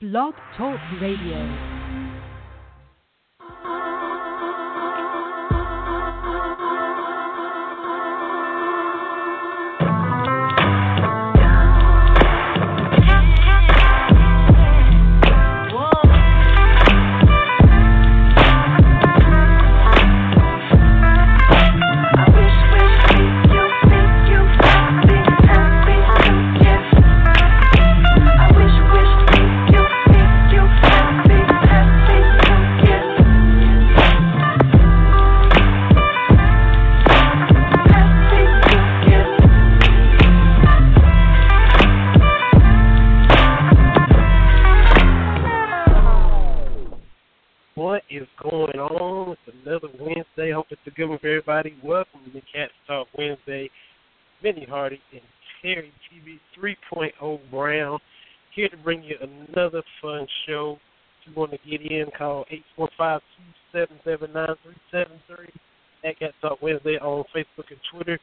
[0.00, 1.69] Blog Talk Radio.
[51.60, 51.86] everybody.
[51.86, 53.68] Welcome to Cats Talk Wednesday.
[54.42, 55.20] Vinny Hardy and
[55.60, 57.98] Terry TV 3.0 Brown
[58.54, 60.78] here to bring you another fun show.
[61.20, 62.46] If you want to get in, call
[62.78, 63.20] 845-277-9373
[66.04, 68.18] at Cats Talk Wednesday on Facebook and Twitter.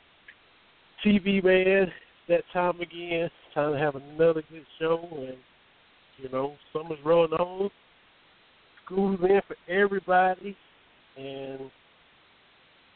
[1.05, 1.91] TV man,
[2.29, 3.29] that time again.
[3.53, 5.37] Time to have another good show, and
[6.17, 7.69] you know summer's rolling on.
[8.85, 10.57] School's in for everybody,
[11.17, 11.69] and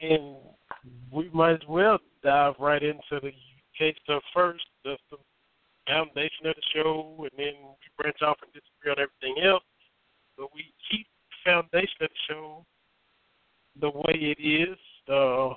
[0.00, 0.36] And
[1.10, 4.64] we might as well dive right into the UK stuff first.
[4.84, 4.96] The
[5.86, 9.62] foundation of the show, and then we branch off and disagree on everything else.
[10.36, 12.64] But we keep the foundation of the show
[13.80, 15.54] the way it is uh,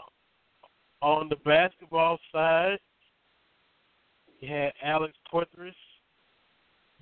[1.02, 2.80] on the basketball side,
[4.40, 5.74] you had Alex Poythress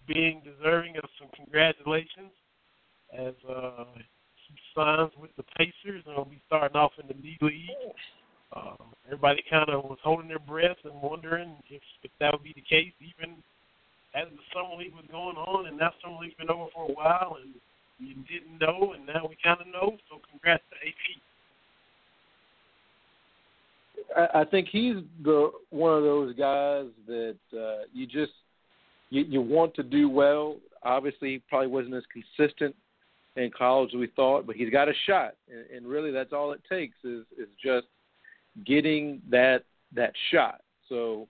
[0.07, 2.31] being deserving of some congratulations
[3.17, 3.85] as uh,
[4.47, 7.69] he signs with the Pacers and will be starting off in the D League.
[8.55, 12.53] Um, everybody kind of was holding their breath and wondering if, if that would be
[12.55, 13.35] the case, even
[14.15, 16.93] as the summer league was going on, and now summer league's been over for a
[16.93, 17.53] while, and
[17.99, 19.97] you didn't know, and now we kind of know.
[20.09, 21.19] So congrats to AP.
[24.35, 28.31] I think he's the one of those guys that uh, you just
[29.09, 30.57] you, you want to do well.
[30.83, 32.75] Obviously, he probably wasn't as consistent
[33.35, 36.61] in college we thought, but he's got a shot, and, and really that's all it
[36.69, 37.87] takes is is just
[38.65, 39.63] getting that
[39.93, 40.61] that shot.
[40.89, 41.27] So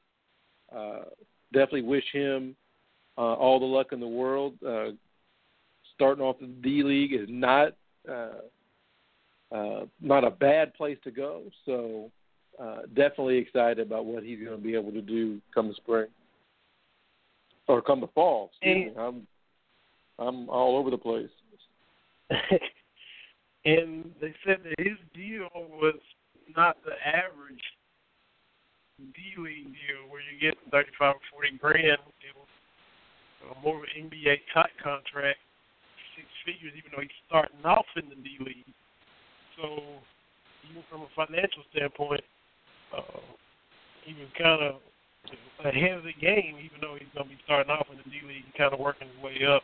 [0.76, 1.06] uh,
[1.54, 2.56] definitely wish him
[3.18, 4.54] uh, all the luck in the world.
[4.66, 4.92] Uh,
[5.96, 7.74] starting off the D League is not
[8.10, 8.42] uh,
[9.52, 11.44] uh, not a bad place to go.
[11.66, 12.12] So
[12.62, 16.08] uh, definitely excited about what he's going to be able to do come the spring
[17.68, 18.52] or come the fall.
[18.54, 19.02] Excuse me.
[19.02, 19.28] I'm
[20.20, 21.30] I'm all over the place.
[23.66, 26.00] and they said that his deal was
[26.56, 27.62] not the average
[28.98, 32.00] D League deal where you get thirty five or forty grand.
[32.24, 32.48] It was
[33.44, 35.40] uh, more of an NBA type contract,
[36.16, 38.74] six figures, even though he's starting off in the D League.
[39.60, 40.02] So
[40.72, 42.24] even from a financial standpoint,
[42.96, 43.22] uh,
[44.06, 44.82] he was kind of
[45.66, 48.24] ahead of the game, even though he's going to be starting off in the D
[48.26, 49.64] League, and kind of working his way up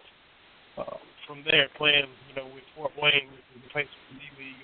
[0.78, 1.00] uh,
[1.32, 4.56] from there, playing you know with Fort Wayne, which is the place for D League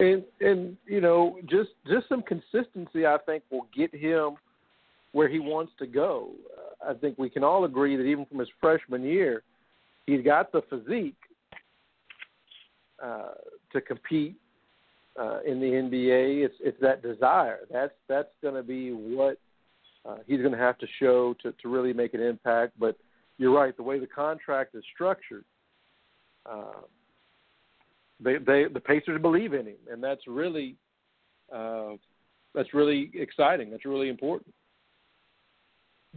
[0.00, 0.24] affiliate.
[0.40, 4.30] And and you know just just some consistency, I think, will get him
[5.12, 6.30] where he wants to go.
[6.56, 9.42] Uh, I think we can all agree that even from his freshman year,
[10.06, 11.14] he's got the physique
[13.02, 13.34] uh,
[13.72, 14.36] to compete
[15.20, 16.44] uh, in the NBA.
[16.44, 17.60] It's it's that desire.
[17.70, 19.38] That's that's going to be what
[20.04, 22.72] uh, he's going to have to show to to really make an impact.
[22.76, 22.96] But
[23.40, 23.74] you're right.
[23.74, 25.46] The way the contract is structured,
[26.44, 26.82] uh,
[28.22, 30.76] they they the Pacers believe in him, and that's really
[31.50, 31.92] uh,
[32.54, 33.70] that's really exciting.
[33.70, 34.54] That's really important.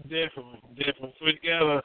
[0.04, 1.14] Definitely, definitely.
[1.18, 1.82] So he's got a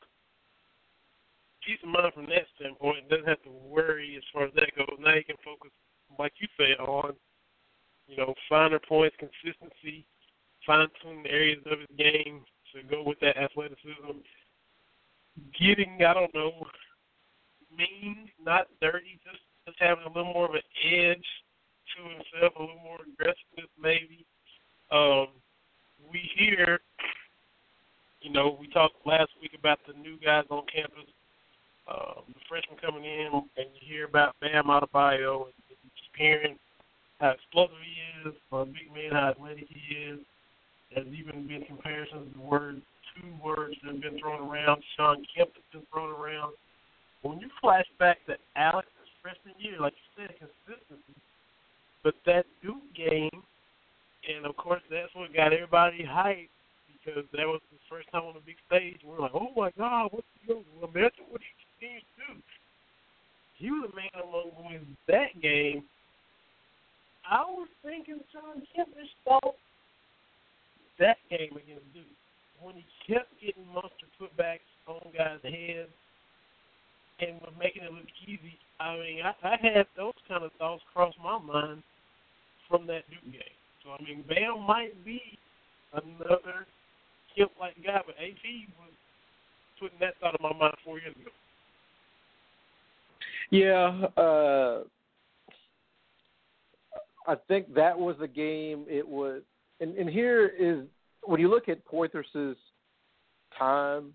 [1.64, 3.08] peace of mind from that standpoint.
[3.08, 4.98] Doesn't have to worry as far as that goes.
[4.98, 5.70] Now he can focus
[6.18, 7.12] like you say, on
[8.08, 10.04] you know finer points, consistency,
[10.66, 12.42] fine tune areas of his game
[12.74, 14.18] to go with that athleticism.
[15.58, 16.66] Getting, I don't know,
[17.76, 21.26] mean, not dirty, just just having a little more of an edge
[21.94, 24.24] to himself, a little more aggressiveness, maybe.
[24.90, 25.28] Um,
[26.10, 26.80] we hear
[28.20, 31.06] you know, we talked last week about the new guys on campus,
[31.86, 36.58] uh, the freshmen coming in, and you hear about Bam Adebayo and, and just hearing
[37.20, 40.20] how explosive he is, or a big man, how athletic he is.
[40.94, 42.82] There's even been comparisons of the word,
[43.20, 44.82] two words that have been thrown around.
[44.96, 46.54] Shawn Kemp has been thrown around.
[47.22, 51.18] When you flash back to Alex's freshman year, like you said, consistency.
[52.04, 53.42] But that Duke game,
[54.28, 56.48] and of course that's what got everybody hyped
[56.88, 59.00] because that was the first time on the big stage.
[59.04, 60.64] We're like, oh my God, what's he doing?
[60.78, 62.40] Imagine what he continues to do.
[63.58, 65.82] He was a man among boys that game.
[67.28, 69.58] I was thinking Shawn Kemp just thought
[70.98, 72.06] that game against Duke
[72.62, 75.90] when he kept getting monster putbacks on guys' heads
[77.20, 78.58] and was making it look easy.
[78.80, 81.82] I mean, I, I had those kind of thoughts cross my mind
[82.68, 83.42] from that Duke game.
[83.82, 85.20] So I mean, Bam might be
[85.92, 86.66] another
[87.36, 88.44] Kemp like guy, but AP
[88.78, 88.92] was
[89.80, 91.30] putting that thought in my mind four years ago.
[93.50, 94.82] Yeah, uh,
[97.26, 98.84] I think that was the game.
[98.88, 99.42] It was,
[99.80, 100.84] and, and here is
[101.28, 102.56] when you look at Poythress's
[103.58, 104.14] time,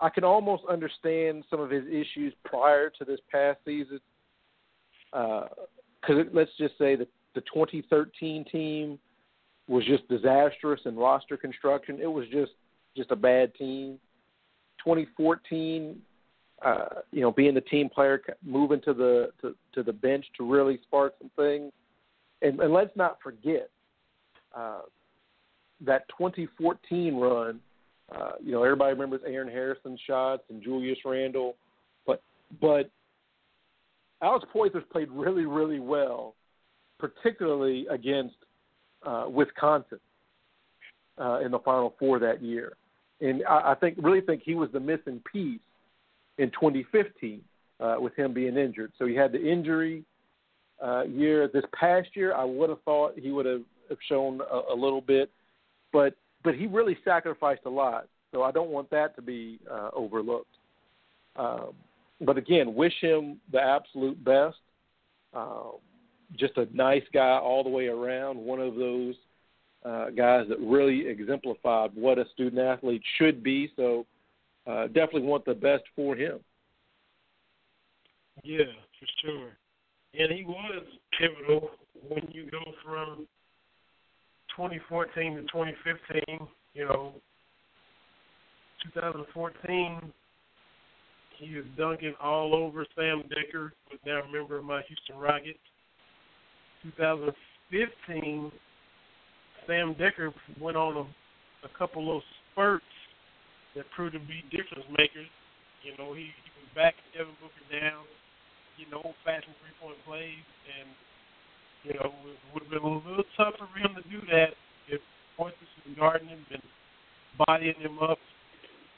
[0.00, 4.00] I can almost understand some of his issues prior to this past season.
[5.12, 5.50] Because
[6.08, 8.98] uh, let's just say that the 2013 team
[9.68, 11.98] was just disastrous in roster construction.
[12.00, 12.52] It was just
[12.96, 13.98] just a bad team.
[14.78, 16.00] 2014,
[16.64, 20.50] uh, you know, being the team player, moving to the to, to the bench to
[20.50, 21.70] really spark some things.
[22.40, 23.70] And, and let's not forget
[24.56, 24.80] uh,
[25.80, 27.60] that 2014 run.
[28.14, 31.56] Uh, you know, everybody remembers Aaron Harrison's shots and Julius Randle,
[32.06, 32.22] but
[32.60, 32.90] but
[34.22, 36.34] Alex Poythress played really really well,
[36.98, 38.36] particularly against
[39.06, 40.00] uh, Wisconsin
[41.18, 42.74] uh, in the Final Four that year,
[43.20, 45.60] and I, I think really think he was the missing piece
[46.38, 47.40] in 2015
[47.80, 48.92] uh, with him being injured.
[48.98, 50.04] So he had the injury
[50.84, 51.48] uh, year.
[51.48, 53.62] This past year, I would have thought he would have
[54.08, 55.30] shown a, a little bit,
[55.92, 58.06] but but he really sacrificed a lot.
[58.32, 60.56] So I don't want that to be uh, overlooked.
[61.36, 61.72] Um,
[62.20, 64.56] but again, wish him the absolute best.
[65.32, 65.74] Um,
[66.36, 68.36] just a nice guy all the way around.
[68.38, 69.14] One of those
[69.84, 73.70] uh, guys that really exemplified what a student athlete should be.
[73.76, 74.06] So
[74.66, 76.40] uh, definitely want the best for him.
[78.42, 78.64] Yeah,
[78.98, 79.50] for sure.
[80.14, 80.84] And he was
[81.18, 81.70] pivotal
[82.08, 83.26] when you go from
[84.56, 86.48] 2014 to 2015.
[86.74, 87.12] You know,
[88.94, 90.12] 2014,
[91.38, 95.58] he was dunking all over Sam Dekker, who's now a member of my Houston Rockets.
[96.82, 98.52] 2015,
[99.66, 102.22] Sam Dekker went on a, a couple of
[102.52, 102.84] spurts
[103.74, 105.30] that proved to be difference makers.
[105.82, 108.04] You know, he, he was back Devin Booker down,
[108.90, 110.46] know, old fashioned three point plays,
[110.78, 110.88] and,
[111.84, 114.56] you know, it would have been a little tougher for him to do that
[114.88, 115.00] if
[115.38, 116.62] Poythress and guarding him and
[117.46, 118.18] bodying him up,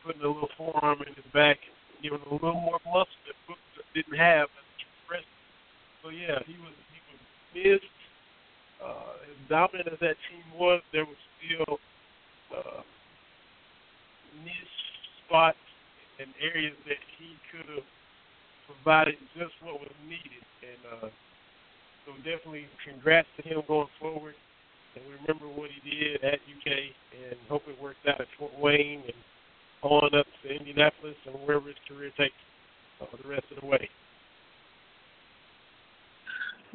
[0.05, 1.59] putting a little forearm in his back,
[2.03, 4.67] giving a little more muscle that Booker didn't have as
[5.11, 5.25] a.
[6.03, 6.75] So, yeah, he was
[7.55, 7.91] missed.
[8.79, 11.79] Uh, as dominant as that team was, there was still
[12.55, 12.83] uh,
[14.45, 14.79] niche
[15.25, 15.59] spots
[16.21, 17.89] and areas that he could have
[18.69, 20.45] provided just what was needed.
[20.63, 21.09] And uh,
[22.07, 24.35] so definitely congrats to him going forward.
[24.95, 26.73] And we remember what he did at UK
[27.29, 29.15] and hope it works out at Fort Wayne and
[29.83, 32.35] on up to Indianapolis and wherever his career takes
[33.03, 33.89] uh, the rest of the way.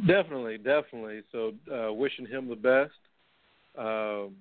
[0.05, 1.21] Definitely, definitely.
[1.31, 2.91] So, uh, wishing him the best.
[3.77, 4.35] Um,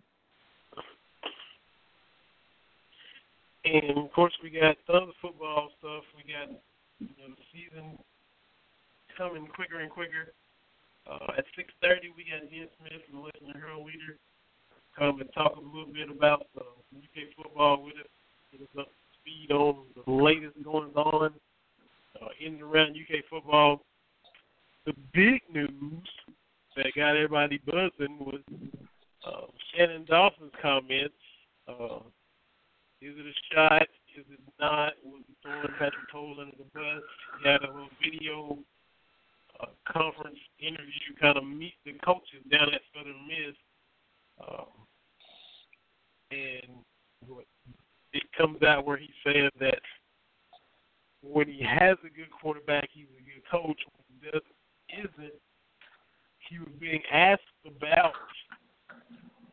[3.64, 6.04] and of course, we got other football stuff.
[6.16, 6.50] We got
[6.98, 7.98] you know, the season
[9.16, 10.32] coming quicker and quicker.
[11.08, 14.18] Uh, at 6:30, we got Jen Smith, the Legend Herald Leader,
[14.96, 16.64] come and talk a little bit about uh,
[16.96, 18.10] UK football with us,
[18.52, 21.32] get us up to speed on the latest goings on
[22.20, 23.82] uh, in and around UK football
[24.86, 26.08] the big news
[26.76, 28.40] that got everybody buzzing was
[29.26, 31.14] uh, Shannon Dawson's comments.
[31.68, 32.00] Uh,
[33.02, 33.82] is it a shot?
[34.16, 34.92] Is it not?
[35.04, 37.02] Was he throwing Patrick Towles under the bus?
[37.42, 38.58] He had a little video
[39.60, 43.56] uh, conference interview, kind of meet the coaches down at Southern Miss.
[44.40, 44.66] Um,
[46.30, 46.80] and
[48.12, 49.80] it comes out where he said that
[51.22, 53.80] when he has a good quarterback, he's a good coach.
[53.92, 54.44] When he doesn't,
[54.88, 55.40] isn't
[56.48, 58.14] he was being asked about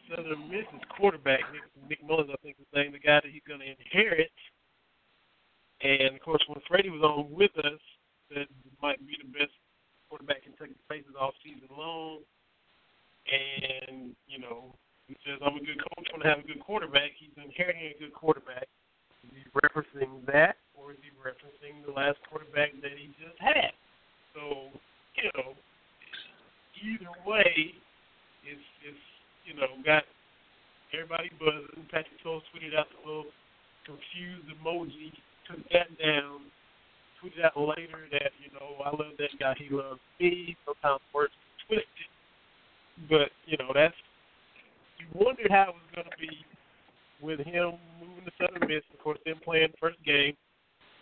[0.09, 3.59] Southern Miss's quarterback, Nick, Nick Mullens, I think his name, the guy that he's going
[3.59, 4.31] to inherit.
[5.81, 7.79] And of course, when Freddie was on with us,
[8.33, 8.47] that
[8.81, 9.53] might be the best
[10.09, 12.23] quarterback Kentucky faces all season long.
[13.27, 14.71] And you know,
[15.07, 16.07] he says I'm a good coach.
[16.11, 17.11] I'm going to have a good quarterback.
[17.19, 18.67] He's inheriting a good quarterback.
[19.27, 23.75] Is he referencing that, or is he referencing the last quarterback that he just had?
[24.31, 24.71] So,
[25.19, 25.57] you know,
[26.79, 27.75] either way,
[28.47, 29.05] it's it's
[29.43, 30.03] you know got
[30.93, 31.83] everybody buzzing.
[31.91, 33.31] Patrick Towles tweeted out the little
[33.83, 35.11] confused emoji,
[35.47, 36.47] took that down,
[37.17, 40.55] tweeted out later that you know I love that guy, he loves me.
[40.65, 41.33] Sometimes words
[41.67, 42.09] twisted,
[43.09, 43.95] but you know that's
[45.00, 46.45] you wondered how it was to be
[47.21, 48.83] with him moving to Southern Miss.
[48.93, 50.33] Of course, them playing the first game.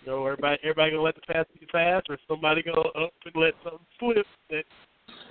[0.03, 3.35] You know, everybody everybody gonna let the pass be fast, or somebody gonna up and
[3.35, 4.63] let something slip that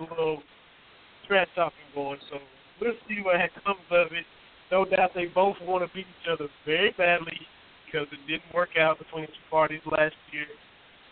[0.00, 0.42] a little
[1.26, 2.18] trash talking going.
[2.30, 2.38] So
[2.80, 4.26] we'll see what comes of it.
[4.70, 7.38] No doubt they both want to beat each other very badly
[7.86, 10.46] because it didn't work out between the two parties last year.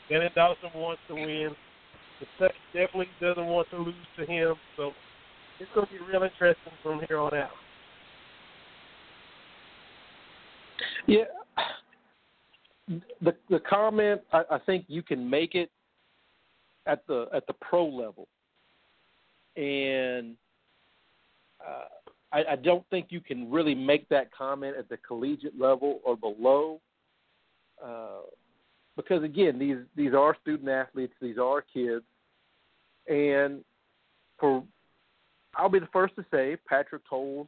[0.09, 1.55] Dennis Dawson wants to win.
[2.21, 4.55] The Kentucky definitely doesn't want to lose to him.
[4.77, 4.93] So
[5.59, 7.51] it's going to be real interesting from here on out.
[11.07, 11.25] Yeah,
[13.21, 15.71] the the comment I, I think you can make it
[16.87, 18.29] at the at the pro level,
[19.57, 20.37] and
[21.61, 21.85] uh,
[22.33, 26.17] I, I don't think you can really make that comment at the collegiate level or
[26.17, 26.81] below,
[27.85, 28.23] uh,
[28.97, 32.05] because again, these these are student athletes, these are kids,
[33.09, 33.65] and
[34.39, 34.63] for
[35.57, 37.47] I'll be the first to say Patrick Towles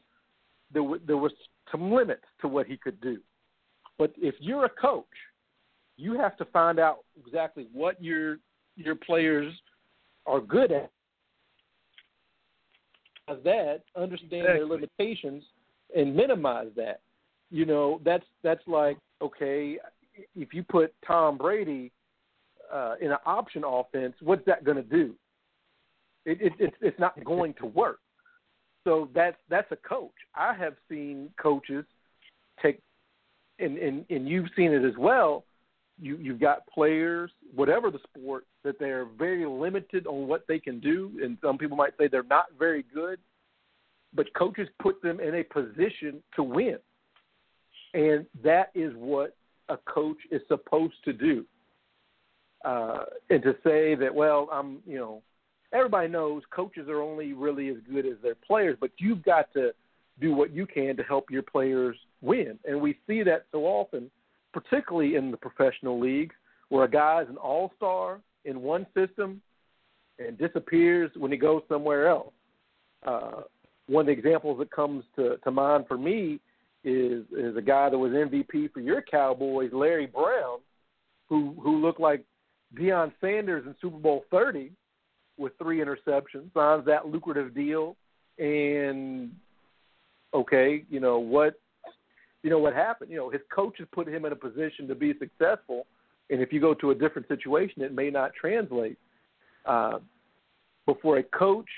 [0.72, 1.32] there w- there was
[1.70, 3.18] some limits to what he could do,
[3.98, 5.04] but if you're a coach,
[5.96, 8.38] you have to find out exactly what your
[8.76, 9.52] your players
[10.26, 10.90] are good at
[13.28, 14.58] that, understand exactly.
[14.58, 15.44] their limitations,
[15.96, 17.00] and minimize that.
[17.50, 19.78] You know, that's that's like okay,
[20.34, 21.92] if you put Tom Brady
[22.72, 25.14] uh, in an option offense, what's that going to do?
[26.24, 28.00] It, it, it's it's not going to work.
[28.84, 30.12] So that's that's a coach.
[30.34, 31.84] I have seen coaches
[32.62, 32.80] take,
[33.58, 35.44] and and and you've seen it as well.
[36.00, 40.80] You you've got players, whatever the sport, that they're very limited on what they can
[40.80, 43.18] do, and some people might say they're not very good.
[44.14, 46.78] But coaches put them in a position to win,
[47.94, 49.36] and that is what
[49.68, 51.44] a coach is supposed to do.
[52.64, 55.22] Uh, and to say that, well, I'm, you know,
[55.72, 59.72] everybody knows coaches are only really as good as their players, but you've got to
[60.20, 62.58] do what you can to help your players win.
[62.64, 64.10] And we see that so often,
[64.52, 66.34] particularly in the professional leagues,
[66.68, 69.42] where a guy's an all star in one system
[70.18, 72.32] and disappears when he goes somewhere else.
[73.04, 73.42] Uh,
[73.86, 76.40] one of the examples that comes to, to mind for me
[76.84, 80.58] is is a guy that was MVP for your Cowboys, Larry Brown,
[81.28, 82.24] who who looked like
[82.78, 84.70] Deion Sanders in Super Bowl thirty
[85.36, 87.96] with three interceptions, signs that lucrative deal,
[88.38, 89.32] and
[90.32, 91.58] okay, you know what,
[92.42, 93.10] you know what happened.
[93.10, 95.86] You know his coaches put him in a position to be successful,
[96.30, 98.98] and if you go to a different situation, it may not translate.
[99.64, 99.98] Uh,
[100.86, 101.68] but for a coach,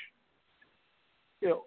[1.41, 1.65] you know,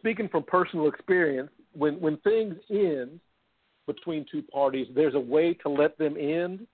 [0.00, 3.20] speaking from personal experience, when when things end
[3.86, 6.66] between two parties, there's a way to let them end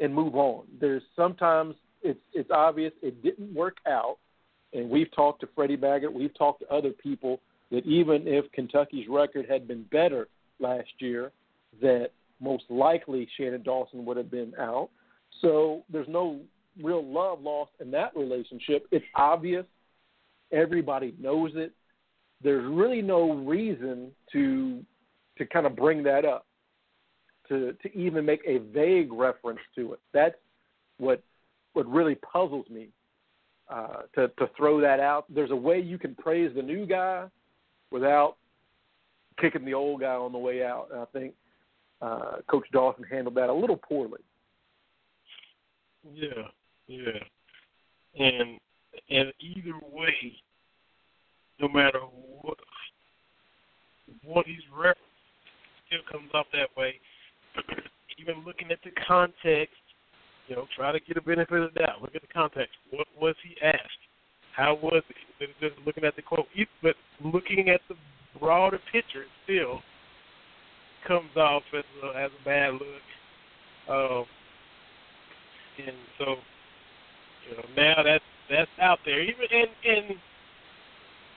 [0.00, 0.64] and move on.
[0.80, 4.18] There's sometimes it's it's obvious it didn't work out,
[4.72, 7.40] and we've talked to Freddie Maggard, we've talked to other people
[7.70, 10.28] that even if Kentucky's record had been better
[10.58, 11.32] last year,
[11.82, 14.88] that most likely Shannon Dawson would have been out.
[15.42, 16.40] So there's no
[16.82, 18.86] real love lost in that relationship.
[18.90, 19.66] It's obvious.
[20.52, 21.72] Everybody knows it.
[22.42, 24.84] There's really no reason to
[25.38, 26.46] to kind of bring that up,
[27.48, 30.00] to to even make a vague reference to it.
[30.12, 30.36] That's
[30.98, 31.22] what
[31.72, 32.88] what really puzzles me.
[33.70, 35.26] Uh, to to throw that out.
[35.28, 37.26] There's a way you can praise the new guy
[37.90, 38.36] without
[39.38, 40.88] kicking the old guy on the way out.
[40.90, 41.34] And I think
[42.00, 44.20] uh, Coach Dawson handled that a little poorly.
[46.14, 46.48] Yeah,
[46.86, 47.18] yeah,
[48.18, 48.58] and
[49.10, 50.34] and either way,
[51.60, 52.00] no matter
[52.42, 52.58] what
[54.24, 55.00] what he's referenced,
[55.86, 56.94] still comes off that way.
[58.20, 59.76] Even looking at the context,
[60.48, 62.02] you know, try to get a benefit of doubt.
[62.02, 62.74] Look at the context.
[62.90, 64.02] What was he asked?
[64.56, 65.50] How was it?
[65.60, 66.46] Just looking at the quote,
[66.82, 67.94] but looking at the
[68.40, 69.80] broader picture, still
[71.06, 73.88] comes off as a, as a bad look.
[73.88, 74.24] Um,
[75.78, 76.24] and so,
[77.48, 79.22] you know, now that's that's out there.
[79.22, 80.18] Even and and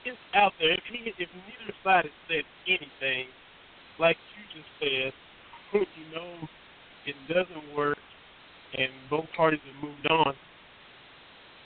[0.04, 0.72] it's out there.
[0.72, 3.26] If he, if neither side had said anything,
[3.98, 5.12] like you just said,
[5.74, 6.48] you know,
[7.06, 7.98] it doesn't work,
[8.78, 10.34] and both parties have moved on.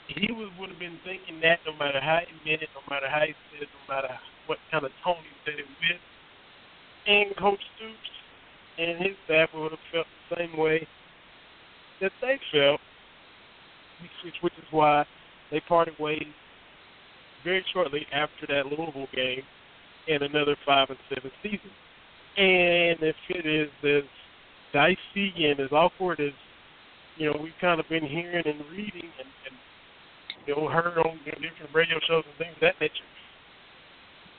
[0.07, 3.09] He would would have been thinking that no matter how he meant it, no matter
[3.09, 4.13] how he said it, no matter
[4.45, 6.01] what kind of tone he said it with.
[7.07, 8.11] And Coach Stoops
[8.77, 10.87] and his staff would have felt the same way
[11.99, 12.79] that they felt,
[14.41, 15.05] which is why
[15.51, 16.27] they parted ways
[17.43, 19.43] very shortly after that Louisville game
[20.07, 21.71] in another five and seven season.
[22.37, 24.07] And if it is as
[24.73, 26.33] dicey and as awkward as
[27.17, 29.55] you know we've kind of been hearing and reading and, and
[30.45, 33.09] you know heard on you know, different radio shows and things of that nature,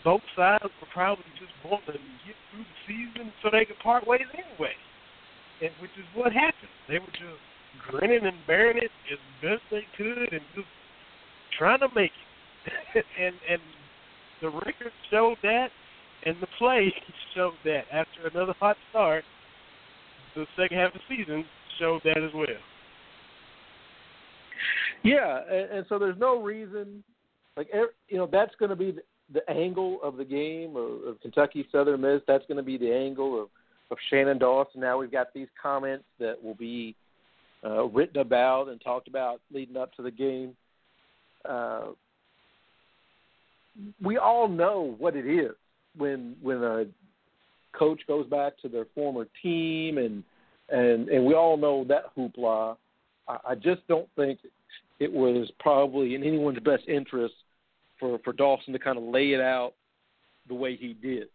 [0.04, 4.06] both sides were probably just wanting to get through the season so they could part
[4.06, 4.74] ways anyway,
[5.60, 6.72] and which is what happened.
[6.88, 7.42] They were just
[7.90, 10.70] grinning and bearing it as best they could and just
[11.58, 12.27] trying to make it.
[12.94, 13.60] and and
[14.40, 15.68] the record showed that,
[16.24, 16.92] and the play
[17.34, 17.82] showed that.
[17.92, 19.24] After another hot start,
[20.34, 21.44] the second half of the season
[21.78, 22.46] showed that as well.
[25.04, 27.02] Yeah, and, and so there's no reason,
[27.56, 27.68] like
[28.08, 31.66] you know, that's going to be the, the angle of the game of, of Kentucky
[31.70, 32.20] Southern Miss.
[32.26, 33.48] That's going to be the angle of
[33.90, 34.80] of Shannon Dawson.
[34.80, 36.94] Now we've got these comments that will be
[37.64, 40.54] uh, written about and talked about leading up to the game.
[41.48, 41.88] Uh,
[44.02, 45.52] we all know what it is
[45.96, 46.86] when when a
[47.76, 50.24] coach goes back to their former team and
[50.68, 52.76] and and we all know that hoopla.
[53.28, 54.40] I, I just don't think
[55.00, 57.34] it was probably in anyone's best interest
[57.98, 59.74] for for Dawson to kind of lay it out
[60.48, 61.28] the way he did.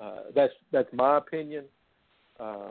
[0.00, 1.64] Uh, that's that's my opinion.
[2.40, 2.70] Uh,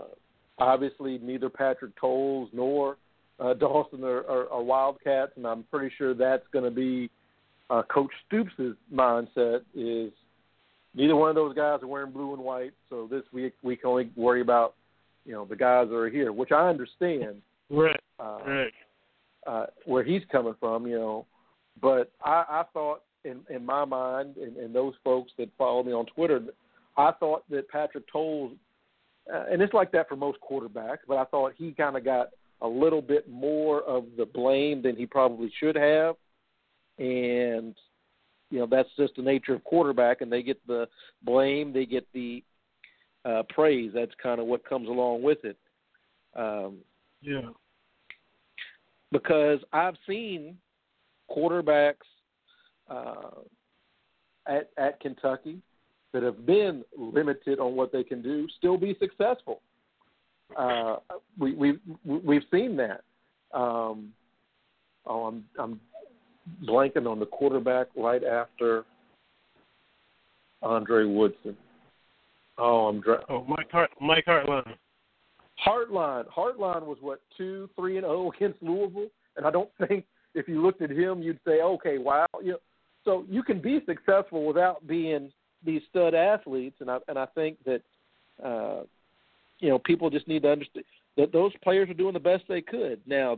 [0.57, 2.97] obviously, neither Patrick Towles nor
[3.39, 7.09] uh, Dawson are, are, are Wildcats, and I'm pretty sure that's going to be
[7.71, 9.61] uh, Coach Stoops' mindset.
[9.73, 10.11] Is
[10.93, 13.89] neither one of those guys are wearing blue and white, so this week we can
[13.89, 14.75] only worry about
[15.25, 17.41] you know the guys that are here, which I understand.
[17.73, 18.01] Right.
[18.19, 18.73] Uh, right.
[19.47, 21.25] Uh, where he's coming from, you know,
[21.81, 25.93] but I, I thought in in my mind, and, and those folks that follow me
[25.93, 26.41] on Twitter,
[26.97, 28.51] I thought that Patrick Towles,
[29.33, 32.31] uh, and it's like that for most quarterbacks, but I thought he kind of got
[32.61, 36.17] a little bit more of the blame than he probably should have,
[37.01, 37.75] and
[38.51, 40.87] you know that's just the nature of quarterback, and they get the
[41.23, 42.43] blame, they get the
[43.25, 43.91] uh, praise.
[43.93, 45.57] That's kind of what comes along with it.
[46.35, 46.77] Um,
[47.21, 47.49] yeah.
[49.11, 50.57] Because I've seen
[51.29, 51.95] quarterbacks
[52.89, 53.41] uh,
[54.47, 55.57] at at Kentucky
[56.13, 59.61] that have been limited on what they can do still be successful.
[60.55, 60.97] Uh,
[61.39, 63.01] we we we've seen that.
[63.53, 64.09] Um,
[65.05, 65.79] oh, I'm I'm
[66.65, 68.85] blanking on the quarterback right after
[70.61, 71.55] Andre Woodson.
[72.57, 74.75] Oh, I'm dra- oh Mike Hart Mike Hartline.
[75.65, 80.47] Hartline Hartline was what two three and zero against Louisville, and I don't think if
[80.47, 82.57] you looked at him you'd say okay wow you know,
[83.03, 85.31] so you can be successful without being
[85.63, 87.81] these stud athletes, and I and I think that
[88.43, 88.83] uh,
[89.59, 90.85] you know people just need to understand
[91.17, 93.01] that those players are doing the best they could.
[93.05, 93.37] Now,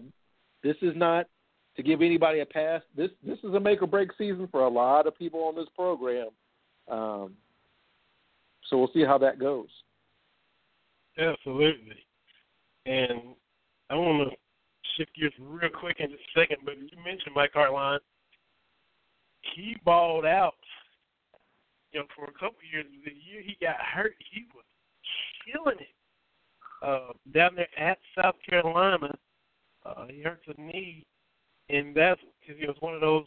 [0.64, 1.28] this is not
[1.76, 2.82] to give anybody a pass.
[2.96, 5.70] This this is a make or break season for a lot of people on this
[5.76, 6.30] program.
[6.90, 7.34] Um,
[8.70, 9.70] so we'll see how that goes.
[11.18, 11.98] Absolutely.
[12.86, 13.36] And
[13.90, 14.36] I want to
[14.98, 18.00] shift gears real quick in just a second, but you mentioned Mike Hartline.
[19.56, 20.56] He balled out,
[21.92, 22.86] you know, for a couple of years.
[23.06, 24.64] The year he got hurt, he was
[25.46, 25.88] killing it.
[26.82, 29.14] Uh, down there at South Carolina,
[29.86, 31.06] uh, he hurts a knee,
[31.70, 33.26] and that's because he was one of those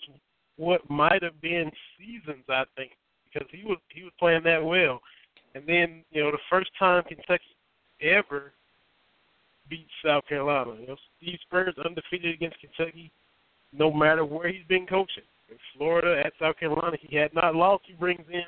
[0.57, 2.93] what might have been seasons, I think,
[3.33, 5.01] because he was he was playing that well.
[5.55, 7.45] And then you know the first time Kentucky
[8.01, 8.53] ever
[9.69, 13.11] beat South Carolina, you know Steve Spurrier undefeated against Kentucky,
[13.73, 15.25] no matter where he's been coaching.
[15.49, 17.85] In Florida, at South Carolina, he had not lost.
[17.87, 18.43] He brings in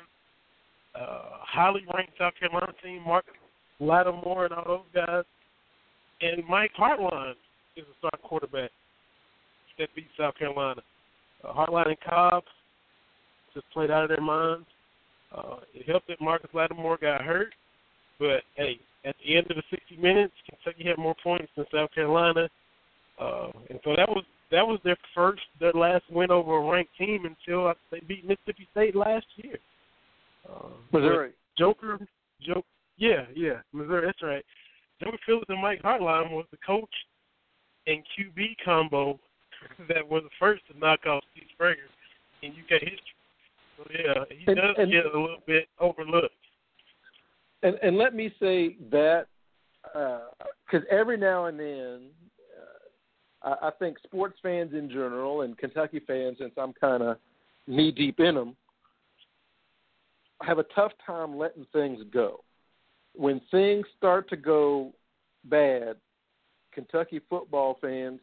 [0.95, 3.33] uh, highly ranked South Carolina team, Marcus
[3.79, 5.23] Lattimore and all those guys.
[6.21, 7.35] And Mike Hartline
[7.77, 8.71] is a star quarterback
[9.79, 10.81] that beat South Carolina.
[11.43, 12.43] Uh, Hartline and Cobb
[13.53, 14.67] just played out of their minds.
[15.35, 17.53] Uh, it helped that Marcus Lattimore got hurt,
[18.19, 21.89] but hey, at the end of the 60 minutes, Kentucky had more points than South
[21.93, 22.49] Carolina,
[23.19, 26.97] uh, and so that was that was their first, their last win over a ranked
[26.97, 29.57] team until they beat Mississippi State last year.
[30.49, 31.31] Uh, Missouri.
[31.57, 31.99] Joker,
[32.41, 32.65] Joker,
[32.97, 34.07] yeah, yeah, Missouri.
[34.07, 34.43] That's right.
[35.03, 36.89] Joker Phillips and Mike Hartline was the coach
[37.85, 39.19] and QB combo
[39.87, 41.77] that was the first to knock off Steve Spurrier
[42.41, 42.99] in UK history.
[43.77, 46.33] So yeah, and, does and, get a little bit overlooked.
[47.63, 49.27] And and let me say that
[49.83, 51.99] because uh, every now and then,
[53.45, 57.17] uh, I, I think sports fans in general and Kentucky fans, since I'm kind of
[57.67, 58.55] knee deep in them,
[60.41, 62.43] have a tough time letting things go.
[63.15, 64.93] When things start to go
[65.45, 65.97] bad,
[66.73, 68.19] Kentucky football fans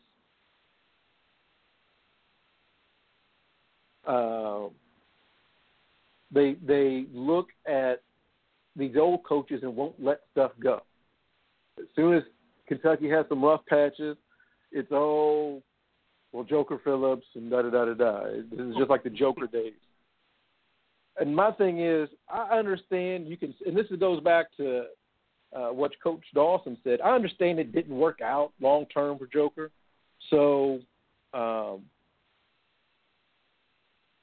[4.07, 4.69] uh,
[6.33, 8.03] they they look at
[8.77, 10.83] these old coaches and won't let stuff go.
[11.79, 12.23] As soon as
[12.67, 14.17] Kentucky has some rough patches,
[14.73, 15.63] it's all
[16.33, 18.23] well Joker Phillips and da da da da da.
[18.51, 19.73] This is just like the Joker days.
[21.19, 24.85] And my thing is, I understand you can, and this goes back to
[25.55, 27.01] uh, what Coach Dawson said.
[27.01, 29.71] I understand it didn't work out long term for Joker,
[30.29, 30.81] so
[31.33, 31.83] um,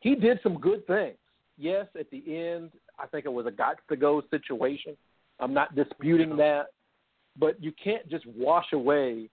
[0.04, 1.16] he did some good things.
[1.58, 4.98] Yes, at the end, I think it was a got to go situation.
[5.40, 6.68] I'm not disputing that,
[7.40, 9.30] but you can't just wash away.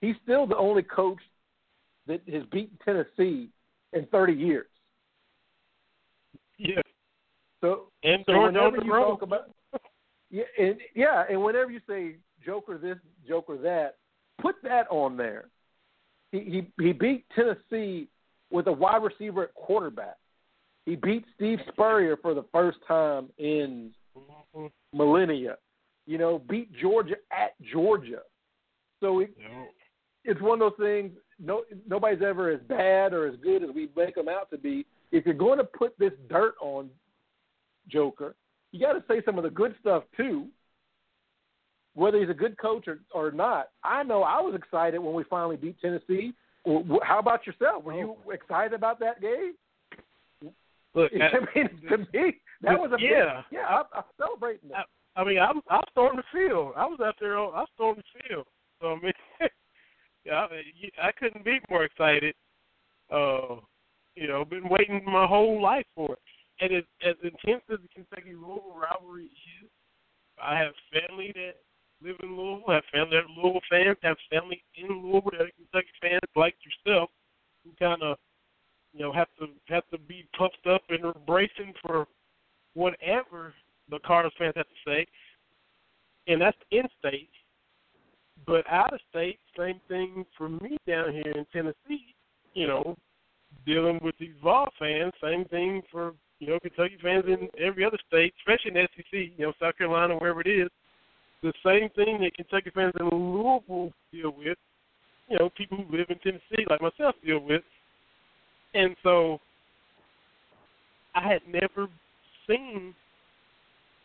[0.00, 1.18] He's still the only coach
[2.06, 3.50] that has beaten Tennessee
[3.92, 4.66] in 30 years.
[6.56, 6.80] Yeah.
[7.60, 9.10] So, and so whenever you road.
[9.10, 9.50] talk about
[10.30, 12.96] yeah, and yeah, and whenever you say Joker this,
[13.28, 13.96] Joker that,
[14.40, 15.48] put that on there.
[16.30, 16.40] He
[16.78, 18.08] he he beat Tennessee
[18.52, 20.16] with a wide receiver at quarterback.
[20.84, 24.66] He beat Steve Spurrier for the first time in mm-hmm.
[24.96, 25.56] millennia.
[26.06, 28.20] You know, beat Georgia at Georgia.
[29.00, 29.30] So it,
[30.24, 31.12] it's one of those things.
[31.38, 34.84] No, nobody's ever as bad or as good as we make them out to be.
[35.12, 36.90] If you're going to put this dirt on
[37.88, 38.34] Joker,
[38.72, 40.46] you got to say some of the good stuff too.
[41.94, 45.24] Whether he's a good coach or, or not, I know I was excited when we
[45.24, 46.32] finally beat Tennessee
[47.02, 47.84] how about yourself?
[47.84, 48.30] Were you oh.
[48.30, 49.54] excited about that game?
[50.94, 53.66] Look, I, I mean, to me, that was a yeah, big, yeah.
[53.66, 54.86] I'm, I'm celebrating that.
[55.16, 56.72] I, I mean, I'm I stormed the field.
[56.76, 57.36] I was out there.
[57.36, 58.46] On, I stormed the field.
[58.80, 59.12] So I mean,
[60.24, 62.34] yeah, I, I couldn't be more excited.
[63.12, 63.56] Uh,
[64.14, 66.18] you know, been waiting my whole life for it.
[66.60, 69.70] And as, as intense as the Kentucky Louisville rivalry is,
[70.42, 71.56] I have family that
[72.04, 75.92] live in Louisville, have family that Louisville fans, have family in Louisville that are Kentucky
[76.00, 77.10] fans like yourself,
[77.64, 78.16] who kind of,
[78.92, 82.06] you know, have to have to be puffed up and embracing for
[82.74, 83.54] whatever
[83.90, 85.06] the Cardinals fans have to say,
[86.26, 87.30] and that's in state.
[88.46, 92.14] But out of state, same thing for me down here in Tennessee.
[92.54, 92.96] You know,
[93.64, 97.98] dealing with these Vol fans, same thing for you know Kentucky fans in every other
[98.08, 99.38] state, especially in the SEC.
[99.38, 100.68] You know, South Carolina, wherever it is
[101.42, 104.58] the same thing that Kentucky fans in Louisville deal with,
[105.28, 107.62] you know, people who live in Tennessee like myself deal with.
[108.74, 109.38] And so
[111.14, 111.88] I had never
[112.48, 112.94] seen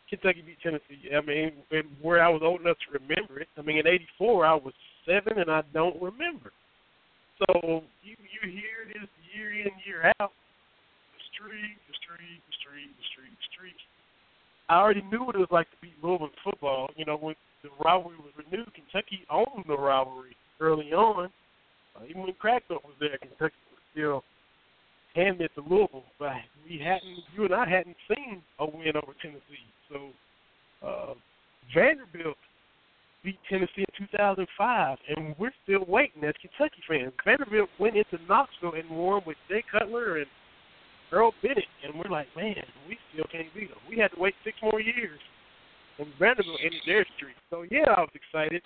[0.10, 1.12] Kentucky beat Tennessee.
[1.16, 1.52] I mean,
[2.02, 3.48] where I was old enough to remember it.
[3.58, 4.74] I mean, in '84 I was
[5.06, 6.52] seven, and I don't remember.
[7.40, 10.32] So you you hear this year in year out,
[11.14, 13.78] the streak, the streak, the streak, the streak, the streak,
[14.70, 16.90] I already knew what it was like to beat Louisville football.
[16.96, 21.30] You know, when the rivalry was renewed, Kentucky owned the rivalry early on.
[21.96, 24.24] Uh, even when Crackbelt was there, Kentucky was still
[25.16, 26.04] it to Louisville.
[26.20, 26.34] But
[26.66, 29.68] we hadn't, you and I hadn't seen a win over Tennessee.
[29.90, 30.10] So
[30.86, 31.14] uh,
[31.74, 32.38] Vanderbilt
[33.24, 37.14] beat Tennessee in 2005, and we're still waiting as Kentucky fans.
[37.26, 40.28] Vanderbilt went into Knoxville and won with Jay Cutler and
[41.12, 43.80] Earl Bennett, and we're like, man, we still can't beat them.
[43.90, 45.20] We had to wait six more years,
[46.00, 47.36] and Vanderbilt ended their streak.
[47.50, 48.62] So yeah, I was excited.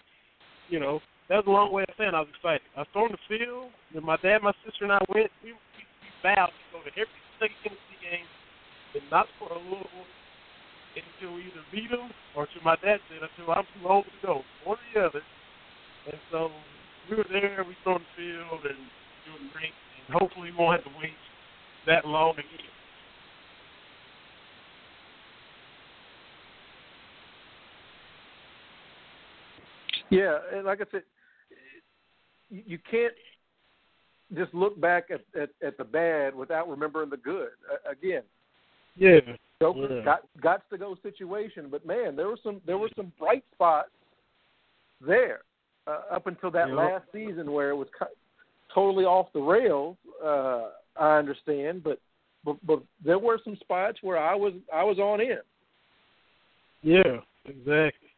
[0.69, 2.65] You know, that was a long way of saying I was excited.
[2.75, 5.29] I stormed the field, and my dad, my sister, and I went.
[5.43, 8.27] We, we, we vowed to go to every second Tennessee game,
[8.97, 10.05] and not for a little
[10.97, 14.17] until we either beat them or, to my dad said, until I'm too old to
[14.19, 15.23] go, one or the other.
[16.11, 16.51] And so
[17.07, 17.63] we were there.
[17.63, 18.81] We stormed the field and
[19.23, 21.15] doing great, and hopefully we won't have to wait
[21.85, 22.45] that long again.
[30.09, 31.03] Yeah, and like I said,
[32.49, 33.13] you can't
[34.35, 37.49] just look back at, at, at the bad without remembering the good.
[37.71, 38.23] Uh, again,
[38.97, 39.19] yeah,
[39.61, 40.03] Joker yeah.
[40.03, 43.89] got got to go situation, but man, there were some there were some bright spots
[44.99, 45.41] there
[45.87, 47.87] uh, up until that last season where it was
[48.73, 49.95] totally off the rails.
[50.23, 51.99] Uh, I understand, but,
[52.43, 55.37] but but there were some spots where I was I was on in.
[56.83, 58.09] Yeah, exactly.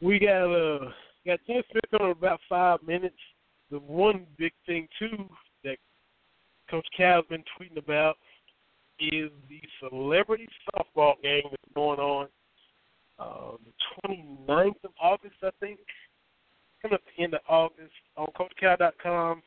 [0.00, 0.90] We got uh
[1.26, 3.16] got Jen Smith on about five minutes.
[3.70, 5.28] The one big thing too
[5.64, 5.76] that
[6.70, 8.16] Coach Cal's been tweeting about
[9.00, 12.28] is the celebrity softball game that's going on
[13.18, 15.78] uh, the 29th of August, I think.
[16.80, 19.42] Coming up the end of August on CoachCal.com.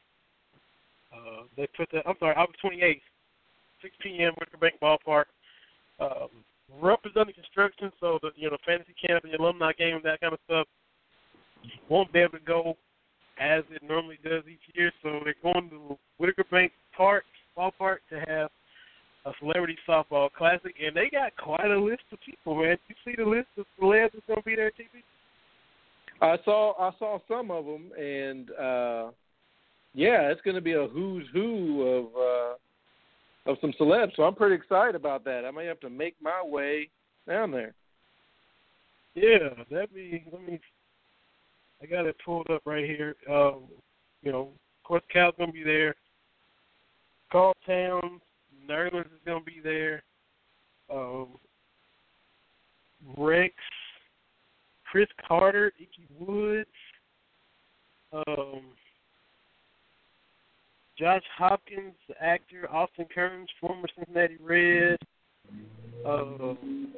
[1.15, 3.01] Uh, they put the, I'm sorry, August 28th,
[3.81, 4.33] 6 p.m.
[4.37, 5.25] Whitaker Bank Ballpark.
[5.99, 6.29] Um,
[6.81, 10.03] Rupp is under construction, so the you know fantasy camp and the alumni game, and
[10.03, 10.67] that kind of stuff,
[11.89, 12.75] won't be able to go
[13.39, 14.91] as it normally does each year.
[15.03, 17.23] So they're going to Whitaker Bank Park
[17.57, 18.49] ballpark to have
[19.25, 22.77] a celebrity softball classic, and they got quite a list of people, man.
[22.87, 25.03] You see the list of celebs that's gonna be there, TV?
[26.21, 29.11] I saw I saw some of them, and uh
[29.95, 34.15] yeah, it's going to be a who's who of uh of some celebs.
[34.15, 35.45] So I'm pretty excited about that.
[35.45, 36.89] I may have to make my way
[37.27, 37.73] down there.
[39.13, 40.25] Yeah, that'd be.
[40.31, 40.59] Let me.
[41.81, 43.15] I got it pulled up right here.
[43.29, 43.63] Um,
[44.21, 45.95] you know, of course, Cal's gonna be there.
[47.31, 48.21] Karl Towns,
[48.69, 50.03] Nerlens is gonna be there.
[50.93, 51.27] Um,
[53.17, 53.53] Rex,
[54.91, 56.69] Cris Carter, Ickey Woods,
[58.13, 58.61] um,
[60.97, 64.97] Josh Hopkins, the actor, Austin Kearns, former Cincinnati Red,
[66.05, 66.93] um,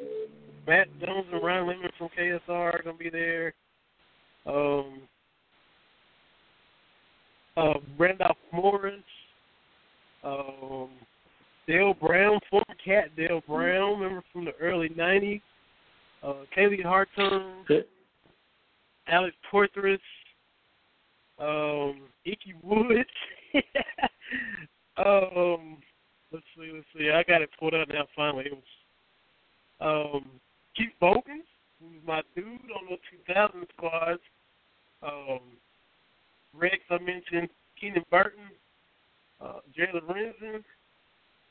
[0.67, 3.53] Matt Jones and Ryan Lemond from KSR are gonna be there.
[4.45, 5.01] Um,
[7.55, 9.01] uh, Randolph Morris,
[10.23, 10.89] um,
[11.67, 15.41] Dale Brown, former cat Dale Brown, remember from the early '90s.
[16.21, 17.63] Uh, Kaylee Hartung,
[19.07, 19.99] Alex Poythress,
[21.39, 23.09] um, Ickey Woods.
[24.97, 25.77] um,
[26.31, 27.09] let's see, let's see.
[27.09, 28.05] I got it pulled out now.
[28.15, 30.25] Finally, it was um,
[30.75, 31.45] Keith Bogans,
[31.79, 34.21] who's my dude on the 2000 squads.
[35.03, 35.39] Um,
[36.53, 38.45] Rex, I mentioned Keenan Burton,
[39.41, 40.63] uh, Jalen Renzen,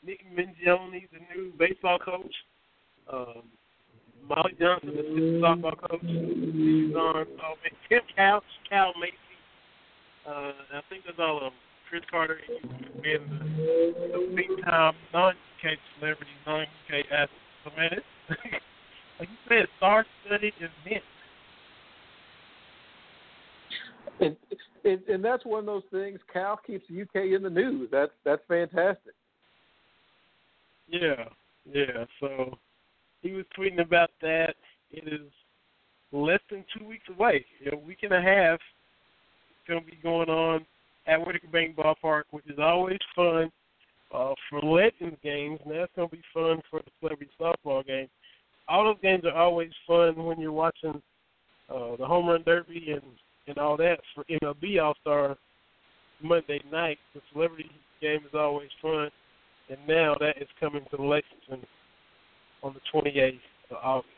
[0.05, 2.35] Nick Mingione, the new baseball coach.
[3.13, 3.43] Um,
[4.29, 6.03] Molly Johnson, the assistant softball coach.
[6.03, 7.27] He's on.
[7.43, 7.55] Oh,
[7.89, 9.15] Tim Couch, Kyle Macy.
[10.27, 11.53] Uh, I think that's all of them.
[11.89, 12.39] Cris Carter
[13.03, 17.31] being the, the big time non UK celebrity, non UK athlete.
[17.65, 18.07] So man, it's
[19.21, 21.05] like you said, star studded event.
[24.19, 24.37] And,
[24.85, 26.19] and and that's one of those things.
[26.33, 27.89] Cal keeps the UK in the news.
[27.93, 29.15] That's that's fantastic.
[30.89, 31.29] Yeah,
[31.71, 32.05] yeah.
[32.21, 32.59] So
[33.23, 34.55] he was tweeting about that.
[34.91, 35.29] It is
[36.13, 37.45] less than two weeks away.
[37.71, 38.61] A week and a half.
[39.51, 40.65] It's going to be going on
[41.07, 43.51] at Whitaker Bank Ballpark, which is always fun
[44.15, 48.09] uh, for Legends games, and that's going to be fun for the Celebrity Softball game.
[48.69, 51.01] All those games are always fun when you're watching
[51.69, 53.03] uh, the Home Run Derby and,
[53.47, 55.37] and all that for MLB All Star
[56.23, 56.99] Monday night.
[57.15, 59.11] The Celebrity game is always fun,
[59.69, 61.67] and now that is coming to Lexington
[62.63, 63.39] on the 28th
[63.71, 64.16] of August.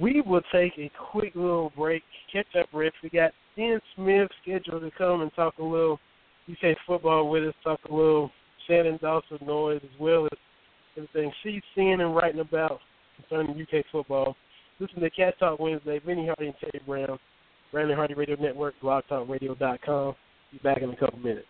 [0.00, 2.02] We will take a quick little break,
[2.32, 2.94] catch up, Rick.
[3.02, 6.00] We got Jen Smith scheduled to come and talk a little
[6.50, 8.30] UK football with us, talk a little
[8.66, 10.38] Shannon Dawson noise as well as
[10.96, 12.80] everything she's seeing and writing about
[13.16, 14.36] concerning UK football.
[14.80, 17.18] Listen to Cat Talk Wednesday, Vinny Hardy and Terry Brown,
[17.70, 20.14] Brandon Hardy Radio Network, blogtalkradio.com.
[20.50, 21.46] Be back in a couple minutes.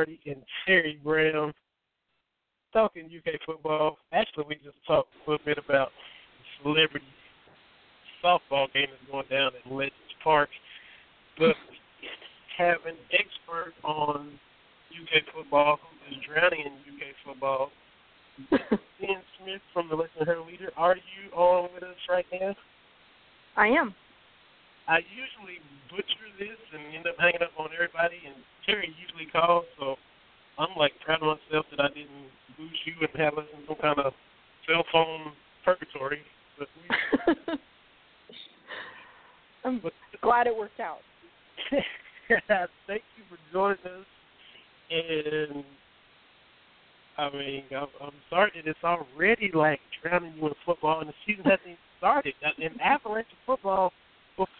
[0.00, 1.52] Hardy and Terry Brown
[2.72, 3.98] talking UK football.
[4.14, 5.90] Actually, we just talked a little bit about
[6.62, 7.04] celebrity
[8.24, 9.92] softball game that's going down at Legends
[10.24, 10.48] Park.
[11.38, 11.54] But
[12.56, 14.30] have an expert on
[14.88, 17.70] UK football who is drowning in UK football.
[18.50, 20.70] Jen Smith from the Lexington Herald Leader.
[20.78, 22.56] Are you on with us right now?
[23.54, 23.94] I am.
[24.90, 28.34] I usually butcher this and end up hanging up on everybody, and
[28.66, 29.94] Terry usually calls, so
[30.58, 32.26] I'm like proud of myself that I didn't
[32.58, 34.12] lose you and have us in some kind of
[34.66, 35.30] cell phone
[35.64, 36.26] purgatory.
[36.58, 36.90] But we,
[39.64, 40.98] I'm but, glad it worked out.
[42.88, 44.06] Thank you for joining us,
[44.90, 45.62] and
[47.16, 51.14] I mean, I'm, I'm sorry that it's already like drowning you in football, and the
[51.24, 52.34] season hasn't even started.
[52.58, 53.92] In Avalanche football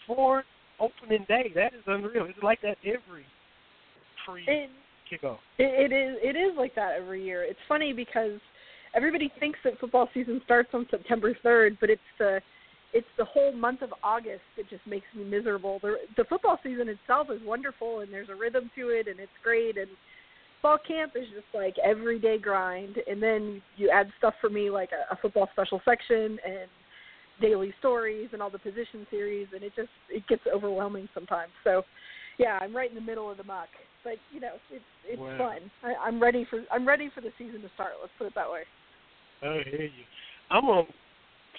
[0.07, 0.43] before
[0.79, 1.51] opening day.
[1.55, 2.25] That is unreal.
[2.25, 3.25] It's like that every
[4.25, 4.45] pre
[5.11, 5.37] kickoff.
[5.57, 6.17] It, it is.
[6.21, 7.43] It is like that every year.
[7.43, 8.39] It's funny because
[8.95, 12.41] everybody thinks that football season starts on September third, but it's the
[12.93, 15.79] it's the whole month of August that just makes me miserable.
[15.81, 19.31] The the football season itself is wonderful and there's a rhythm to it and it's
[19.43, 19.87] great and
[20.61, 24.89] fall camp is just like everyday grind and then you add stuff for me like
[24.91, 26.69] a, a football special section and
[27.41, 31.51] daily stories and all the position series, and it just it gets overwhelming sometimes.
[31.63, 31.83] So,
[32.37, 33.69] yeah, I'm right in the middle of the muck,
[34.03, 35.37] but you know, it's it's wow.
[35.37, 35.71] fun.
[35.83, 37.91] I, I'm ready for I'm ready for the season to start.
[37.99, 38.63] Let's put it that way.
[39.41, 40.05] I hear you.
[40.49, 40.85] I'm on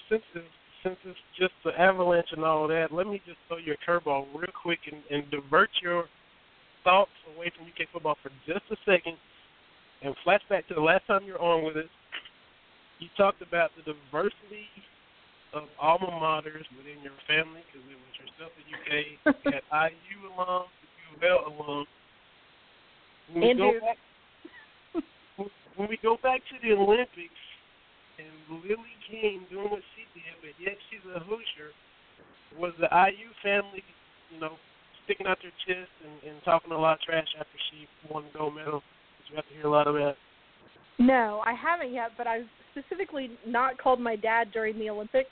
[0.09, 0.45] since it's
[0.83, 2.87] since it's just the avalanche and all that.
[2.91, 6.05] Let me just throw you a curveball real quick and, and divert your
[6.83, 9.15] thoughts away from UK football for just a second,
[10.03, 11.89] and flash back to the last time you were on with us.
[12.99, 14.67] You talked about the diversity
[15.53, 18.89] of alma maters within your family, because it was yourself at UK,
[19.45, 21.85] you had IU alum, U of L alum.
[23.31, 23.97] When we, go back,
[25.77, 27.41] when we go back to the Olympics,
[28.19, 31.73] and Lily King doing what she did, but yet she's a Hoosier,
[32.57, 33.81] was the IU family,
[34.29, 34.57] you know,
[35.05, 38.37] sticking out their chest and, and talking a lot of trash after she won the
[38.37, 38.83] gold medal?
[39.23, 40.15] Did you have to hear a lot of that?
[40.99, 45.29] No, I haven't yet, but I've specifically not called my dad during the Olympics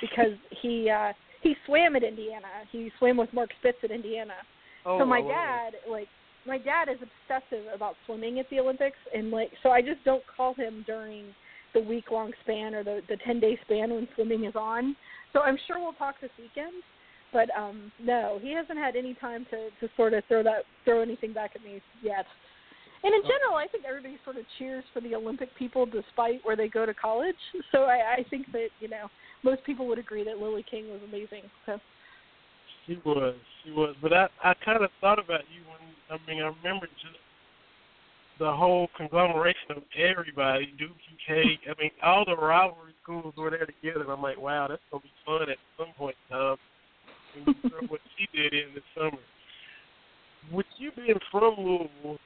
[0.00, 1.12] because he uh
[1.42, 2.46] he swam at Indiana.
[2.70, 4.34] He swam with Mark Spitz at Indiana.
[4.86, 6.08] Oh, so my oh, dad like
[6.46, 10.22] my dad is obsessive about swimming at the Olympics and like so I just don't
[10.36, 11.26] call him during
[11.74, 14.96] the week long span or the the 10 day span when swimming is on.
[15.32, 16.82] So I'm sure we'll talk this weekend.
[17.32, 21.00] But um no, he hasn't had any time to to sort of throw that throw
[21.00, 22.26] anything back at me yet.
[23.04, 23.28] And in oh.
[23.28, 26.86] general, I think everybody sort of cheers for the Olympic people despite where they go
[26.86, 27.36] to college.
[27.72, 29.08] So I, I think that you know
[29.42, 31.42] most people would agree that Lily King was amazing.
[31.66, 31.78] So.
[32.86, 33.94] She was, she was.
[34.02, 35.80] But I, I kind of thought about you when
[36.10, 37.16] I mean I remember just
[38.38, 41.36] the whole conglomeration of everybody, Duke, UK.
[41.68, 44.02] I mean, all the rivalry schools were there together.
[44.02, 46.56] And I'm like, wow, that's gonna be fun at some point in time.
[47.46, 49.22] And what she did in the summer.
[50.52, 52.18] With you being from Louisville,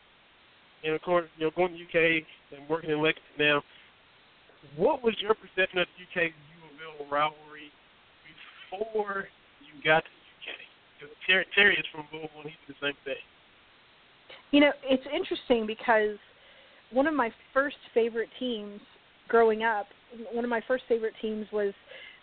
[0.87, 2.22] and of course, you know, going to UK
[2.57, 3.62] and working in Lexington now,
[4.76, 7.70] what was your perception of the UK U of L rivalry
[8.70, 9.26] before
[9.61, 10.55] you got to UK?
[10.99, 13.22] Because Terry, Terry is from Louisville, and he did the same thing.
[14.53, 16.16] You know, it's interesting because
[16.93, 18.80] one of my first favorite teams
[19.28, 19.87] growing up,
[20.32, 21.74] one of my first favorite teams was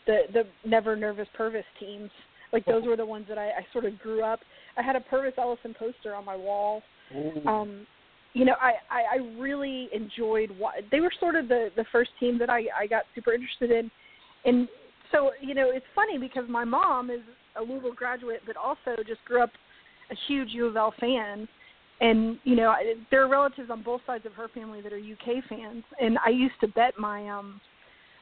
[0.07, 2.09] the the Never Nervous Pervis teams.
[2.51, 4.39] Like those were the ones that I, I sort of grew up.
[4.77, 6.81] I had a Pervis Ellison poster on my wall.
[7.15, 7.47] Ooh.
[7.47, 7.87] Um,
[8.33, 12.11] you know, I, I I really enjoyed what they were sort of the the first
[12.19, 13.91] team that I I got super interested in,
[14.45, 14.67] and
[15.11, 17.21] so you know it's funny because my mom is
[17.57, 19.51] a Louisville graduate, but also just grew up
[20.11, 21.47] a huge U of L fan,
[22.01, 24.97] and you know I- there are relatives on both sides of her family that are
[24.97, 27.61] UK fans, and I used to bet my um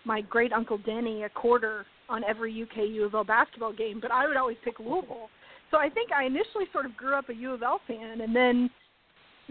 [0.06, 4.12] my great uncle Denny a quarter on every UK U of L basketball game, but
[4.12, 5.30] I would always pick Louisville.
[5.70, 8.36] So I think I initially sort of grew up a U of L fan, and
[8.36, 8.70] then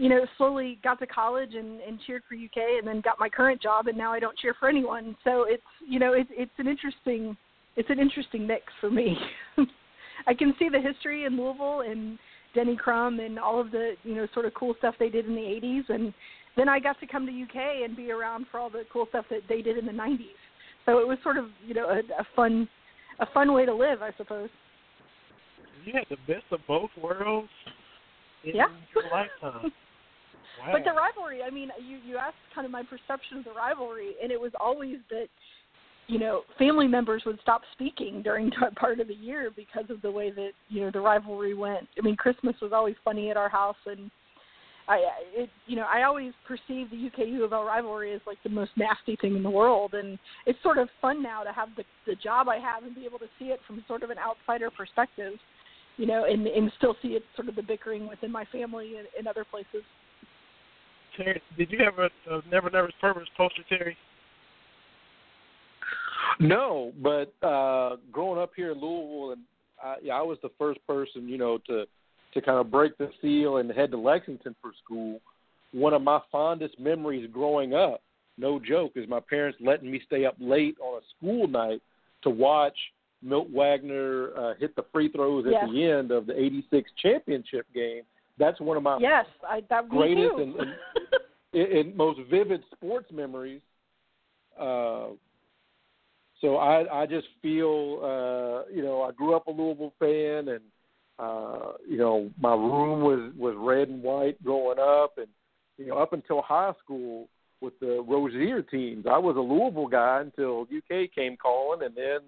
[0.01, 3.29] you know, slowly got to college and, and cheered for UK, and then got my
[3.29, 5.15] current job, and now I don't cheer for anyone.
[5.23, 7.37] So it's you know, it's it's an interesting
[7.75, 9.15] it's an interesting mix for me.
[10.27, 12.17] I can see the history in Louisville and
[12.55, 15.35] Denny Crum and all of the you know sort of cool stuff they did in
[15.35, 16.11] the 80s, and
[16.57, 19.25] then I got to come to UK and be around for all the cool stuff
[19.29, 20.33] that they did in the 90s.
[20.87, 22.67] So it was sort of you know a, a fun
[23.19, 24.49] a fun way to live, I suppose.
[25.85, 27.49] You had the best of both worlds
[28.43, 28.65] in Yeah.
[28.95, 29.71] your lifetime.
[30.65, 30.73] Wow.
[30.73, 34.13] But the rivalry, I mean, you you asked kind of my perception of the rivalry,
[34.21, 35.27] and it was always that,
[36.07, 40.01] you know, family members would stop speaking during t- part of the year because of
[40.01, 41.87] the way that you know the rivalry went.
[41.97, 44.11] I mean, Christmas was always funny at our house, and
[44.87, 44.99] I,
[45.33, 48.49] it, you know, I always perceived the UK U of L rivalry as like the
[48.49, 51.83] most nasty thing in the world, and it's sort of fun now to have the
[52.05, 54.69] the job I have and be able to see it from sort of an outsider
[54.69, 55.33] perspective,
[55.97, 59.07] you know, and and still see it sort of the bickering within my family and
[59.19, 59.83] in other places.
[61.17, 63.97] Terry, did you have a, a Never Nervous Pervis poster, Terry?
[66.39, 69.41] No, but uh growing up here in Louisville, and
[69.83, 71.85] I, yeah, I was the first person, you know, to
[72.33, 75.19] to kind of break the seal and head to Lexington for school.
[75.73, 78.01] One of my fondest memories growing up,
[78.37, 81.81] no joke, is my parents letting me stay up late on a school night
[82.23, 82.77] to watch
[83.21, 85.65] Milt Wagner uh, hit the free throws at Yes.
[85.71, 88.03] the end of the '86 championship game.
[88.37, 90.69] That's one of my Yes, I that greatest and, and,
[91.53, 93.61] and and most vivid sports memories.
[94.59, 95.07] Uh,
[96.41, 100.61] so I I just feel uh, you know I grew up a Louisville fan and
[101.19, 105.27] uh, you know my room was was red and white growing up and
[105.77, 107.27] you know up until high school
[107.61, 112.19] with the Rosier teams I was a Louisville guy until UK came calling and then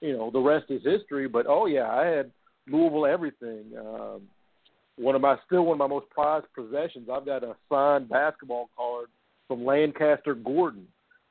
[0.00, 1.28] you know the rest is history.
[1.28, 2.30] But oh yeah, I had
[2.66, 3.64] Louisville everything.
[3.78, 4.22] Um,
[5.00, 7.08] one of my still one of my most prized possessions.
[7.12, 9.06] I've got a signed basketball card
[9.48, 10.86] from Lancaster Gordon,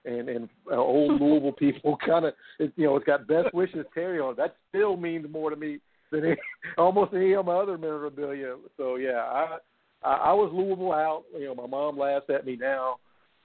[0.06, 4.20] and and uh, old Louisville people kind of you know it's got best wishes Terry
[4.20, 4.38] on it.
[4.38, 5.80] That still means more to me
[6.12, 6.36] than any,
[6.78, 8.56] almost any of my other memorabilia.
[8.78, 9.58] So yeah, I
[10.04, 11.24] I, I was Louisville out.
[11.38, 12.98] You know, my mom laughs at me now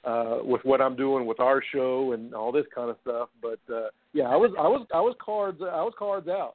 [0.05, 3.29] uh, with what I'm doing with our show and all this kind of stuff.
[3.41, 6.55] But uh, yeah, I was I was I was cards I was cards out.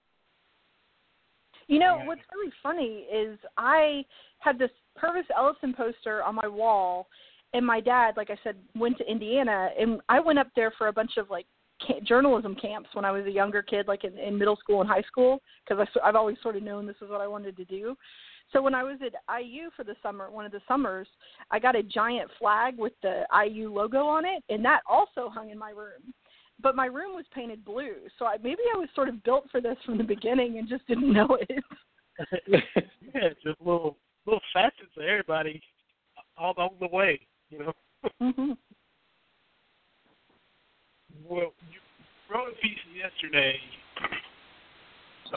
[1.70, 4.04] You know what's really funny is I
[4.40, 7.08] had this Pervis Ellison poster on my wall,
[7.54, 10.88] and my dad, like I said, went to Indiana, and I went up there for
[10.88, 11.46] a bunch of like
[11.86, 14.90] ca- journalism camps when I was a younger kid, like in, in middle school and
[14.90, 17.96] high school, because I've always sort of known this is what I wanted to do.
[18.52, 21.08] So when I was at IU for the summer, one of the summers,
[21.52, 25.52] I got a giant flag with the IU logo on it, and that also hung
[25.52, 26.16] in my room.
[26.62, 29.62] But my room was painted blue, so I, maybe I was sort of built for
[29.62, 31.64] this from the beginning and just didn't know it.
[32.48, 35.62] yeah, just little little facets of everybody
[36.38, 37.74] all along the way, you know.
[38.20, 38.52] hmm
[41.28, 41.80] Well, you
[42.30, 43.56] wrote a piece yesterday.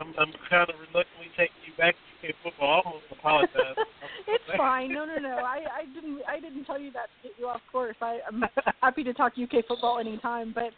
[0.00, 2.82] I'm, I'm kind of reluctantly taking you back to UK football.
[2.84, 3.76] I almost apologize.
[4.26, 4.92] it's fine.
[4.92, 5.36] No, no, no.
[5.36, 6.20] I, I didn't.
[6.26, 7.96] I didn't tell you that to get you off course.
[8.00, 8.42] I, I'm
[8.80, 10.72] happy to talk UK football anytime, but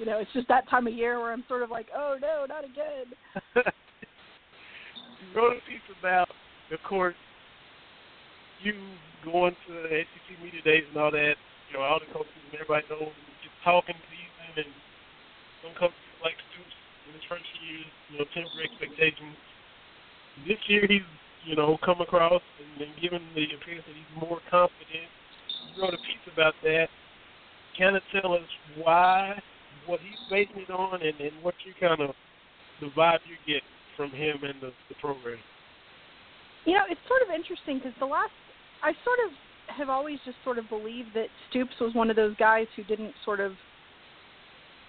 [0.00, 2.46] you know, it's just that time of year where I'm sort of like, oh no,
[2.48, 3.12] not again.
[5.36, 6.32] wrote a piece about,
[6.72, 7.14] of course,
[8.64, 8.72] you
[9.20, 11.36] going to the SEC media days and all that.
[11.68, 13.12] You know, all the coaches and everybody knows
[13.44, 14.72] just talking season and
[15.60, 16.76] some coaches like Stoops
[17.06, 19.36] in his first year, you know, temporary expectations.
[20.48, 21.04] this year he's
[21.44, 25.12] you know come across and, and given the appearance that he's more confident.
[25.76, 26.88] You wrote a piece about that.
[27.76, 28.48] Kind of tell us
[28.80, 29.36] why,
[29.90, 32.14] what he's basing it on, and, and what you kind of
[32.80, 33.62] the vibe you get
[33.96, 35.38] from him and the, the program.
[36.64, 38.32] You know, it's sort of interesting because the last
[38.82, 39.32] I sort of
[39.76, 43.12] have always just sort of believed that Stoops was one of those guys who didn't
[43.24, 43.52] sort of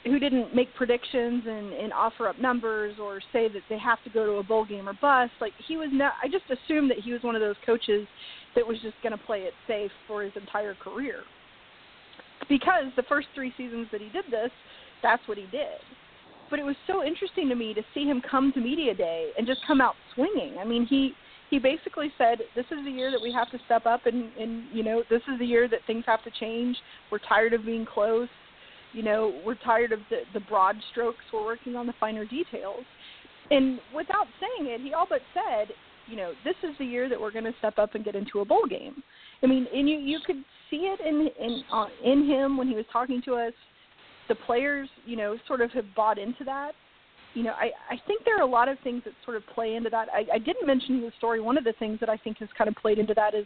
[0.04, 4.10] who didn't make predictions and, and offer up numbers or say that they have to
[4.10, 5.32] go to a bowl game or bust.
[5.40, 6.14] Like he was not.
[6.24, 8.08] I just assumed that he was one of those coaches
[8.56, 11.22] that was just going to play it safe for his entire career.
[12.50, 14.50] Because the first three seasons that he did this,
[15.02, 15.80] that's what he did.
[16.50, 19.48] But it was so interesting to me to see him come to media day and
[19.48, 20.58] just come out swinging.
[20.60, 21.14] I mean, he
[21.50, 24.66] he basically said, "This is the year that we have to step up, and and
[24.74, 26.76] you know, this is the year that things have to change.
[27.12, 28.30] We're tired of being close.
[28.94, 31.24] You know, we're tired of the the broad strokes.
[31.32, 32.84] We're working on the finer details."
[33.50, 35.74] And without saying it, he all but said,
[36.08, 38.40] "You know, this is the year that we're going to step up and get into
[38.40, 39.04] a bowl game."
[39.44, 42.76] I mean, and you you could see it in in uh, in him when he
[42.76, 43.54] was talking to us.
[44.32, 46.72] The players, you know, sort of have bought into that
[47.34, 49.76] you know, I, I think there are a lot of things that sort of play
[49.76, 50.10] into that.
[50.14, 51.40] I, I didn't mention in the story.
[51.40, 53.46] One of the things that I think has kind of played into that is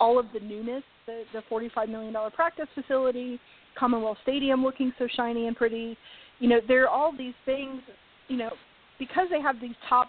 [0.00, 3.38] all of the newness, the, the $45 million practice facility,
[3.78, 5.98] Commonwealth Stadium looking so shiny and pretty.
[6.38, 7.82] You know, there are all these things,
[8.28, 8.50] you know,
[8.98, 10.08] because they have these top,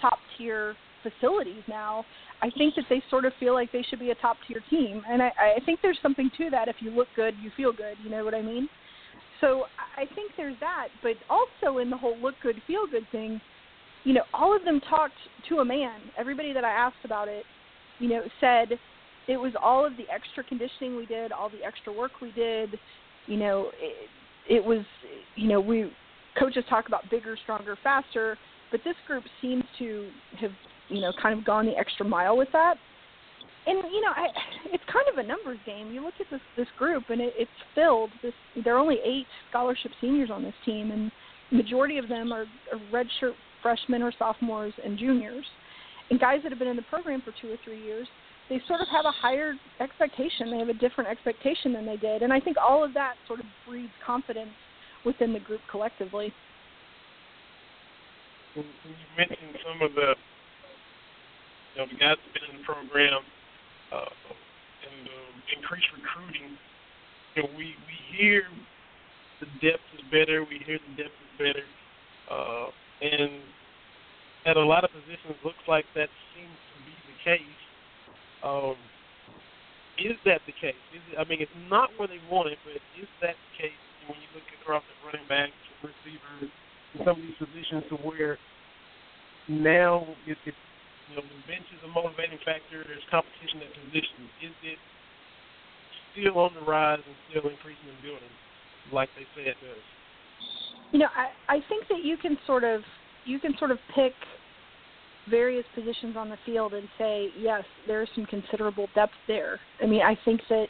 [0.00, 2.04] top tier facilities now,
[2.42, 5.02] I think that they sort of feel like they should be a top tier team.
[5.08, 6.66] And I, I think there's something to that.
[6.66, 7.94] If you look good, you feel good.
[8.02, 8.68] You know what I mean?
[9.40, 9.64] So
[9.96, 13.40] I think there's that, but also in the whole look good, feel good thing,
[14.04, 15.14] you know, all of them talked
[15.48, 16.00] to a man.
[16.16, 17.44] Everybody that I asked about it,
[17.98, 18.78] you know, said
[19.26, 22.78] it was all of the extra conditioning we did, all the extra work we did.
[23.26, 24.08] You know, it,
[24.48, 24.84] it was,
[25.34, 25.90] you know, we
[26.38, 28.38] coaches talk about bigger, stronger, faster,
[28.70, 30.08] but this group seems to
[30.40, 30.52] have,
[30.88, 32.76] you know, kind of gone the extra mile with that
[33.66, 34.28] and you know, I,
[34.66, 35.90] it's kind of a numbers game.
[35.92, 38.10] You look at this this group, and it, it's filled.
[38.22, 38.32] This
[38.64, 41.10] there are only eight scholarship seniors on this team, and
[41.50, 45.44] majority of them are, are redshirt freshmen or sophomores and juniors,
[46.10, 48.06] and guys that have been in the program for two or three years.
[48.48, 50.52] They sort of have a higher expectation.
[50.52, 53.40] They have a different expectation than they did, and I think all of that sort
[53.40, 54.54] of breeds confidence
[55.04, 56.32] within the group collectively.
[58.54, 58.62] You
[59.18, 60.14] mentioned some of the
[61.74, 63.20] you know, the guys that have been in the program
[63.92, 64.14] uh,
[64.86, 66.56] and uh, increased recruiting.
[67.34, 68.42] You know, we we hear
[69.40, 70.42] the depth is better.
[70.42, 71.66] We hear the depth is better,
[72.30, 72.68] uh,
[73.02, 73.42] and
[74.46, 77.60] at a lot of positions, looks like that seems to be the case.
[78.44, 78.78] Um,
[79.98, 80.78] is that the case?
[80.92, 83.82] Is it, I mean, it's not where they want it, but is that the case
[84.06, 86.52] when you look across the running backs, receivers,
[87.02, 88.38] some of these positions to where
[89.48, 90.56] now it, it's
[91.10, 92.82] you know, bench is a motivating factor.
[92.82, 94.28] There's competition at positions.
[94.42, 94.78] Is it
[96.12, 98.34] still on the rise and still increasing in building,
[98.92, 99.84] like they say it does?
[100.92, 102.82] You know, I I think that you can sort of
[103.24, 104.12] you can sort of pick
[105.28, 109.58] various positions on the field and say yes, there's some considerable depth there.
[109.82, 110.66] I mean, I think that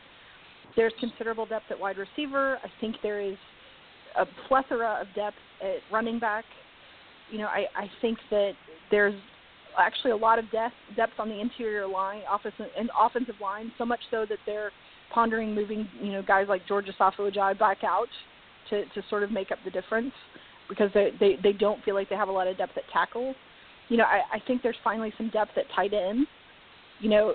[0.74, 2.58] there's considerable depth at wide receiver.
[2.62, 3.36] I think there is
[4.18, 6.44] a plethora of depth at running back.
[7.30, 8.52] You know, I I think that
[8.90, 9.14] there's
[9.78, 13.84] actually a lot of depth depth on the interior line, offensive and offensive line, so
[13.84, 14.70] much so that they're
[15.12, 18.08] pondering moving, you know, guys like George Asafo-Adjei back out
[18.70, 20.12] to to sort of make up the difference
[20.68, 23.34] because they they they don't feel like they have a lot of depth at tackle.
[23.88, 26.26] You know, I, I think there's finally some depth at tight end.
[26.98, 27.34] You know,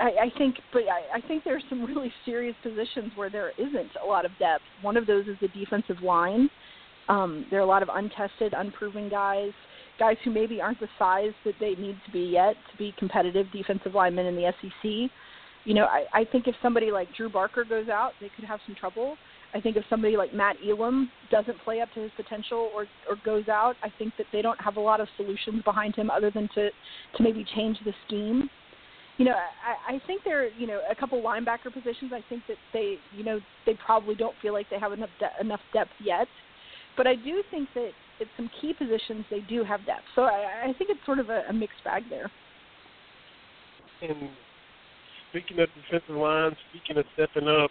[0.00, 3.90] I, I think, but I, I think there's some really serious positions where there isn't
[4.02, 4.64] a lot of depth.
[4.82, 6.48] One of those is the defensive line.
[7.08, 9.52] Um, there are a lot of untested, unproven guys
[9.98, 13.46] guys who maybe aren't the size that they need to be yet to be competitive
[13.52, 15.10] defensive linemen in the SEC.
[15.64, 18.60] You know, I, I think if somebody like Drew Barker goes out, they could have
[18.66, 19.16] some trouble.
[19.54, 23.16] I think if somebody like Matt Elam doesn't play up to his potential or or
[23.24, 26.30] goes out, I think that they don't have a lot of solutions behind him other
[26.30, 28.48] than to to maybe change the scheme.
[29.16, 32.12] You know, I, I think there are you know a couple linebacker positions.
[32.14, 35.44] I think that they you know they probably don't feel like they have enough de-
[35.44, 36.28] enough depth yet,
[36.96, 37.90] but I do think that
[38.20, 40.04] at some key positions they do have depth.
[40.14, 42.30] So I, I think it's sort of a, a mixed bag there.
[44.02, 44.28] And
[45.30, 47.70] speaking of defensive line, speaking of stepping up,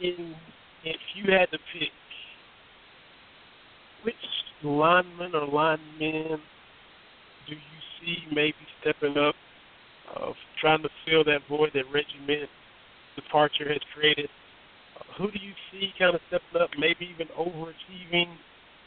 [0.00, 0.34] in
[0.84, 1.90] if you had to pick
[4.02, 4.14] which
[4.62, 6.40] lineman or linemen
[7.46, 9.34] do you see maybe stepping up,
[10.16, 12.48] uh, trying to fill that void that Reggie
[13.16, 14.28] departure has created?
[14.96, 18.28] Uh, who do you see kind of stepping up, maybe even overachieving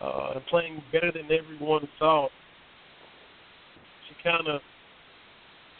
[0.03, 2.29] uh, playing better than everyone thought.
[4.07, 4.61] She kind of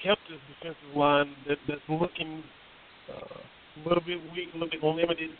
[0.03, 2.43] kept this defensive line that, that's looking
[3.11, 3.39] uh,
[3.75, 5.31] a little bit weak, a little bit limited,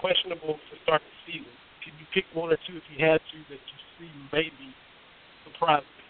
[0.00, 1.52] questionable to start the season?
[1.84, 4.74] Could you pick one or two if you had to that you see maybe
[5.44, 6.04] surprise me?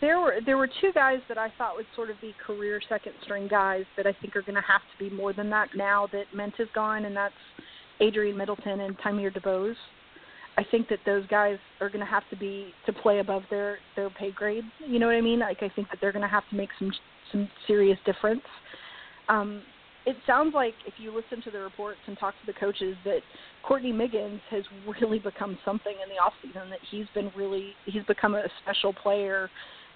[0.00, 3.14] There were there were two guys that I thought would sort of be career second
[3.24, 6.06] string guys that I think are going to have to be more than that now
[6.12, 7.34] that Ment is gone, and that's
[8.00, 9.74] Adrian Middleton and Tymere Dubose.
[10.56, 13.78] I think that those guys are going to have to be to play above their
[13.94, 14.64] their pay grade.
[14.84, 15.38] You know what I mean?
[15.40, 16.90] Like I think that they're going to have to make some
[17.30, 18.42] some serious difference.
[19.28, 19.62] Um,
[20.06, 23.20] it sounds like if you listen to the reports and talk to the coaches that
[23.62, 24.64] Courtney Miggins has
[25.00, 26.70] really become something in the off season.
[26.70, 29.50] That he's been really he's become a special player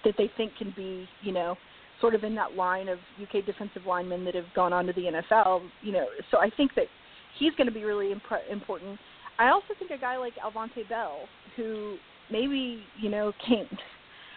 [0.05, 1.57] that they think can be you know
[1.99, 5.21] sort of in that line of UK defensive linemen that have gone on to the
[5.31, 5.61] NFL.
[5.81, 6.85] You know, so I think that
[7.39, 8.99] he's going to be really imp- important.
[9.39, 11.21] I also think a guy like Alvonte Bell,
[11.55, 11.97] who
[12.31, 13.67] maybe you know came.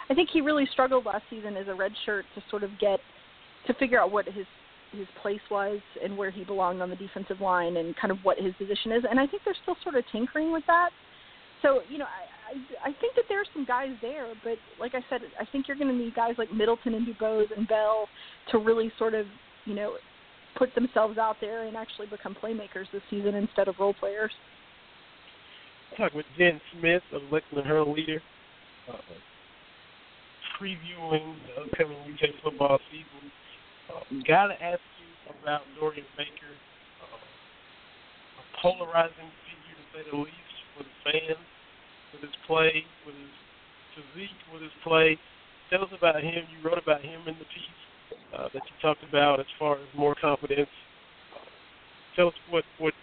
[0.08, 3.00] I think he really struggled last season as a red shirt to sort of get
[3.66, 4.46] to figure out what his
[4.92, 8.38] his place was and where he belonged on the defensive line and kind of what
[8.38, 9.02] his position is.
[9.08, 10.90] And I think they're still sort of tinkering with that.
[11.62, 14.94] So you know, I I, I think that there are some guys there, but like
[14.94, 18.08] I said, I think you're going to need guys like Middleton and DuBose and Bell
[18.52, 19.26] to really sort of
[19.64, 19.96] you know
[20.56, 24.32] put themselves out there and actually become playmakers this season instead of role players.
[25.96, 28.20] Talk with Jen Smith of Lexington Herald Leader,
[28.88, 28.96] uh,
[30.60, 33.30] previewing the upcoming UK football season
[33.90, 35.10] uh, Got to ask you
[35.42, 36.52] about Dorian Baker,
[37.02, 41.46] uh, a polarizing figure to say the least for the fans,
[42.12, 43.34] with his play, with his
[43.94, 45.18] physique, with his play.
[45.70, 46.46] Tell us about him.
[46.50, 47.85] You wrote about him in the piece
[48.36, 50.68] uh, that you talked about as far as more confidence.
[52.14, 52.94] Tell us what what.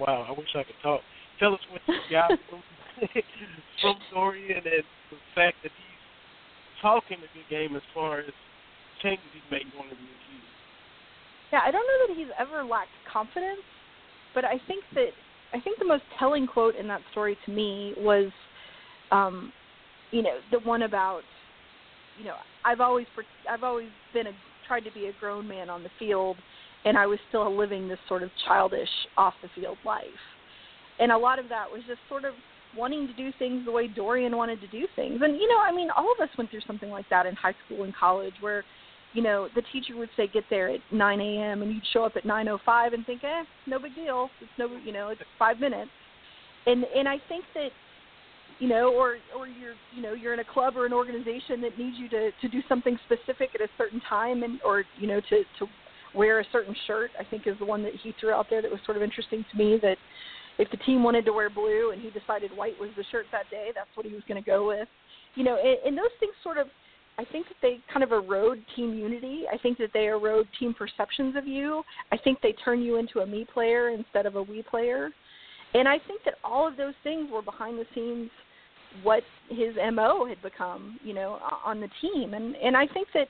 [0.00, 1.00] Wow, I wish I could talk.
[1.38, 2.62] Tell us what you got from
[3.80, 8.32] from Dorian and the fact that he's talking a good game as far as
[9.02, 10.52] changes he's made going into the season.
[11.52, 13.62] Yeah, I don't know that he's ever lacked confidence,
[14.34, 15.10] but I think that
[15.52, 18.30] I think the most telling quote in that story to me was,
[19.10, 19.52] um,
[20.10, 21.22] you know, the one about,
[22.18, 23.06] you know, I've always
[23.50, 24.32] I've always been a
[24.66, 26.36] tried to be a grown man on the field,
[26.84, 30.04] and I was still living this sort of childish off the field life,
[30.98, 32.34] and a lot of that was just sort of
[32.76, 35.20] wanting to do things the way Dorian wanted to do things.
[35.22, 37.54] And you know, I mean, all of us went through something like that in high
[37.66, 38.64] school and college, where
[39.14, 41.62] you know, the teacher would say get there at 9 a.m.
[41.62, 44.28] and you'd show up at 9:05 and think, eh, no big deal.
[44.40, 45.90] It's no, you know, it's five minutes.
[46.66, 47.70] And and I think that,
[48.58, 51.78] you know, or or you're you know you're in a club or an organization that
[51.78, 55.20] needs you to to do something specific at a certain time and or you know
[55.28, 55.66] to to
[56.14, 57.10] wear a certain shirt.
[57.18, 59.44] I think is the one that he threw out there that was sort of interesting
[59.50, 59.96] to me that
[60.58, 63.48] if the team wanted to wear blue and he decided white was the shirt that
[63.50, 64.88] day, that's what he was going to go with.
[65.36, 66.66] You know, and, and those things sort of
[67.18, 69.42] I think that they kind of erode team unity.
[69.52, 71.82] I think that they erode team perceptions of you.
[72.12, 75.10] I think they turn you into a me player instead of a we player.
[75.74, 78.30] And I think that all of those things were behind the scenes
[79.02, 82.34] what his MO had become, you know, on the team.
[82.34, 83.28] And and I think that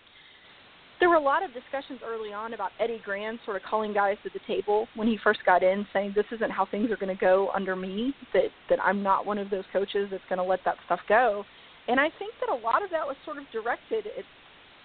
[1.01, 4.17] there were a lot of discussions early on about Eddie Gran sort of calling guys
[4.25, 7.15] to the table when he first got in, saying this isn't how things are going
[7.15, 8.15] to go under me.
[8.33, 11.45] That that I'm not one of those coaches that's going to let that stuff go.
[11.87, 14.25] And I think that a lot of that was sort of directed at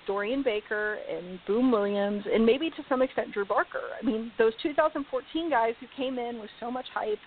[0.06, 3.90] Dorian Baker and Boom Williams and maybe to some extent Drew Barker.
[4.02, 7.20] I mean, those 2014 guys who came in with so much hype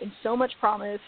[0.00, 1.00] and so much promise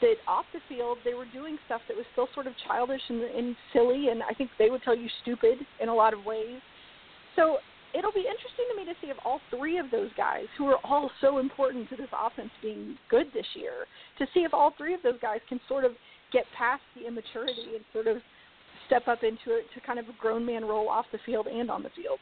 [0.00, 3.22] that off the field they were doing stuff that was still sort of childish and,
[3.22, 6.60] and silly and I think they would tell you stupid in a lot of ways.
[7.36, 7.58] So
[7.96, 10.78] it'll be interesting to me to see if all three of those guys, who are
[10.84, 13.86] all so important to this offense being good this year,
[14.18, 15.92] to see if all three of those guys can sort of
[16.32, 18.18] get past the immaturity and sort of
[18.86, 21.70] step up into it to kind of a grown man role off the field and
[21.70, 22.18] on the field.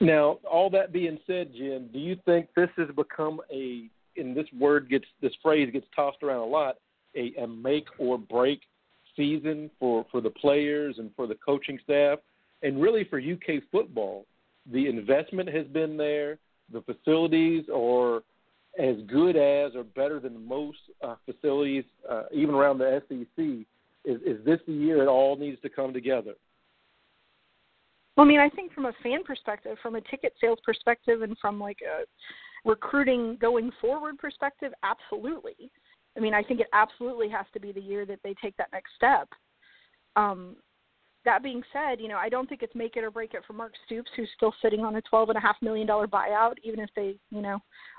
[0.00, 4.46] Now, all that being said, Jen, do you think this has become a, and this
[4.58, 6.76] word gets, this phrase gets tossed around a lot,
[7.16, 8.60] a, a make or break
[9.16, 12.18] season for, for the players and for the coaching staff,
[12.62, 14.26] and really for UK football?
[14.70, 16.38] The investment has been there,
[16.72, 18.22] the facilities are
[18.78, 23.44] as good as or better than most uh, facilities, uh, even around the SEC.
[24.04, 26.34] Is, is this the year it all needs to come together?
[28.16, 31.36] Well, I mean, I think from a fan perspective, from a ticket sales perspective, and
[31.38, 32.04] from like a
[32.68, 35.70] recruiting going forward perspective, absolutely.
[36.16, 38.72] I mean, I think it absolutely has to be the year that they take that
[38.72, 39.28] next step.
[40.16, 40.56] Um,
[41.26, 43.52] that being said, you know, I don't think it's make it or break it for
[43.52, 46.80] Mark Stoops, who's still sitting on a twelve and a half million dollar buyout, even
[46.80, 47.58] if they, you know,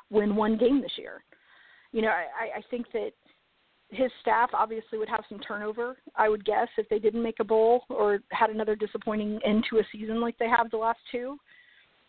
[0.09, 1.23] win one game this year.
[1.91, 3.11] You know, I, I think that
[3.89, 7.45] his staff obviously would have some turnover, I would guess, if they didn't make a
[7.45, 11.37] bowl or had another disappointing end to a season like they have the last two.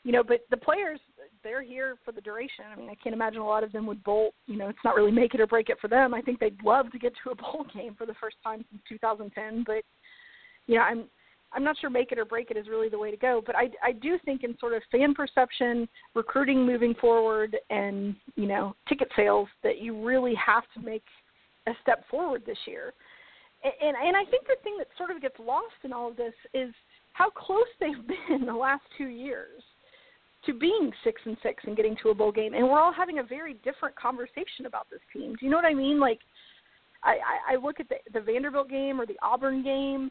[0.05, 1.01] You know, but the players,
[1.45, 2.65] they're here for the duration.
[2.73, 4.33] I mean, I can't imagine a lot of them would bolt.
[4.47, 6.15] You know, it's not really make it or break it for them.
[6.15, 8.83] I think they'd love to get to a bowl game for the first time since
[8.89, 9.83] 2010, but
[10.67, 11.05] you know, I'm
[11.53, 13.57] I'm not sure make it or break it is really the way to go, but
[13.57, 18.75] I, I do think in sort of fan perception, recruiting moving forward, and you know
[18.89, 21.05] ticket sales that you really have to make
[21.69, 22.93] a step forward this year.
[23.65, 26.35] And and I think the thing that sort of gets lost in all of this
[26.55, 26.73] is
[27.13, 29.63] how close they've been the last two years
[30.47, 33.19] to being six and six and getting to a bowl game, and we're all having
[33.19, 35.35] a very different conversation about this team.
[35.39, 35.99] Do you know what I mean?
[35.99, 36.21] Like,
[37.03, 37.19] I
[37.53, 40.11] I, look at the the Vanderbilt game or the Auburn game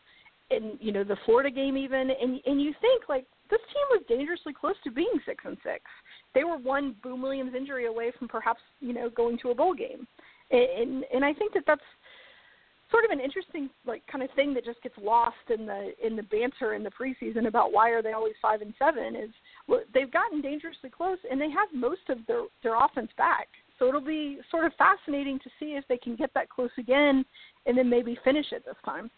[0.51, 4.03] and you know the Florida game even, and and you think like this team was
[4.07, 5.81] dangerously close to being six and six.
[6.33, 9.73] They were one Boom Williams injury away from perhaps you know going to a bowl
[9.73, 10.07] game,
[10.51, 11.81] and and I think that that's
[12.91, 16.15] sort of an interesting like kind of thing that just gets lost in the in
[16.15, 19.29] the banter in the preseason about why are they always five and seven is
[19.67, 23.47] well, they've gotten dangerously close and they have most of their their offense back.
[23.79, 27.23] So it'll be sort of fascinating to see if they can get that close again
[27.65, 29.11] and then maybe finish it this time.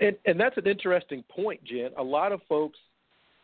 [0.00, 1.90] And and that's an interesting point, Jen.
[1.98, 2.78] A lot of folks,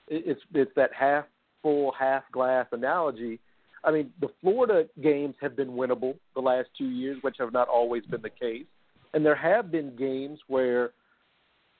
[0.08, 1.24] it's it's that half
[1.62, 3.40] full, half glass analogy.
[3.84, 7.68] I mean, the Florida games have been winnable the last two years, which have not
[7.68, 8.66] always been the case.
[9.14, 10.90] And there have been games where,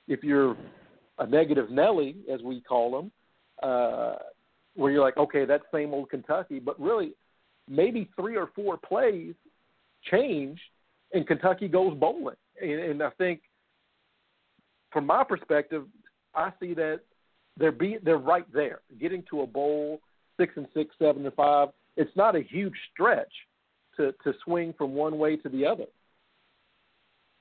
[0.07, 0.57] if you're
[1.19, 3.11] a negative Nelly, as we call them,
[3.61, 4.15] uh,
[4.75, 7.11] where you're like, okay, that's same old Kentucky, but really,
[7.67, 9.35] maybe three or four plays
[10.09, 10.59] change,
[11.13, 12.37] and Kentucky goes bowling.
[12.61, 13.41] And, and I think
[14.91, 15.83] from my perspective,
[16.33, 17.01] I see that
[17.57, 19.99] they're be they're right there, getting to a bowl
[20.39, 21.69] six and six, seven and five.
[21.97, 23.31] It's not a huge stretch
[23.97, 25.85] to to swing from one way to the other.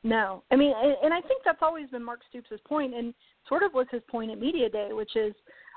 [0.05, 0.73] No, I mean,
[1.03, 3.13] and I think that's always been Mark Stoops' point, and
[3.49, 5.35] sort of was his point at media day, which is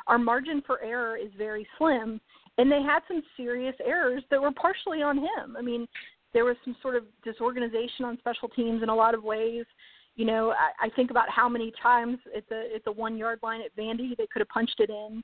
[0.07, 2.21] our margin for error is very slim,
[2.57, 5.55] and they had some serious errors that were partially on him.
[5.57, 5.87] I mean,
[6.33, 9.65] there was some sort of disorganization on special teams in a lot of ways.
[10.15, 13.39] You know, I, I think about how many times at the at the one yard
[13.41, 15.23] line at Vandy they could have punched it in.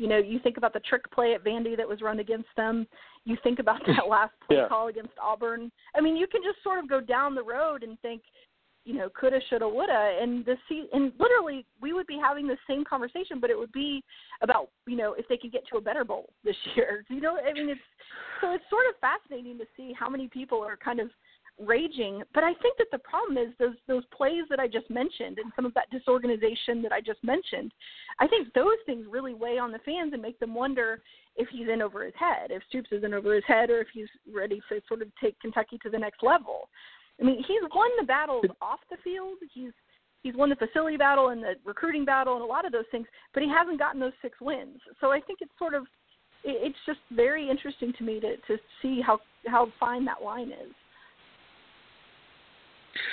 [0.00, 2.86] You know, you think about the trick play at Vandy that was run against them.
[3.26, 4.66] You think about that last play yeah.
[4.66, 5.70] call against Auburn.
[5.94, 8.22] I mean, you can just sort of go down the road and think,
[8.86, 12.56] you know, coulda, shoulda, woulda, and the see, and literally we would be having the
[12.66, 14.02] same conversation, but it would be
[14.40, 17.04] about you know if they could get to a better bowl this year.
[17.10, 17.80] You know, I mean, it's
[18.40, 21.10] so it's sort of fascinating to see how many people are kind of
[21.66, 22.22] raging.
[22.34, 25.52] But I think that the problem is those those plays that I just mentioned and
[25.56, 27.72] some of that disorganization that I just mentioned.
[28.18, 31.00] I think those things really weigh on the fans and make them wonder
[31.36, 33.88] if he's in over his head, if Stoops is in over his head, or if
[33.92, 36.68] he's ready to sort of take Kentucky to the next level.
[37.20, 39.38] I mean, he's won the battles off the field.
[39.52, 39.72] He's
[40.22, 43.06] he's won the facility battle and the recruiting battle and a lot of those things,
[43.32, 44.80] but he hasn't gotten those six wins.
[45.00, 45.86] So I think it's sort of
[46.44, 50.72] it's just very interesting to me to to see how how fine that line is.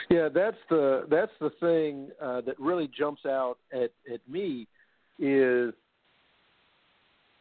[0.09, 4.67] Yeah, that's the that's the thing uh, that really jumps out at at me
[5.19, 5.73] is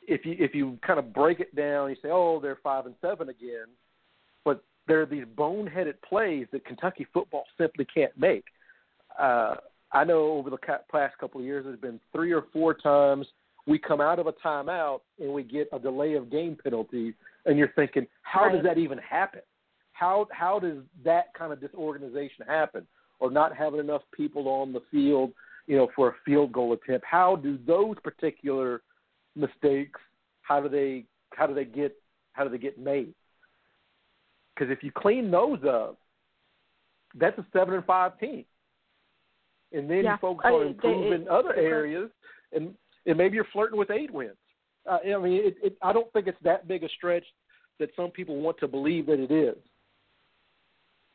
[0.09, 2.95] if you if you kind of break it down, you say, oh, they're five and
[3.01, 3.67] seven again,
[4.45, 8.45] but there are these boneheaded plays that Kentucky football simply can't make.
[9.19, 9.57] Uh,
[9.93, 13.27] I know over the past couple of years, there's been three or four times
[13.67, 17.15] we come out of a timeout and we get a delay of game penalty,
[17.47, 18.55] and you're thinking, how right.
[18.55, 19.41] does that even happen?
[19.99, 22.87] How how does that kind of disorganization happen,
[23.19, 25.33] or not having enough people on the field,
[25.67, 27.07] you know, for a field goal attempt?
[27.11, 28.83] How do those particular
[29.35, 30.01] mistakes?
[30.43, 31.97] How do they how do they get
[32.33, 33.15] how do they get made?
[34.55, 35.99] Because if you clean those up,
[37.19, 38.45] that's a seven and five team,
[39.73, 40.13] and then yeah.
[40.13, 42.11] you focus on improving they, other areas,
[42.53, 42.75] and
[43.07, 44.37] and maybe you're flirting with eight wins.
[44.89, 47.25] Uh, I mean, it, it, I don't think it's that big a stretch
[47.79, 49.57] that some people want to believe that it is.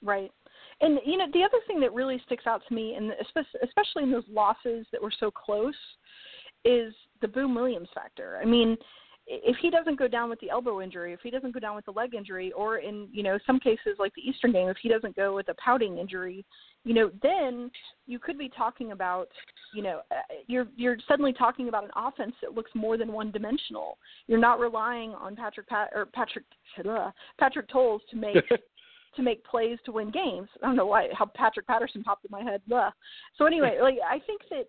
[0.03, 0.31] Right.
[0.81, 3.11] And you know the other thing that really sticks out to me, and
[3.63, 5.75] especially in those losses that were so close,
[6.65, 8.39] is the Boom Williams factor.
[8.41, 8.77] I mean,
[9.27, 11.85] if he doesn't go down with the elbow injury, if he doesn't go down with
[11.85, 14.89] the leg injury, or in you know some cases like the Eastern game, if he
[14.89, 16.43] doesn't go with a pouting injury,
[16.83, 17.69] you know then
[18.07, 19.27] you could be talking about
[19.73, 20.15] you know uh,
[20.47, 23.97] you're you're suddenly talking about an offense that looks more than one dimensional.
[24.27, 26.45] You're not relying on Patrick Pat or Patrick
[27.39, 28.35] Patrick Towles to make
[29.15, 30.47] to make plays to win games.
[30.61, 32.61] I don't know why how Patrick Patterson popped in my head.
[32.67, 32.91] Blah.
[33.37, 34.67] So anyway, like I think that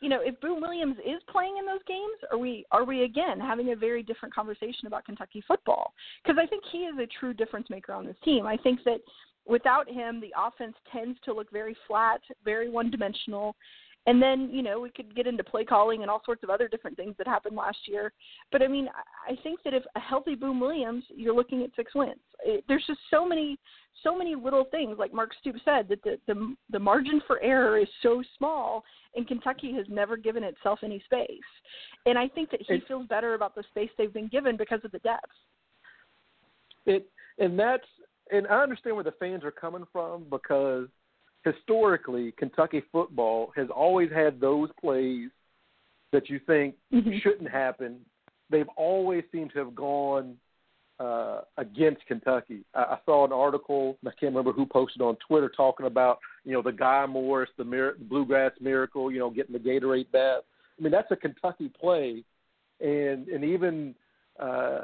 [0.00, 3.40] you know, if Boom Williams is playing in those games, are we are we again
[3.40, 5.92] having a very different conversation about Kentucky football?
[6.22, 8.46] Because I think he is a true difference maker on this team.
[8.46, 8.98] I think that
[9.46, 13.56] without him, the offense tends to look very flat, very one dimensional.
[14.06, 16.68] And then, you know, we could get into play calling and all sorts of other
[16.68, 18.12] different things that happened last year.
[18.52, 18.88] But I mean,
[19.28, 22.18] I think that if a healthy boom Williams, you're looking at six wins.
[22.44, 23.58] It, there's just so many,
[24.02, 27.78] so many little things, like Mark Stoops said, that the, the the margin for error
[27.78, 28.84] is so small,
[29.14, 31.28] and Kentucky has never given itself any space.
[32.04, 34.80] And I think that he it, feels better about the space they've been given because
[34.84, 35.32] of the depth.
[36.84, 37.86] It and that's
[38.30, 40.88] and I understand where the fans are coming from because
[41.44, 45.30] historically Kentucky football has always had those plays
[46.12, 47.18] that you think mm-hmm.
[47.22, 47.98] shouldn't happen.
[48.50, 50.36] They've always seemed to have gone
[51.00, 52.64] uh, against Kentucky.
[52.74, 56.52] I, I saw an article, I can't remember who posted on Twitter, talking about you
[56.52, 60.42] know the Guy Morriss, the, mir- the bluegrass miracle, you know, getting the Gatorade bath.
[60.78, 62.22] I mean, that's a Kentucky play,
[62.80, 63.94] and and even
[64.38, 64.80] uh,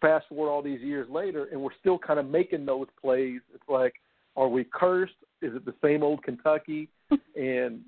[0.00, 3.40] fast forward all these years later, and we're still kind of making those plays.
[3.54, 3.94] It's like,
[4.36, 5.14] are we cursed?
[5.42, 6.88] Is it the same old Kentucky?
[7.36, 7.80] and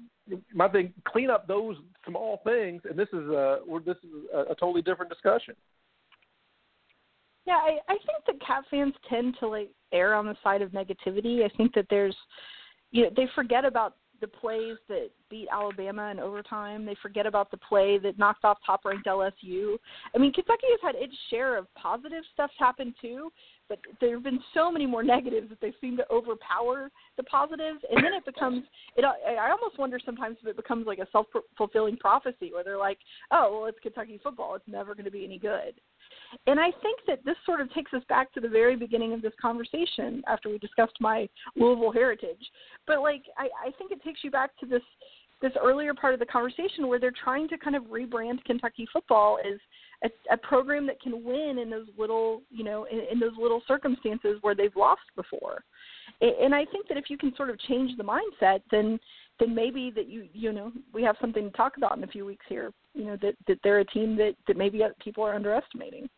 [0.52, 1.76] my thing, clean up those
[2.06, 5.54] small things, and this is a this is a, a totally different discussion.
[7.46, 10.70] Yeah, I, I think that cat fans tend to like err on the side of
[10.70, 11.44] negativity.
[11.44, 12.16] I think that there's,
[12.90, 16.84] you know, they forget about the plays that beat Alabama in overtime.
[16.84, 19.76] They forget about the play that knocked off top ranked LSU.
[20.14, 23.30] I mean, Kentucky has had its share of positive stuff happen too,
[23.68, 27.80] but there have been so many more negatives that they seem to overpower the positives,
[27.90, 28.64] and then it becomes.
[28.96, 29.04] It.
[29.04, 32.98] I almost wonder sometimes if it becomes like a self fulfilling prophecy, where they're like,
[33.30, 35.74] "Oh, well, it's Kentucky football; it's never going to be any good."
[36.46, 39.22] And I think that this sort of takes us back to the very beginning of
[39.22, 42.50] this conversation after we discussed my Louisville heritage.
[42.86, 44.82] But like I, I think it takes you back to this
[45.42, 49.38] this earlier part of the conversation where they're trying to kind of rebrand Kentucky football
[49.44, 49.58] as
[50.02, 53.60] a, a program that can win in those little, you know, in, in those little
[53.68, 55.62] circumstances where they've lost before.
[56.20, 58.98] And I think that if you can sort of change the mindset, then
[59.40, 62.24] then maybe that you you know we have something to talk about in a few
[62.24, 62.72] weeks here.
[62.94, 66.08] You know that that they're a team that that maybe people are underestimating.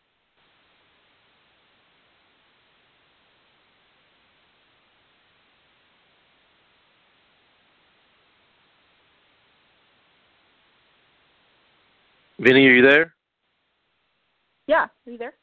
[12.38, 13.14] Vinny, are you there?
[14.66, 15.34] Yeah, are you there?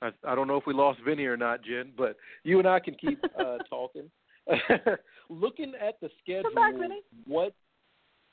[0.00, 2.80] I, I don't know if we lost Vinny or not, Jen, but you and I
[2.80, 4.10] can keep uh, talking.
[5.28, 7.00] Looking at the schedule, back, Vinny.
[7.26, 7.54] what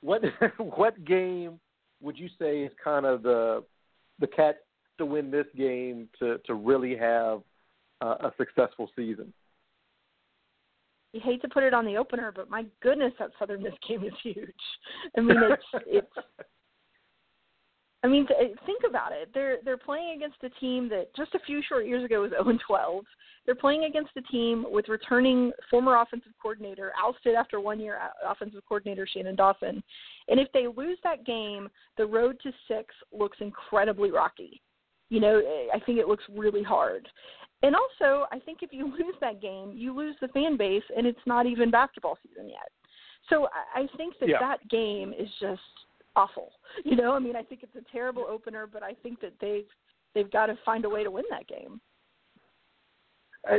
[0.01, 0.21] what
[0.57, 1.59] what game
[2.01, 3.63] would you say is kind of the
[4.19, 4.57] the Cats
[4.97, 7.41] to win this game to to really have
[8.01, 9.31] uh, a successful season?
[11.13, 14.03] You hate to put it on the opener, but my goodness, that Southern Miss game
[14.03, 14.53] is huge.
[15.17, 16.27] I mean, it's it's.
[18.01, 18.25] I mean,
[18.65, 19.29] think about it.
[19.33, 22.57] They're they're playing against a team that just a few short years ago was 0
[22.65, 23.05] 12.
[23.45, 28.31] They're playing against a team with returning former offensive coordinator, ousted after one year, uh,
[28.31, 29.83] offensive coordinator Shannon Dawson.
[30.27, 34.61] And if they lose that game, the road to six looks incredibly rocky.
[35.09, 35.41] You know,
[35.73, 37.07] I think it looks really hard.
[37.61, 41.05] And also, I think if you lose that game, you lose the fan base, and
[41.05, 42.71] it's not even basketball season yet.
[43.29, 44.39] So I think that yeah.
[44.39, 45.61] that game is just
[46.15, 46.51] awful.
[46.85, 49.65] You know, I mean, I think it's a terrible opener, but I think that they've
[50.13, 51.81] they've got to find a way to win that game.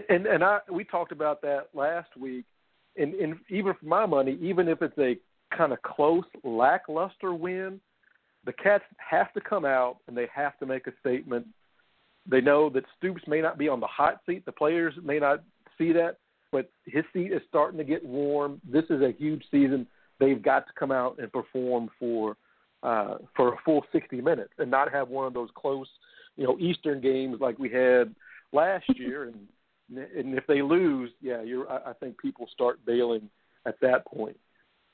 [0.09, 2.45] And and I we talked about that last week,
[2.97, 5.19] and, and even for my money, even if it's a
[5.57, 7.81] kind of close, lackluster win,
[8.47, 11.47] the Cats have to come out and they have to make a statement
[12.27, 14.45] they know that Stoops may not be on the hot seat.
[14.45, 15.43] The players may not
[15.79, 16.17] see that,
[16.53, 18.61] but his seat is starting to get warm.
[18.69, 19.87] This is a huge season.
[20.19, 22.37] They've got to come out and perform for
[22.83, 25.87] uh, for a full 60 minutes and not have one of those close,
[26.37, 28.15] you know, Eastern games like we had
[28.53, 29.25] last year.
[29.25, 29.37] and
[29.91, 31.71] and if they lose, yeah, you're.
[31.71, 33.29] I, I think people start bailing
[33.67, 34.37] at that point.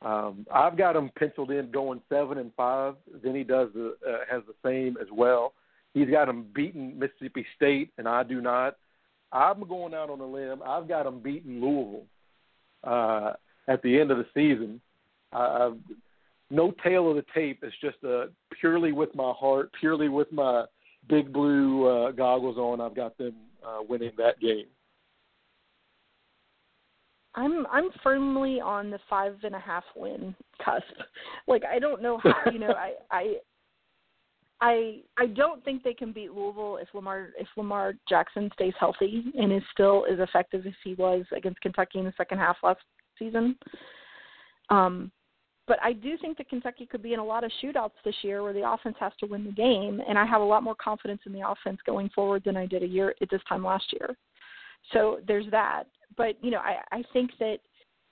[0.02, 2.94] Um, I've got them penciled in going seven and five.
[3.22, 5.52] Then he does the uh, has the same as well.
[5.96, 8.76] He's got them beating Mississippi State, and I do not.
[9.32, 10.60] I'm going out on a limb.
[10.62, 12.04] I've got them beating Louisville
[12.84, 13.32] uh,
[13.66, 14.78] at the end of the season.
[15.32, 15.70] Uh,
[16.50, 17.60] no tail of the tape.
[17.62, 18.26] It's just uh,
[18.60, 20.66] purely with my heart, purely with my
[21.08, 22.82] big blue uh, goggles on.
[22.82, 23.32] I've got them
[23.66, 24.66] uh, winning that game.
[27.36, 30.84] I'm I'm firmly on the five and a half win cusp.
[31.48, 33.36] Like I don't know how you know I I
[34.60, 39.24] I I don't think they can beat Louisville if Lamar if Lamar Jackson stays healthy
[39.38, 42.80] and is still as effective as he was against Kentucky in the second half last
[43.18, 43.56] season.
[44.70, 45.10] Um,
[45.66, 48.42] but I do think that Kentucky could be in a lot of shootouts this year
[48.42, 51.20] where the offense has to win the game, and I have a lot more confidence
[51.26, 54.16] in the offense going forward than I did a year at this time last year.
[54.92, 55.84] So there's that.
[56.16, 57.58] But you know, I I think that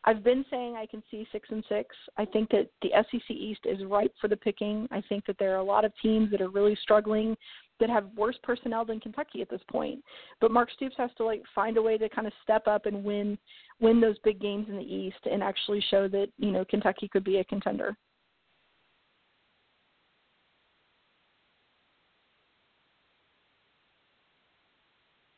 [0.07, 1.97] I've been saying I can see six and six.
[2.19, 4.87] I think that the SEC East is ripe for the picking.
[4.91, 7.37] I think that there are a lot of teams that are really struggling
[7.81, 10.05] that have worse personnel than Kentucky at this point.
[10.41, 13.03] But Mark Stoops has to like find a way to kind of step up and
[13.03, 13.39] win
[13.81, 17.25] win those big games in the East and actually show that you know Kentucky could
[17.25, 17.97] be a contender.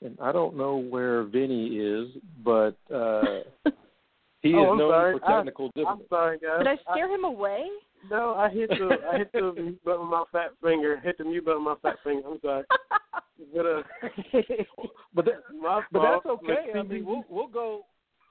[0.05, 2.09] And I don't know where Vinny is,
[2.45, 3.41] but uh
[4.47, 5.19] he oh, is I'm known sorry.
[5.19, 6.59] for technical I, I'm sorry, guys.
[6.59, 7.67] Did I scare him away?
[8.11, 11.01] No, I hit the I hit the mute button with my fat finger.
[11.03, 12.29] Hit the mute button with my fat finger.
[12.29, 12.65] I'm sorry.
[13.55, 13.83] But uh,
[15.15, 16.23] But that, my but fault.
[16.25, 16.79] that's okay.
[16.79, 17.83] I mean, we'll we'll go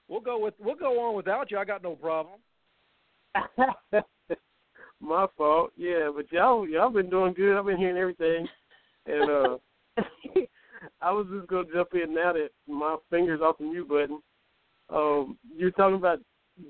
[0.08, 1.58] we'll go with we'll go on without you.
[1.58, 2.40] I got no problem.
[5.00, 5.70] my fault.
[5.76, 7.56] Yeah, but y'all y'all been doing good.
[7.56, 8.48] I've been hearing everything,
[9.06, 9.58] and uh,
[11.00, 14.20] I was just gonna jump in now that my fingers off the mute button.
[14.90, 16.20] Um, you're talking about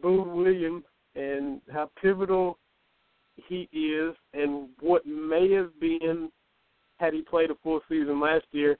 [0.02, 2.58] Boom Williams and how pivotal
[3.48, 6.30] he is, and what may have been
[6.98, 8.78] had he played a full season last year.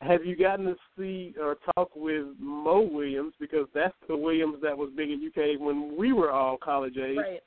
[0.00, 4.76] Have you gotten to see or talk with Moe Williams because that's the Williams that
[4.76, 7.16] was big at UK when we were all college age?
[7.16, 7.40] Right.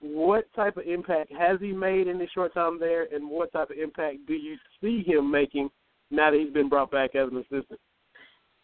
[0.00, 3.70] What type of impact has he made in his short time there, and what type
[3.70, 5.70] of impact do you see him making
[6.10, 7.80] now that he's been brought back as an assistant?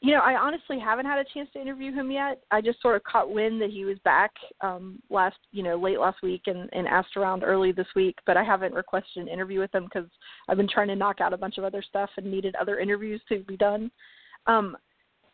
[0.05, 2.43] You know, I honestly haven't had a chance to interview him yet.
[2.51, 6.01] I just sort of caught wind that he was back um last, you know, late
[6.01, 9.61] last week and, and asked around early this week, but I haven't requested an interview
[9.61, 10.11] with him because
[10.49, 13.23] I've been trying to knock out a bunch of other stuff and needed other interviews
[13.29, 13.93] to be done.
[14.49, 14.77] Um,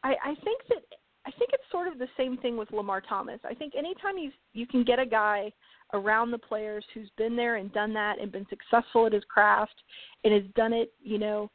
[0.05, 0.85] I, I think that
[1.27, 3.41] I think it's sort of the same thing with Lamar Thomas.
[3.45, 5.51] I think anytime you you can get a guy
[5.95, 9.75] around the players who's been there and done that and been successful at his craft
[10.25, 11.51] and has done it, you know,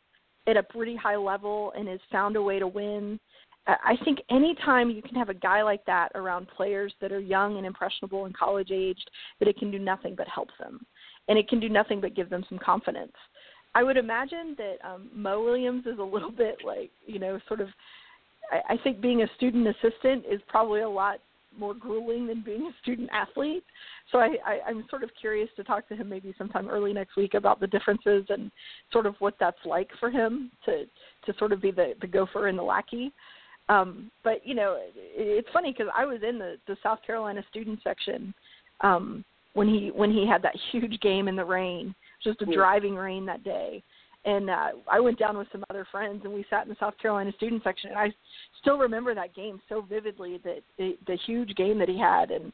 [0.48, 3.20] at a pretty high level and has found a way to win.
[3.66, 7.58] I think anytime you can have a guy like that around players that are young
[7.58, 10.86] and impressionable and college aged, that it can do nothing but help them,
[11.30, 13.14] and it can do nothing but give them some confidence.
[13.74, 17.62] I would imagine that um, Moe Williams is a little bit like you know, sort
[17.62, 17.70] of.
[18.52, 21.20] I, I think being a student assistant is probably a lot
[21.58, 23.64] more grueling than being a student athlete.
[24.12, 27.16] So I, I, I'm sort of curious to talk to him maybe sometime early next
[27.16, 28.52] week about the differences and
[28.92, 30.86] sort of what that's like for him to
[31.26, 33.12] to sort of be the the gopher and the lackey.
[33.70, 37.44] Um, but you know, it, it's funny because I was in the the South Carolina
[37.50, 38.34] student section
[38.82, 39.24] um,
[39.54, 42.56] when he when he had that huge game in the rain, just a Yeah.
[42.56, 43.84] driving rain that day.
[44.26, 46.98] And uh, I went down with some other friends, and we sat in the South
[46.98, 47.90] Carolina student section.
[47.90, 48.14] And I
[48.62, 52.54] still remember that game so vividly that the huge game that he had, and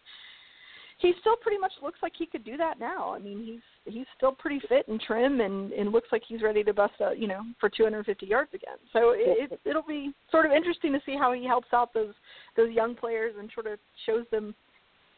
[0.99, 3.13] he still pretty much looks like he could do that now.
[3.13, 6.63] I mean, he's he's still pretty fit and trim, and and looks like he's ready
[6.63, 8.78] to bust a you know for 250 yards again.
[8.91, 12.13] So it, it it'll be sort of interesting to see how he helps out those
[12.57, 14.53] those young players and sort of shows them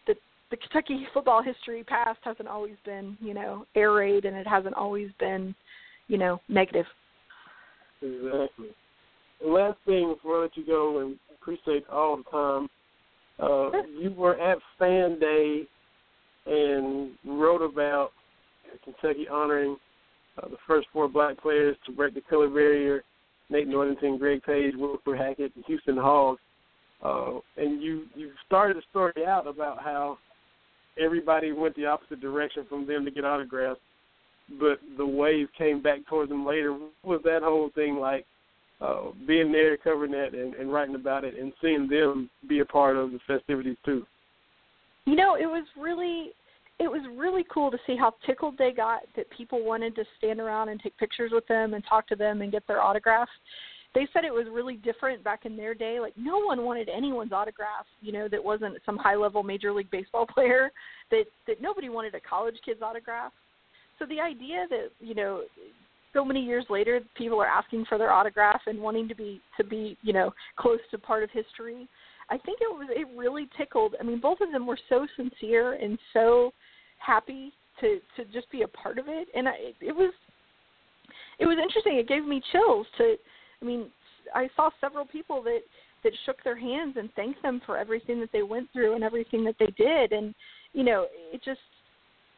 [0.06, 0.18] that
[0.52, 4.76] the Kentucky football history past hasn't always been you know air raid, and it hasn't
[4.76, 5.56] always been
[6.12, 6.86] you know negative.
[8.02, 8.68] Exactly.
[9.42, 12.70] And last thing before I let you go, and appreciate all the time.
[13.40, 15.64] Uh, you were at Fan Day
[16.46, 18.12] and wrote about
[18.84, 19.78] Kentucky honoring
[20.38, 23.04] uh, the first four black players to break the color barrier:
[23.50, 26.38] Nate Northington, Greg Page, Wilbur Hackett, and Houston Hogg.
[27.02, 30.18] Uh, and you you started the story out about how
[31.02, 33.80] everybody went the opposite direction from them to get autographs,
[34.60, 36.78] but the wave came back towards them later.
[37.04, 38.26] Was that whole thing like?
[38.82, 42.66] Uh, being there, covering that, and, and writing about it, and seeing them be a
[42.66, 44.04] part of the festivities too.
[45.06, 46.32] You know, it was really
[46.82, 50.40] it was really cool to see how tickled they got that people wanted to stand
[50.40, 53.30] around and take pictures with them and talk to them and get their autograph.
[53.94, 56.00] They said it was really different back in their day.
[56.00, 59.92] Like no one wanted anyone's autograph, you know, that wasn't some high level major league
[59.92, 60.72] baseball player.
[61.12, 63.34] That that nobody wanted a college kid's autograph.
[64.02, 65.44] So the idea that, you know,
[66.12, 69.64] so many years later people are asking for their autograph and wanting to be to
[69.64, 71.88] be, you know, close to part of history.
[72.32, 73.94] I think it was it really tickled.
[74.00, 76.52] I mean, both of them were so sincere and so
[76.98, 80.12] happy to to just be a part of it, and I, it was
[81.38, 81.98] it was interesting.
[81.98, 82.88] It gave me chills.
[82.98, 83.16] To,
[83.62, 83.92] I mean,
[84.34, 85.60] I saw several people that
[86.04, 89.44] that shook their hands and thanked them for everything that they went through and everything
[89.46, 90.34] that they did, and
[90.74, 91.60] you know, it just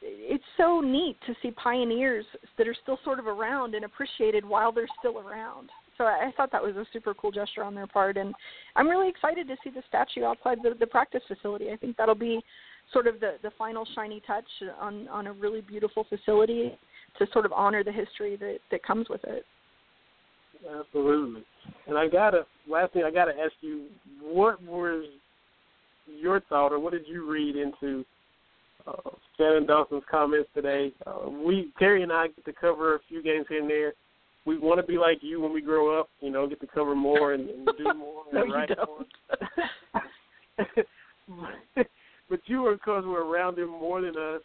[0.06, 2.26] it's so neat to see pioneers
[2.58, 5.70] that are still sort of around and appreciated while they're still around.
[5.97, 8.34] So I, thought that was a super cool gesture on their part, and
[8.76, 11.72] I'm really excited to see the statue outside the, the practice facility.
[11.72, 12.41] I think that'll be
[12.91, 14.45] sort of the the final shiny touch
[14.80, 16.78] on on a really beautiful facility
[17.20, 19.45] to sort of honor the history that that comes with it.
[20.80, 21.43] Absolutely.
[21.88, 23.86] And I gotta last thing I gotta ask you,
[24.20, 25.06] what was
[26.08, 28.04] your thought, or what did you read into
[28.88, 30.91] uh, Shannon Dawson's comments today?
[31.05, 33.93] Uh, we Terry and I get to cover a few games here and there.
[34.45, 36.95] We want to be like you when we grow up, you know, get to cover
[36.95, 39.05] more and, and do more no, and write more.
[42.29, 44.41] but you were, of course, were around him more than us.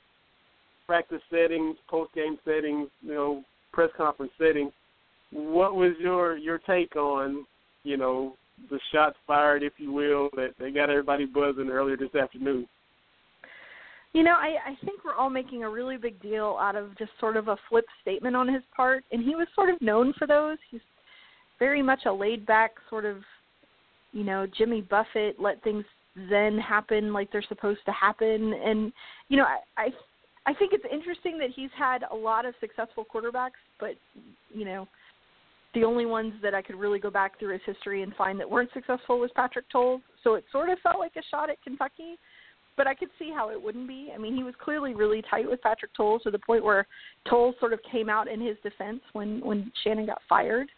[0.87, 4.73] Practice settings, post game settings, you know, press conference settings
[5.31, 7.47] what was your your take on
[7.85, 8.35] you know
[8.71, 12.67] the shots fired, if you will, that they got everybody buzzing earlier this afternoon?
[14.13, 17.11] You know, I, I think we're all making a really big deal out of just
[17.21, 20.27] sort of a flip statement on his part, and he was sort of known for
[20.27, 20.57] those.
[20.71, 20.81] He's
[21.59, 23.19] very much a laid back sort of,
[24.13, 25.85] you know, Jimmy Buffett, let things
[26.31, 28.93] then happen like they're supposed to happen, and
[29.29, 29.89] you know, I I,
[30.47, 33.91] I think it's interesting that he's had a lot of successful quarterbacks, but
[34.53, 34.89] you know,
[35.75, 38.51] the only ones that I could really go back through his history and find that
[38.51, 40.01] weren't successful was Patrick Towles.
[40.25, 42.19] So it sort of felt like a shot at Kentucky,
[42.79, 44.11] but I could see how it wouldn't be.
[44.15, 46.87] I mean, he was clearly really tight with Patrick Towles to the point where
[47.29, 50.69] Towles sort of came out in his defense when when Shannon got fired.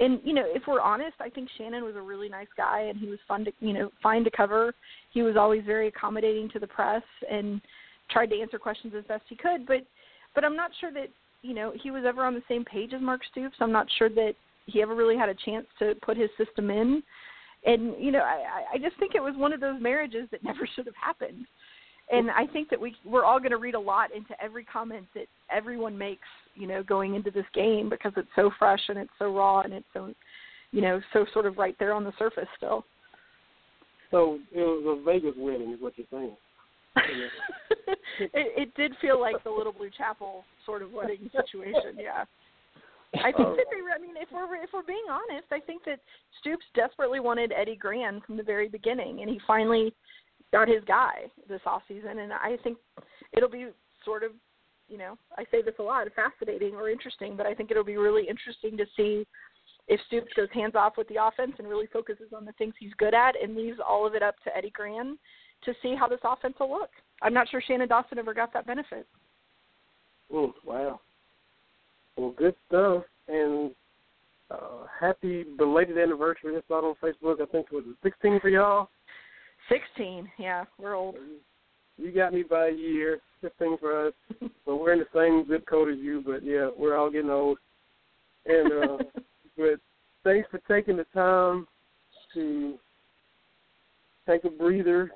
[0.00, 2.98] And you know, if we're honest, I think Shannon was a really nice guy, and
[2.98, 4.74] he was fun to you know fine to cover.
[5.12, 7.60] He was always very accommodating to the press and
[8.10, 9.66] tried to answer questions as best he could.
[9.66, 9.86] But
[10.34, 11.08] but I'm not sure that
[11.42, 13.56] you know he was ever on the same page as Mark Stoops.
[13.60, 14.32] I'm not sure that
[14.64, 17.02] he ever really had a chance to put his system in.
[17.64, 20.68] And you know, I, I just think it was one of those marriages that never
[20.74, 21.46] should have happened.
[22.10, 25.06] And I think that we we're all going to read a lot into every comment
[25.14, 29.10] that everyone makes, you know, going into this game because it's so fresh and it's
[29.18, 30.12] so raw and it's so,
[30.70, 32.84] you know, so sort of right there on the surface still.
[34.10, 36.36] So it was a Vegas wedding, is what you're saying.
[38.20, 41.98] it, it did feel like the Little Blue Chapel sort of wedding situation.
[41.98, 42.24] Yeah.
[43.14, 43.72] I think that oh.
[43.72, 43.94] they.
[43.94, 46.00] I mean, if we're if we're being honest, I think that
[46.40, 49.94] Stoops desperately wanted Eddie Gran from the very beginning, and he finally
[50.52, 52.18] got his guy this off season.
[52.18, 52.78] And I think
[53.32, 53.68] it'll be
[54.04, 54.32] sort of,
[54.88, 57.96] you know, I say this a lot, fascinating or interesting, but I think it'll be
[57.96, 59.26] really interesting to see
[59.88, 62.92] if Stoops goes hands off with the offense and really focuses on the things he's
[62.98, 65.18] good at and leaves all of it up to Eddie Gran
[65.64, 66.90] to see how this offense will look.
[67.22, 69.06] I'm not sure Shannon Dawson ever got that benefit.
[70.32, 71.00] Oh, wow.
[72.18, 73.04] Well, good stuff.
[73.28, 73.70] And
[74.50, 76.56] uh, happy belated anniversary.
[76.56, 77.40] I saw it on Facebook.
[77.40, 78.88] I think it was 16 for y'all.
[79.70, 80.64] 16, yeah.
[80.78, 81.14] We're old.
[81.96, 83.20] You got me by a year.
[83.40, 84.12] 15 for us.
[84.64, 87.58] so we're in the same zip code as you, but yeah, we're all getting old.
[88.46, 88.98] And uh,
[89.56, 89.80] but
[90.24, 91.68] thanks for taking the time
[92.34, 92.74] to
[94.26, 95.12] take a breather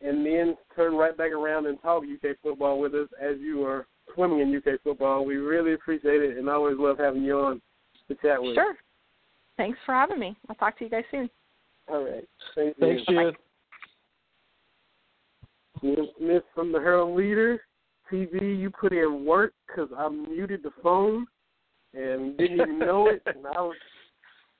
[0.00, 3.86] and then turn right back around and talk UK football with us as you are
[4.14, 5.24] swimming in UK football.
[5.24, 7.60] We really appreciate it and always love having you on
[8.08, 8.54] to chat with.
[8.54, 8.76] Sure.
[9.56, 10.36] Thanks for having me.
[10.48, 11.28] I'll talk to you guys soon.
[11.88, 12.24] All right.
[12.54, 13.32] Thank Thanks, you.
[15.82, 17.60] Jen Smith from the Herald Leader
[18.10, 18.58] TV.
[18.58, 21.26] You put in work because I muted the phone
[21.92, 23.76] and didn't even know it, and I was,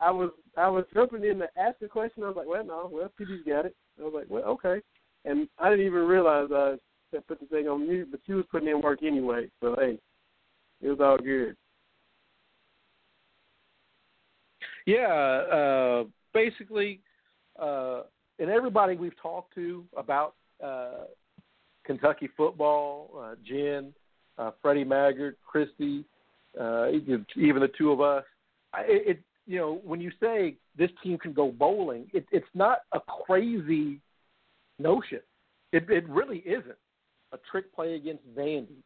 [0.01, 2.25] I was, I was jumping in to ask the question.
[2.25, 3.77] I was like, well, no, well, PD's got it.
[3.99, 4.83] I was like, well, okay
[5.25, 6.75] and I didn't even realize I
[7.13, 9.47] had put the thing on mute, but she was putting in work anyway.
[9.61, 9.99] So hey,
[10.81, 11.57] it was all good.
[14.87, 17.01] Yeah, uh, basically,
[17.61, 18.03] uh,
[18.39, 21.05] and everybody we've talked to about uh,
[21.85, 23.93] Kentucky football, uh, Jen,
[24.39, 26.05] uh, Freddie Maggard, Christy,
[26.61, 28.25] uh, even the two of us,
[28.79, 32.79] it, it you know when you say this team can go bowling, it, it's not
[32.93, 34.01] a crazy
[34.79, 35.21] notion.
[35.73, 36.77] It, it really isn't.
[37.33, 38.83] A trick play against Vandy,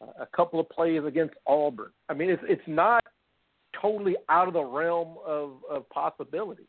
[0.00, 1.90] a couple of plays against Auburn.
[2.08, 3.04] I mean, it's it's not
[3.80, 6.66] totally out of the realm of, of possibility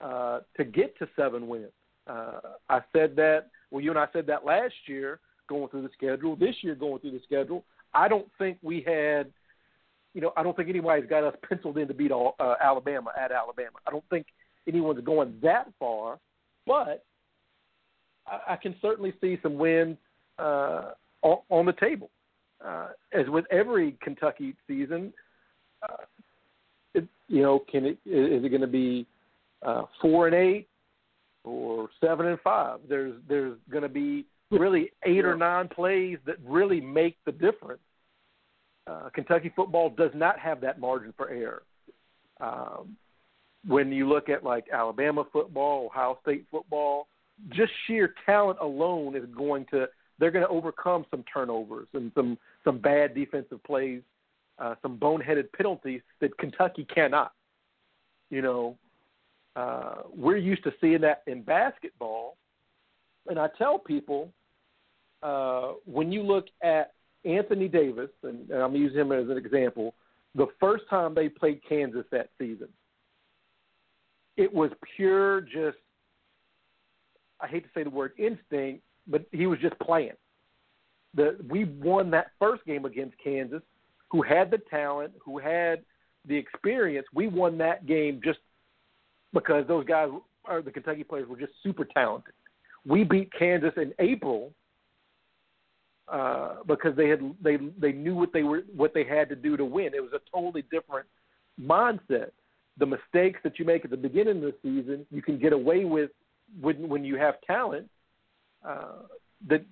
[0.00, 1.70] uh, to get to seven wins.
[2.06, 3.46] Uh, I said that.
[3.70, 6.36] Well, you and I said that last year going through the schedule.
[6.36, 7.64] This year going through the schedule,
[7.94, 9.32] I don't think we had.
[10.14, 13.12] You know, I don't think anybody's got us penciled in to beat all, uh, Alabama
[13.20, 13.76] at Alabama.
[13.86, 14.26] I don't think
[14.66, 16.18] anyone's going that far,
[16.66, 17.04] but
[18.26, 19.98] I, I can certainly see some wins
[20.38, 20.90] uh,
[21.22, 22.10] on, on the table.
[22.64, 25.12] Uh, as with every Kentucky season,
[25.82, 26.04] uh,
[26.94, 29.06] it, you know, can it is it going to be
[29.62, 30.66] uh, four and eight
[31.44, 32.80] or seven and five?
[32.88, 37.80] There's there's going to be really eight or nine plays that really make the difference.
[38.86, 41.62] Uh, Kentucky football does not have that margin for error.
[42.40, 42.96] Um,
[43.66, 47.08] when you look at like Alabama football, Ohio State football,
[47.50, 49.86] just sheer talent alone is going to
[50.18, 54.02] they're going to overcome some turnovers and some some bad defensive plays,
[54.58, 57.32] uh, some boneheaded penalties that Kentucky cannot.
[58.30, 58.78] You know,
[59.54, 62.36] uh, we're used to seeing that in basketball,
[63.28, 64.32] and I tell people
[65.22, 66.92] uh, when you look at
[67.24, 69.94] Anthony Davis, and, and I'm using him as an example,
[70.34, 72.68] the first time they played Kansas that season,
[74.36, 75.78] it was pure just
[77.40, 80.12] I hate to say the word instinct, but he was just playing.
[81.14, 83.62] The we won that first game against Kansas,
[84.10, 85.82] who had the talent, who had
[86.26, 87.06] the experience.
[87.14, 88.38] We won that game just
[89.32, 90.08] because those guys
[90.48, 92.34] or the Kentucky players were just super talented.
[92.84, 94.52] We beat Kansas in April
[96.08, 99.56] uh, because they had they they knew what they were what they had to do
[99.56, 99.92] to win.
[99.94, 101.06] It was a totally different
[101.60, 102.30] mindset.
[102.78, 105.84] The mistakes that you make at the beginning of the season, you can get away
[105.84, 106.10] with
[106.60, 107.88] when when you have talent.
[108.66, 109.02] Uh,
[109.48, 109.64] that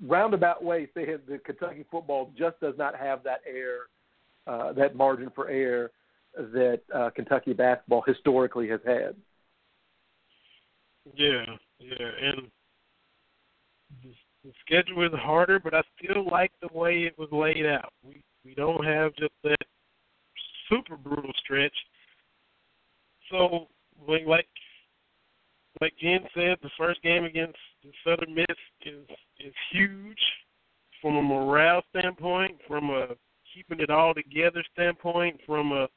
[0.00, 3.88] roundabout way, say the Kentucky football just does not have that air,
[4.46, 5.90] uh, that margin for error
[6.34, 9.14] that uh, Kentucky basketball historically has had.
[11.14, 11.44] Yeah,
[11.78, 12.48] yeah, and
[14.44, 17.92] the schedule is harder, but I still like the way it was laid out.
[18.02, 19.56] We we don't have just that
[20.68, 21.74] super brutal stretch.
[23.30, 23.68] So,
[24.08, 24.48] like
[25.80, 29.04] like Jen said, the first game against the Southern Miss is
[29.40, 30.20] is huge
[31.00, 33.08] from a morale standpoint, from a
[33.52, 35.88] keeping it all together standpoint, from a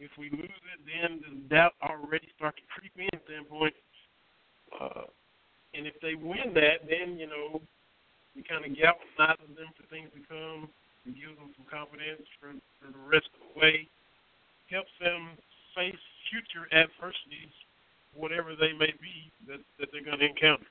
[0.00, 3.74] if we lose it, then the doubt already starts to creep in standpoint.
[4.70, 5.10] Uh,
[5.74, 7.60] and if they win that, then you know
[8.34, 10.70] we kind of galvanizes them for things to come
[11.04, 13.88] and gives them some confidence for, for the rest of the way.
[14.70, 15.34] Helps them
[15.74, 15.98] face
[16.30, 17.54] future adversities,
[18.18, 20.66] whatever they may be that that they're going to encounter.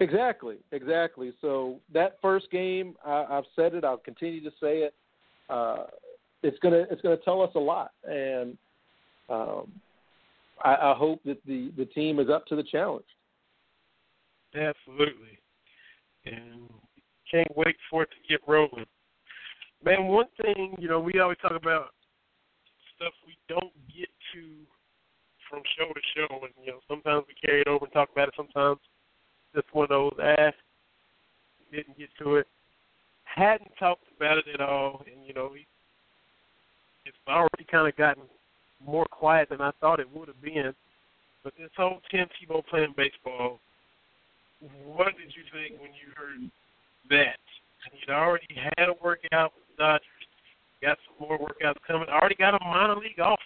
[0.00, 1.32] Exactly, exactly.
[1.40, 3.84] So that first game, I, I've said it.
[3.84, 4.94] I'll continue to say it.
[5.48, 5.84] Uh,
[6.42, 8.58] it's gonna it's gonna tell us a lot, and
[9.30, 9.72] um,
[10.62, 13.06] I, I hope that the the team is up to the challenge.
[14.54, 15.38] Absolutely,
[16.26, 16.68] and
[17.30, 18.86] can't wait for it to get rolling.
[19.84, 21.90] Man, one thing you know, we always talk about
[22.96, 24.66] stuff we don't get to
[25.48, 28.28] from show to show, and you know, sometimes we carry it over and talk about
[28.28, 28.34] it.
[28.36, 28.78] Sometimes
[29.54, 30.52] just one of those ah,
[31.72, 32.46] didn't get to it.
[33.24, 35.52] Hadn't talked about it at all, and you know,
[37.04, 38.24] it's already kind of gotten
[38.84, 40.74] more quiet than I thought it would have been.
[41.44, 43.60] But this whole Tim Tebow playing baseball,
[44.84, 46.50] what did you think when you heard
[47.10, 47.38] that?
[47.92, 50.26] He'd already had a workout with the Dodgers,
[50.82, 53.40] got some more workouts coming, already got a minor league offer.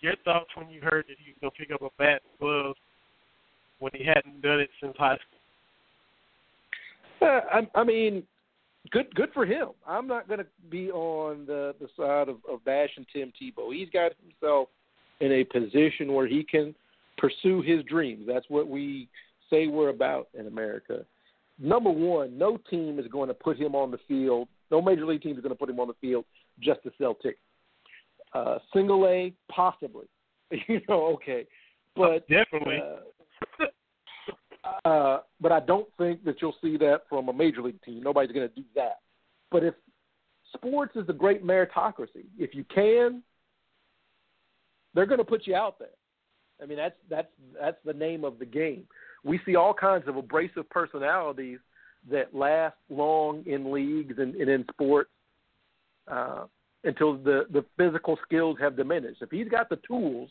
[0.00, 2.78] Your thoughts when you heard that he was to pick up a bat and gloves
[3.78, 7.28] when he hadn't done it since high school?
[7.28, 8.22] Uh, I, I mean,
[8.90, 9.68] good good for him.
[9.86, 13.74] I'm not to be on the the side of, of bashing Tim Tebow.
[13.74, 14.68] He's got himself
[15.20, 16.74] in a position where he can
[17.16, 18.24] pursue his dreams.
[18.26, 19.08] That's what we
[19.50, 21.04] say we're about in America.
[21.58, 24.46] Number one, no team is going to put him on the field.
[24.70, 26.24] No major league team is going to put him on the field
[26.60, 27.40] just to sell tickets.
[28.34, 30.06] Uh, single A, possibly.
[30.68, 31.46] you know, okay,
[31.96, 32.80] but definitely.
[32.82, 33.64] Uh,
[34.84, 38.02] uh, but I don't think that you'll see that from a major league team.
[38.02, 38.98] Nobody's going to do that.
[39.50, 39.74] But if
[40.54, 43.22] sports is the great meritocracy, if you can,
[44.94, 45.88] they're going to put you out there.
[46.62, 47.28] I mean, that's that's
[47.60, 48.84] that's the name of the game.
[49.24, 51.58] We see all kinds of abrasive personalities
[52.10, 55.10] that last long in leagues and, and in sports
[56.10, 56.44] uh,
[56.88, 59.22] until the the physical skills have diminished.
[59.22, 60.30] If he's got the tools,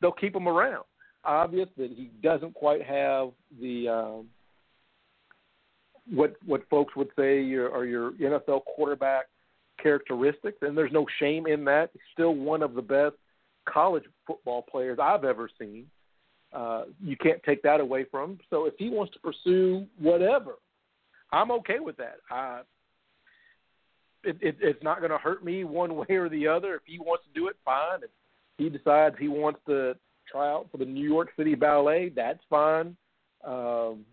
[0.00, 0.84] they'll keep him around
[1.24, 3.30] obvious that he doesn't quite have
[3.60, 4.26] the um,
[6.10, 9.26] what what folks would say are your NFL quarterback
[9.82, 11.90] characteristics, and there's no shame in that.
[11.92, 13.14] He's still one of the best
[13.68, 15.86] college football players I've ever seen.
[16.52, 18.38] Uh, you can't take that away from him.
[18.50, 20.56] So if he wants to pursue whatever,
[21.32, 22.16] I'm okay with that.
[22.30, 22.60] I,
[24.24, 26.74] it, it, it's not going to hurt me one way or the other.
[26.74, 28.02] If he wants to do it, fine.
[28.02, 28.10] If
[28.58, 29.94] he decides he wants to
[30.30, 32.96] try out for the New York City Ballet, that's fine.
[33.44, 34.04] Um,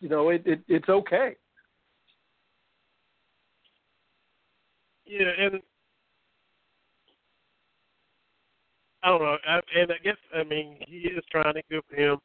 [0.00, 1.36] you know, it, it it's okay.
[5.06, 5.60] Yeah, and
[9.02, 11.96] I don't know, I, and I guess I mean he is trying to good for
[11.96, 12.18] him,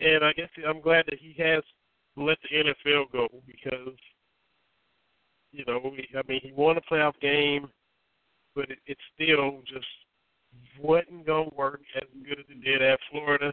[0.00, 1.62] and I guess I'm glad that he has
[2.16, 3.96] let the NFL go because
[5.52, 7.68] you know I mean he won a playoff game
[8.54, 9.86] but it, it still just
[10.80, 13.52] wasn't gonna work as good as it did at Florida.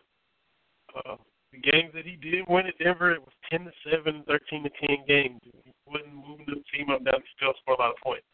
[0.95, 1.15] Uh,
[1.51, 4.69] the games that he did win at Denver, it was ten to seven, thirteen to
[4.85, 5.39] ten games.
[5.43, 8.25] He wasn't moving the team up down the field for a lot of points.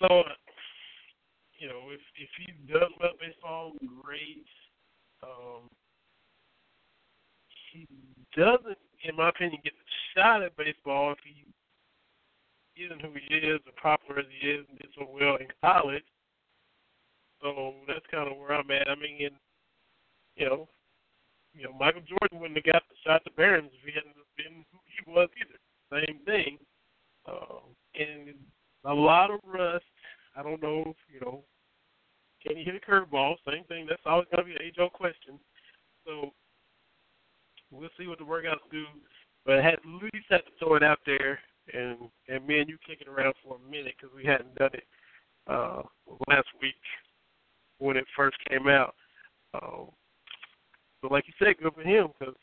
[0.00, 0.22] So,
[1.58, 3.72] you know, if if he does well baseball,
[4.02, 4.46] great.
[5.22, 5.68] Um,
[7.72, 7.86] he
[8.36, 11.44] doesn't, in my opinion, get the shot at baseball if he
[12.84, 16.04] isn't who he is, as popular as he is, and did so well in college.
[17.42, 18.88] So that's kind of where I'm at.
[18.88, 19.34] I mean, in,
[20.36, 20.68] you know,
[21.54, 24.64] you know, Michael Jordan wouldn't have got the shot to Barons if he hadn't been
[24.70, 25.58] who he was either.
[26.06, 26.58] Same thing.
[27.26, 27.64] Uh,
[27.94, 28.34] and
[28.84, 29.84] a lot of rust.
[30.36, 31.42] I don't know if, you know,
[32.46, 33.36] can he hit a curveball?
[33.46, 33.86] Same thing.
[33.88, 35.38] That's always going to be an age old question.
[36.06, 36.32] So
[37.70, 38.84] we'll see what the workouts do.
[39.44, 41.38] But at least had to throw it out there
[41.74, 44.84] and and me and you kicking around for a minute because we hadn't done it
[45.48, 45.82] uh,
[46.28, 46.74] last week
[47.78, 48.94] when it first came out.
[49.54, 49.84] Uh,
[51.02, 52.34] but like you said, good for him because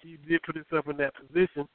[0.00, 1.68] he did put himself in that position.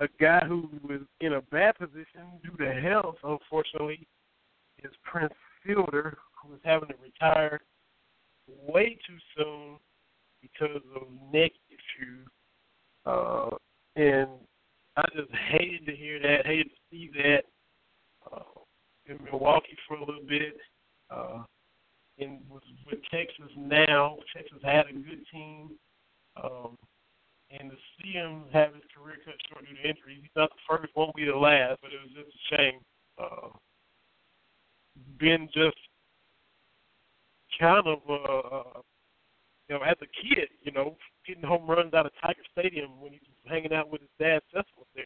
[0.00, 4.06] A guy who was in a bad position due to health, unfortunately,
[4.82, 7.60] is Prince Fielder, who is having to retire
[8.66, 9.76] way too soon
[10.40, 11.02] because of
[11.32, 12.26] neck issues.
[13.04, 13.50] Uh,
[13.96, 14.28] and
[14.96, 17.42] I just hated to hear that, hated to see that.
[18.30, 18.60] Uh,
[19.10, 20.56] in Milwaukee for a little bit.
[21.10, 21.42] Uh,
[22.18, 25.70] and with, with Texas now, Texas had a good team.
[26.42, 26.76] Um,
[27.50, 30.62] and to see him have his career cut short due to injury, he's not the
[30.68, 32.80] first, won't be the last, but it was just a shame.
[33.18, 33.48] Uh,
[35.18, 35.76] been just
[37.58, 38.80] kind of, uh, uh,
[39.70, 43.12] you know, as a kid, you know, getting home runs out of Tiger Stadium when
[43.12, 45.04] he was hanging out with his dad, Cecil, there.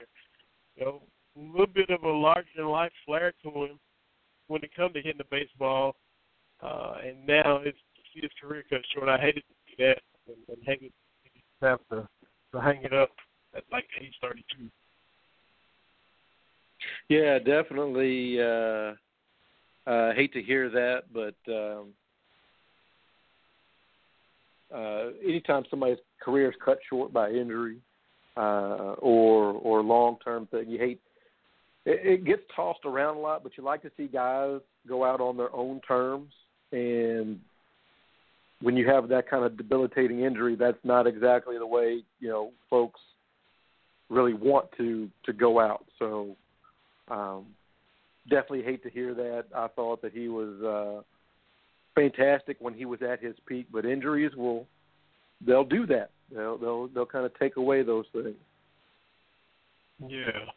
[0.77, 1.03] You know,
[1.37, 3.79] a little bit of a larger than life flair to him
[4.47, 5.97] when it comes to hitting the baseball.
[6.63, 7.77] Uh, and now it's
[8.15, 9.09] see his career cut short.
[9.09, 10.93] I hated to see that and, and hang it,
[11.61, 12.09] have to,
[12.53, 13.11] to hang it up
[13.55, 14.71] at like age 32.
[17.11, 18.41] Yeah, definitely.
[18.41, 18.95] Uh,
[19.87, 21.89] uh, hate to hear that, but um,
[24.75, 27.79] uh, anytime somebody's career is cut short by injury
[28.37, 31.01] uh, or or long term thing, you hate.
[31.87, 35.21] It, it gets tossed around a lot, but you like to see guys go out
[35.21, 36.33] on their own terms.
[36.73, 37.39] And
[38.63, 42.51] when you have that kind of debilitating injury, that's not exactly the way you know
[42.69, 43.01] folks
[44.09, 45.85] really want to to go out.
[45.99, 46.37] So
[47.09, 47.47] um,
[48.29, 49.45] definitely hate to hear that.
[49.55, 51.03] I thought that he was uh,
[51.95, 54.67] fantastic when he was at his peak, but injuries will
[55.47, 56.11] they'll do that.
[56.35, 58.35] They'll they'll they'll kind of take away those things.
[60.09, 60.51] Yeah.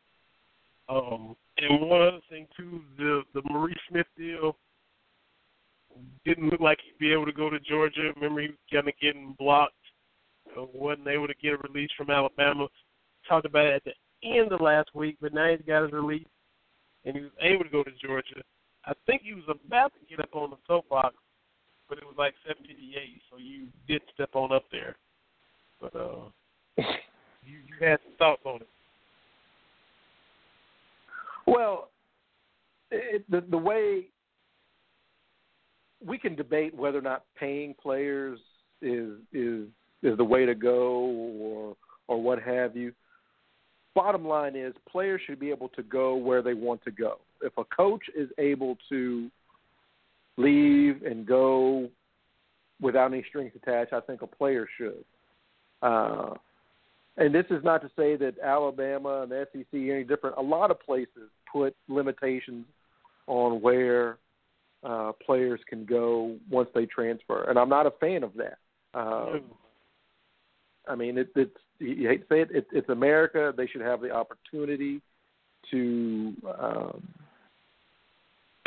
[0.89, 4.55] Um, and one other thing too, the the Maurice Smith deal
[6.25, 8.11] didn't look like he'd be able to go to Georgia.
[8.15, 9.73] Remember, he was kind of getting blocked,
[10.57, 12.67] uh, wasn't able to get a release from Alabama.
[13.27, 16.27] Talked about it at the end of last week, but now he's got his release,
[17.05, 18.41] and he was able to go to Georgia.
[18.85, 21.15] I think he was about to get up on the soapbox,
[21.89, 24.95] but it was like 7:58, so you did step on up there.
[25.79, 26.29] But uh,
[26.77, 28.67] you you had some thoughts on it.
[31.45, 31.89] Well,
[32.91, 34.07] it, the the way
[36.05, 38.39] we can debate whether or not paying players
[38.81, 39.67] is is
[40.03, 40.99] is the way to go
[41.39, 41.75] or
[42.07, 42.93] or what have you.
[43.95, 47.19] Bottom line is players should be able to go where they want to go.
[47.41, 49.31] If a coach is able to
[50.37, 51.89] leave and go
[52.81, 55.03] without any strings attached, I think a player should.
[55.81, 56.35] Uh,
[57.17, 60.37] and this is not to say that Alabama and the SEC are any different.
[60.37, 62.65] A lot of places put limitations
[63.25, 64.17] on where
[64.83, 68.57] uh, players can go once they transfer, and I'm not a fan of that.
[68.93, 69.39] Uh,
[70.87, 73.53] I mean, it, it's you hate to say it, it, it's America.
[73.55, 75.01] They should have the opportunity
[75.71, 77.07] to um,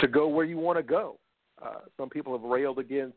[0.00, 1.16] to go where you want to go.
[1.62, 3.16] Uh, some people have railed against,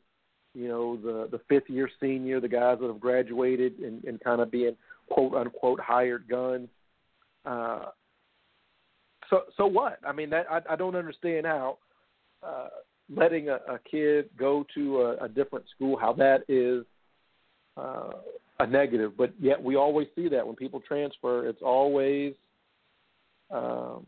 [0.54, 4.42] you know, the the fifth year senior, the guys that have graduated and, and kind
[4.42, 4.76] of being
[5.10, 6.70] quote unquote hired guns.
[7.46, 7.86] Uh,
[9.30, 10.00] so so what?
[10.06, 11.78] I mean, that I, I don't understand how
[12.46, 12.70] uh,
[13.14, 16.86] letting a, a kid go to a, a different school how that is
[17.78, 18.12] uh,
[18.60, 19.14] a negative.
[19.18, 22.34] But yet we always see that when people transfer, it's always
[23.52, 24.06] um,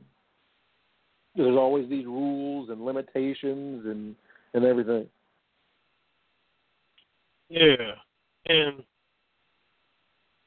[1.35, 4.15] there's always these rules and limitations and
[4.55, 5.07] and everything.
[7.49, 7.93] Yeah,
[8.47, 8.83] and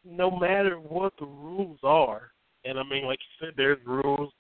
[0.05, 2.33] no matter what the rules are,
[2.65, 4.33] and I mean, like you said, there's rules.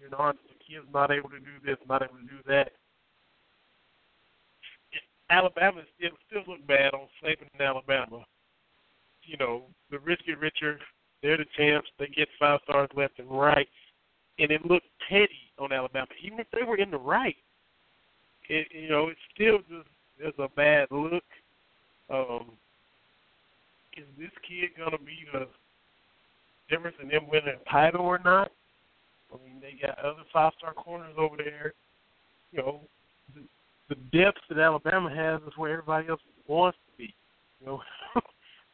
[0.00, 2.72] You're not kid's not able to do this, not able to do that.
[5.28, 8.24] Alabama still still look bad on in Alabama.
[9.22, 10.78] You know, the rich get richer.
[11.22, 11.88] They're the champs.
[11.98, 13.68] They get five stars left and right,
[14.38, 16.06] and it looked petty on Alabama.
[16.22, 17.36] Even if they were in the right,
[18.48, 19.88] it you know it still just
[20.20, 21.24] is a bad look.
[22.10, 22.52] Um,
[23.96, 25.48] is this kid gonna be the
[26.70, 28.50] difference in them winning a title or not?
[29.32, 31.74] I mean, they got other five star corners over there.
[32.52, 32.80] You know,
[33.34, 33.42] the,
[33.88, 37.14] the depth that Alabama has is where everybody else wants to be.
[37.60, 37.80] You know,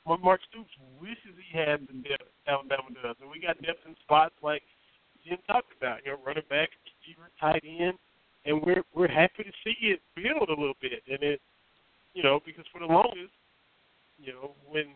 [0.22, 0.70] Mark Stoops
[1.00, 4.62] wishes he had the depth Alabama does, and we got depth in spots like
[5.26, 6.00] Jen talked about.
[6.04, 7.96] You know, running back, receiver, tight end,
[8.44, 11.02] and we're we're happy to see it build a little bit.
[11.10, 11.40] And it,
[12.14, 13.32] you know, because for the longest,
[14.18, 14.94] you know, when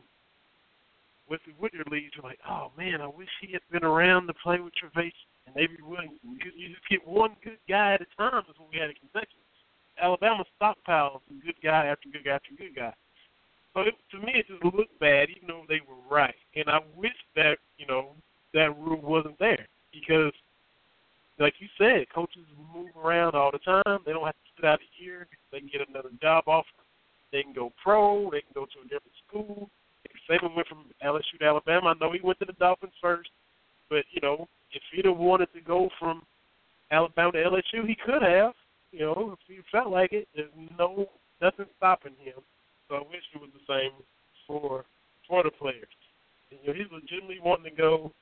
[1.29, 4.35] with the Woodard leads, you're like, oh man, I wish he had been around to
[4.35, 5.13] play with Tre'Davious
[5.47, 6.19] and Avery Williams.
[6.23, 8.45] You just get one good guy at a time.
[8.49, 9.37] Is what we had in Kentucky.
[10.01, 12.93] Alabama stockpiles good guy after good guy after good guy.
[13.75, 16.35] So it, to me, it just looked bad, even though they were right.
[16.55, 18.11] And I wish that you know
[18.55, 20.33] that rule wasn't there because,
[21.39, 22.45] like you said, coaches
[23.07, 24.01] around all the time.
[24.05, 25.27] They don't have to sit out a year.
[25.53, 26.67] They can get another job offer.
[27.33, 28.31] They can go pro.
[28.31, 29.71] They can go to a different school.
[30.29, 31.89] Saban went from LSU to Alabama.
[31.89, 33.31] I know he went to the Dolphins first,
[33.89, 36.23] but you know, if he'd have wanted to go from
[36.91, 38.53] Alabama to LSU, he could have.
[38.93, 41.07] You know, if he felt like it, there's no
[41.41, 42.41] nothing stopping him.
[42.89, 43.93] So I wish it was the same
[44.47, 44.85] for
[45.29, 45.89] for the players.
[46.51, 48.13] You know, he's legitimately wanting to go.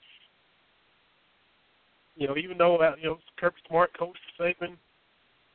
[2.17, 4.77] You know, even though uh, you know Kirby Smart coached Saban,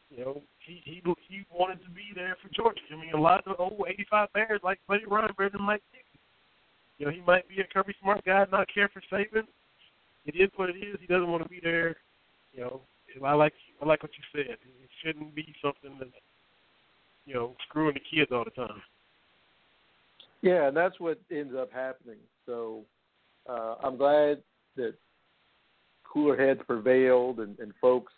[0.09, 2.81] you know he he he wanted to be there for Georgia.
[2.91, 5.83] I mean, a lot of the old '85 Bears like Buddy Ryan better than Mike
[5.93, 6.19] Ditka.
[6.97, 9.47] You know, he might be a Kirby Smart guy, not care for Saban.
[10.25, 10.97] It is what it is.
[10.99, 11.95] He doesn't want to be there.
[12.53, 12.81] You know,
[13.23, 14.51] I like I like what you said.
[14.51, 16.11] It shouldn't be something that's
[17.25, 18.81] you know screwing the kids all the time.
[20.41, 22.19] Yeah, and that's what ends up happening.
[22.45, 22.81] So
[23.47, 24.41] uh, I'm glad
[24.75, 24.95] that
[26.11, 28.11] cooler heads prevailed and, and folks,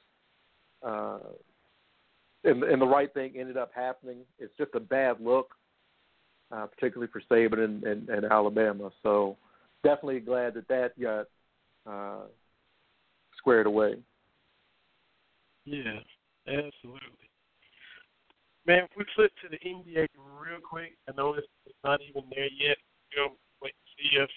[0.84, 1.20] uh,
[2.44, 4.20] and, and the right thing ended up happening.
[4.40, 5.52] It's just a bad look
[6.52, 8.92] uh, particularly for Saban and, and, and Alabama.
[9.04, 9.38] So
[9.84, 11.28] definitely glad that that got
[11.90, 12.26] uh,
[13.38, 13.96] squared away.
[15.66, 16.00] Yeah,
[16.48, 17.30] absolutely.
[18.68, 22.24] Man, if we flip to the NBA real quick, I know it's, it's not even
[22.30, 22.78] there yet.
[23.12, 23.28] You know,
[23.62, 24.30] wait to see if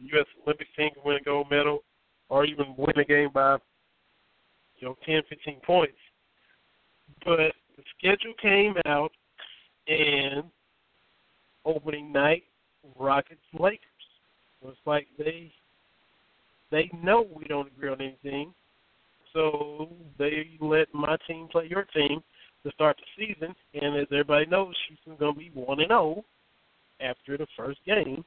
[0.00, 0.26] the U.S.
[0.44, 1.84] Olympic team can win a gold medal
[2.28, 3.56] or even win a game by,
[4.78, 5.94] you know, 10, 15 points.
[7.24, 9.10] But the schedule came out,
[9.88, 10.44] and
[11.64, 12.44] opening night,
[12.98, 13.80] Rockets Lakers.
[14.62, 15.50] It's like they
[16.70, 18.52] they know we don't agree on anything,
[19.32, 19.88] so
[20.18, 22.22] they let my team play your team
[22.64, 23.54] to start the season.
[23.74, 26.24] And as everybody knows, Houston's going to be one and zero oh
[27.00, 28.24] after the first game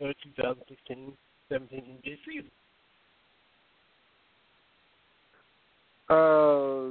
[0.00, 0.42] of the
[0.90, 1.14] 2016-17
[1.50, 2.50] NBA season.
[6.08, 6.90] Uh,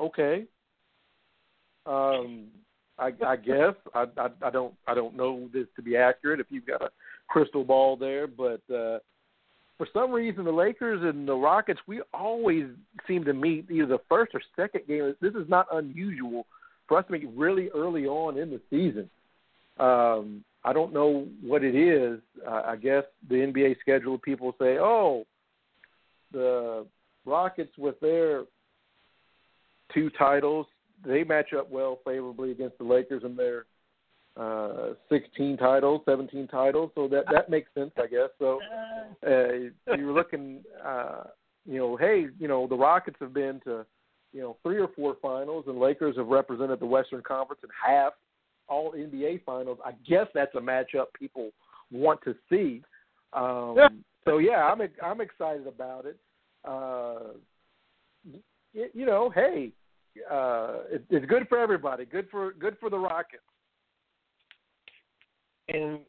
[0.00, 0.44] okay.
[1.86, 2.48] Um,
[2.98, 6.46] I, I guess I, I I don't I don't know this to be accurate if
[6.50, 6.90] you've got a
[7.28, 8.98] crystal ball there, but uh,
[9.78, 12.66] for some reason the Lakers and the Rockets we always
[13.08, 15.14] seem to meet either the first or second game.
[15.20, 16.46] This is not unusual
[16.86, 19.08] for us to meet really early on in the season.
[19.78, 22.20] Um, I don't know what it is.
[22.46, 25.24] Uh, I guess the NBA schedule people say, oh,
[26.32, 26.86] the
[27.24, 28.44] Rockets with their
[29.92, 30.66] two titles
[31.04, 33.66] they match up well favorably against the Lakers in their
[34.36, 38.28] uh 16 titles, 17 titles, so that that makes sense, I guess.
[38.38, 38.60] So
[39.26, 41.24] uh, you're looking, uh,
[41.66, 43.84] you know, hey, you know, the Rockets have been to,
[44.32, 48.12] you know, three or four finals, and Lakers have represented the Western Conference in half
[48.68, 49.78] all NBA finals.
[49.84, 51.50] I guess that's a matchup people
[51.90, 52.82] want to see.
[53.32, 53.74] Um.
[54.24, 56.16] So yeah, I'm I'm excited about it.
[56.64, 57.34] Uh,
[58.72, 59.72] you, know, hey,
[60.30, 62.04] uh, it, it's good for everybody.
[62.04, 63.42] Good for good for the Rockets.
[65.68, 66.00] And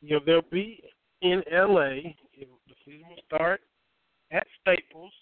[0.00, 0.82] you know they'll be
[1.22, 2.12] in LA.
[2.38, 3.60] The season will start
[4.32, 5.12] at Staples.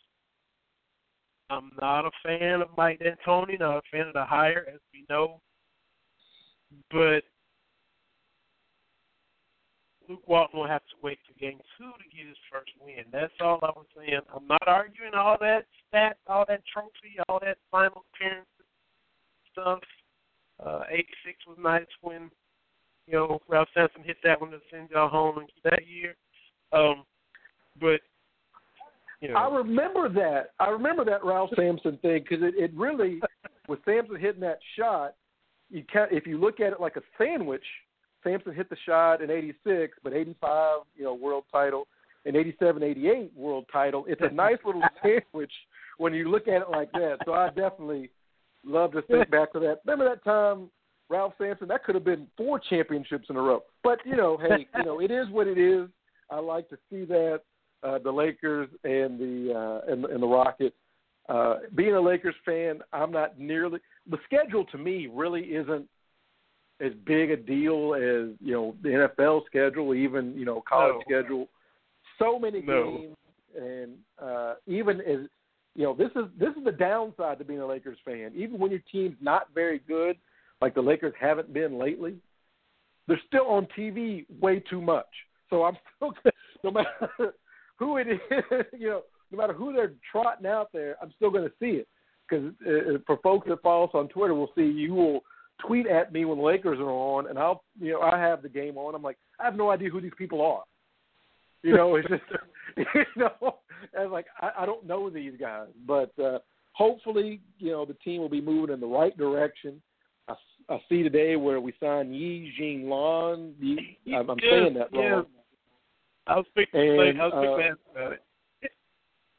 [1.51, 5.07] I'm not a fan of Mike D'Antoni, not a fan of the hire, as we
[5.09, 5.41] know.
[6.91, 7.23] But
[10.09, 13.05] Luke Walton will have to wait to game two to get his first win.
[13.13, 14.21] That's all I was saying.
[14.35, 18.49] I'm not arguing all that stats, all that trophy, all that final appearance
[19.53, 19.81] stuff.
[20.65, 22.31] Uh, 86 was nice when,
[23.07, 26.17] you know, Ralph Sampson hit that one to send y'all home that year.
[26.73, 27.05] Um,
[27.81, 28.01] but
[29.21, 29.35] you know.
[29.37, 30.51] I remember that.
[30.59, 33.21] I remember that Ralph Sampson thing because it, it really,
[33.69, 35.15] with Sampson hitting that shot,
[35.71, 37.65] you can if you look at it like a sandwich,
[38.29, 41.87] Sampson hit the shot in '86, but '85, you know, world title,
[42.27, 44.05] and '87, '88 world title.
[44.09, 45.53] It's a nice little sandwich
[45.97, 47.19] when you look at it like that.
[47.25, 48.11] So I definitely
[48.65, 49.81] love to think back to that.
[49.87, 50.71] Remember that time,
[51.09, 51.69] Ralph Sampson?
[51.69, 53.63] That could have been four championships in a row.
[53.83, 55.89] But you know, hey, you know, it is what it is.
[56.31, 57.41] I like to see that
[57.83, 60.77] uh, the Lakers and the uh, and, and the Rockets.
[61.29, 65.87] Uh, being a Lakers fan, I'm not nearly the schedule to me really isn't
[66.81, 71.03] as big a deal as you know the NFL schedule, even you know college No.
[71.03, 71.49] schedule.
[72.19, 72.99] So many No.
[72.99, 73.17] games,
[73.57, 75.27] and uh, even as
[75.75, 78.33] you know, this is this is the downside to being a Lakers fan.
[78.35, 80.17] Even when your team's not very good,
[80.61, 82.17] like the Lakers haven't been lately,
[83.07, 85.07] they're still on TV way too much.
[85.51, 86.15] So I'm still
[86.65, 87.35] no matter
[87.77, 88.21] who it is,
[88.79, 91.89] you know, no matter who they're trotting out there, I'm still going to see it
[92.29, 95.21] because uh, for folks that follow us on Twitter, we'll see you will
[95.67, 98.49] tweet at me when the Lakers are on, and I'll you know I have the
[98.49, 98.95] game on.
[98.95, 100.65] I'm like I have no idea who these people are.
[101.63, 102.23] You know, it's just
[102.77, 103.57] you know,
[103.99, 106.39] I like I, I don't know these guys, but uh,
[106.73, 109.81] hopefully you know the team will be moving in the right direction.
[110.29, 110.35] I,
[110.69, 113.55] I see today where we signed Yi Jing Lan.
[114.15, 115.27] I'm, I'm Yes, saying that wrong.
[116.27, 118.23] I was thinking, And, I was thinking uh, about it.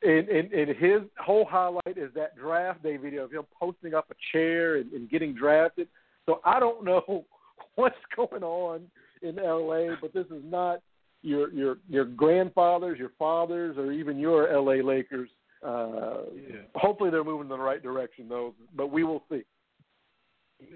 [0.02, 4.08] and, and, and his whole highlight is that draft day video of him posting up
[4.10, 5.88] a chair and, and getting drafted.
[6.30, 7.26] So I don't know
[7.76, 8.82] what's going on
[9.24, 10.80] in LA, but this is not
[11.24, 15.30] your your your grandfathers, your fathers, or even your LA Lakers.
[15.66, 16.62] Uh, Yeah.
[16.76, 18.54] Hopefully, they're moving in the right direction, though.
[18.76, 19.42] But we will see.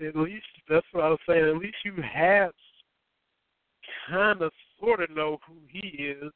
[0.06, 1.46] At least that's what I was saying.
[1.48, 2.52] At least you have
[4.10, 6.32] kind of sort of know who he is,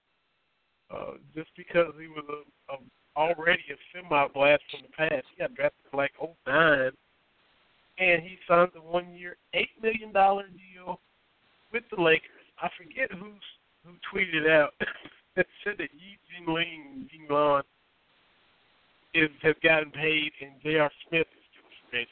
[0.93, 2.77] uh, just because he was a, a
[3.19, 5.25] already a semi blast from the past.
[5.33, 6.11] He got drafted like
[6.45, 6.91] '09,
[7.99, 10.99] and he signed a one year, eight million dollar deal
[11.73, 12.45] with the Lakers.
[12.61, 13.43] I forget who's
[13.85, 14.73] who tweeted out
[15.35, 17.63] that said that Yi Jingling Jinglon
[19.13, 20.91] is has gotten paid and J.R.
[21.07, 22.07] Smith is still free.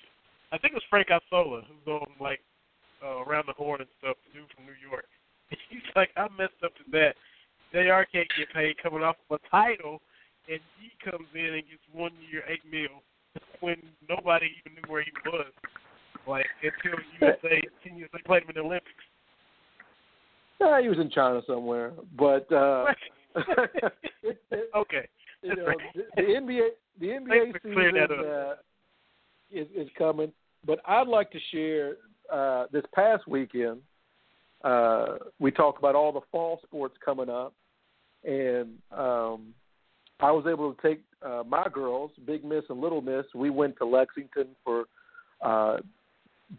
[0.52, 2.40] I think it was Frank Isola who's on like
[3.04, 5.06] uh, around the horn and stuff, the dude from New York.
[5.52, 7.16] And he's like, I messed up to that.
[7.74, 8.08] Jr.
[8.08, 10.00] can't get paid coming off of a title,
[10.48, 13.04] and he comes in and gets one year eight mil
[13.60, 13.78] when
[14.10, 15.48] nobody even knew where he was.
[16.28, 18.92] Like until USA ten years they played him in the Olympics.
[20.60, 22.86] Uh, he was in China somewhere, but uh,
[24.76, 25.08] okay.
[25.44, 28.54] you know, the, the NBA the NBA Thanks for clearing season uh,
[29.52, 30.32] is is coming,
[30.66, 31.98] but I'd like to share
[32.32, 33.82] uh, this past weekend.
[34.64, 37.54] Uh, we talked about all the fall sports coming up,
[38.24, 39.54] and um,
[40.20, 43.26] I was able to take uh, my girls, Big Miss and Little Miss.
[43.34, 44.86] We went to Lexington for
[45.42, 45.78] uh,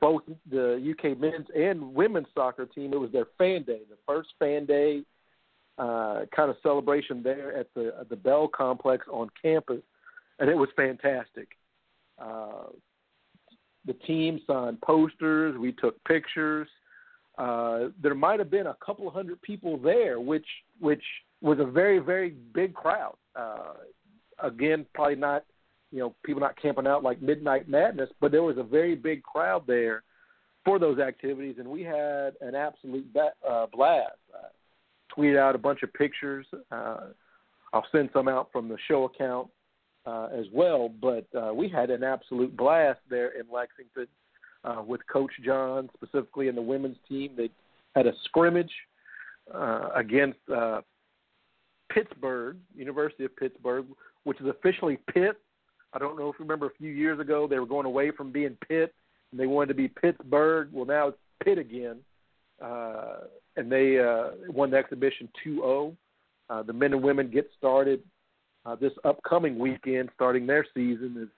[0.01, 2.93] both the UK men's and women's soccer team.
[2.93, 5.03] It was their fan day, the first fan day
[5.79, 9.83] uh, kind of celebration there at the at the Bell Complex on campus,
[10.39, 11.49] and it was fantastic.
[12.19, 12.71] Uh,
[13.87, 15.57] the team signed posters.
[15.59, 16.69] We took pictures.
[17.39, 20.47] Uh, there might have been a couple hundred people there, which
[20.81, 21.03] which
[21.43, 23.17] was a very very big crowd.
[23.35, 23.75] Uh,
[24.43, 25.45] again, probably not
[25.93, 29.23] you know people not camping out like Midnight Madness, but there was a very big
[29.23, 30.03] crowd there
[30.65, 34.17] for those activities, and we had an absolute ba- uh, blast.
[34.35, 34.49] Uh,
[35.17, 36.47] tweeted out a bunch of pictures.
[36.71, 36.99] Uh,
[37.73, 39.49] I'll send some out from the show account
[40.07, 40.89] uh, as well.
[40.89, 44.07] But uh, we had an absolute blast there in Lexington
[44.65, 47.33] uh, with Coach John, specifically in the women's team.
[47.37, 47.51] They
[47.95, 48.73] had a scrimmage
[49.53, 50.83] uh, against uh,
[51.93, 53.87] Pittsburgh, University of Pittsburgh,
[54.25, 55.41] which is officially Pitt.
[55.93, 58.33] I don't know if you remember a few years ago they were going away from
[58.33, 58.95] being Pitt
[59.31, 60.69] and they wanted to be Pittsburgh.
[60.73, 61.99] Well, now it's Pitt again.
[62.61, 63.19] Uh,
[63.57, 65.95] and they uh, won the exhibition 2-0.
[66.49, 68.03] Uh, the men and women get started
[68.67, 71.29] uh, this upcoming weekend, starting their season as,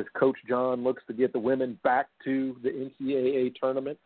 [0.00, 3.98] as Coach John looks to get the women back to the NCAA tournament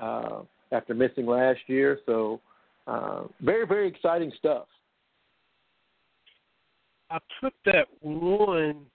[0.00, 0.40] uh,
[0.72, 1.98] after missing last year.
[2.06, 2.40] So,
[2.86, 4.66] uh, very very exciting stuff.
[7.10, 8.86] I put that one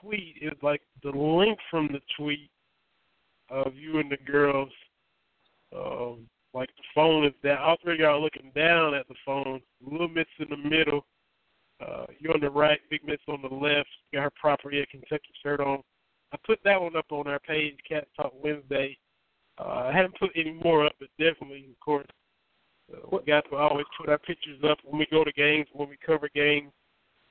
[0.00, 0.36] tweet.
[0.40, 2.50] It was like the link from the tweet
[3.50, 4.70] of you and the girls.
[5.74, 7.58] Um, like the phone is down.
[7.58, 9.60] All three of y'all looking down at the phone.
[9.84, 11.04] Little Miss in the middle.
[11.80, 13.88] Uh, you on the right, Big Miss on the left.
[14.12, 15.82] Got her proper yeah, Kentucky shirt on.
[16.32, 18.98] I put that one up on our page, Cats Talk Wednesday.
[19.58, 22.06] Uh, I haven't put any more up, but definitely, of course,
[22.92, 25.88] uh, we got to always put our pictures up when we go to games, when
[25.88, 26.70] we cover games.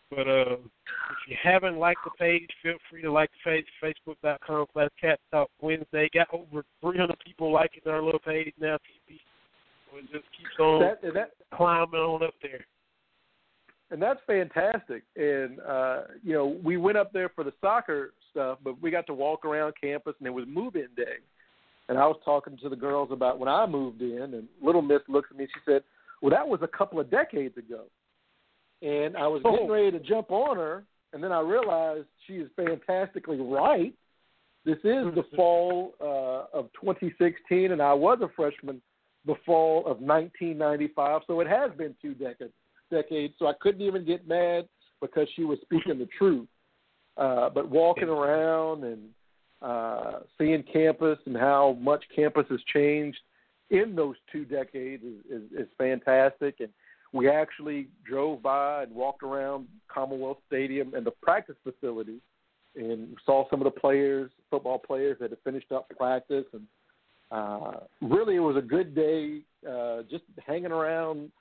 [0.09, 4.67] But uh, if you haven't liked the page, feel free to like the page, facebook.com
[4.71, 6.09] slash Cat Talk Wednesday.
[6.13, 9.19] Got over 300 people liking our little page now, TV.
[9.91, 12.65] So it just keeps on That, that climbing on up there.
[13.91, 15.03] and that's fantastic.
[15.17, 19.07] And uh, you know, we went up there for the soccer stuff, but we got
[19.07, 21.17] to walk around campus, and it was move-in day.
[21.89, 25.01] And I was talking to the girls about when I moved in, and little Miss
[25.07, 25.45] looks at me.
[25.45, 25.84] She said,
[26.22, 27.85] "Well, that was a couple of decades ago."
[28.81, 29.73] And I was getting Oh.
[29.73, 33.93] ready to jump on her, and then I realized she is fantastically right.
[34.65, 38.81] This is the fall uh, of 2016, and I was a freshman
[39.26, 42.53] the fall of 1995, so it has been two decades.
[42.89, 44.68] Decades, so I couldn't even get mad
[45.01, 46.47] because she was speaking the truth.
[47.18, 49.09] Uh, but walking around and
[49.61, 53.19] uh, seeing campus and how much campus has changed
[53.69, 56.55] in those two decades is, is, is fantastic.
[56.59, 56.69] And
[57.13, 62.19] we actually drove by and walked around Commonwealth Stadium and the practice facility
[62.75, 66.45] and saw some of the players, football players that had finished up practice.
[66.53, 66.63] And
[67.31, 71.31] uh, really, it was a good day uh, just hanging around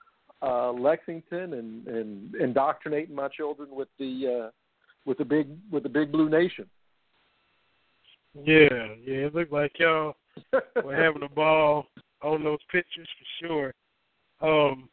[0.42, 4.50] uh, Lexington and, and indoctrinating my children with the uh,
[5.04, 6.66] with the big with the big blue nation.
[8.44, 9.26] Yeah, yeah.
[9.26, 10.14] It looked like y'all
[10.84, 11.86] were having a ball
[12.22, 13.74] on those pictures for sure.
[14.40, 14.88] Um,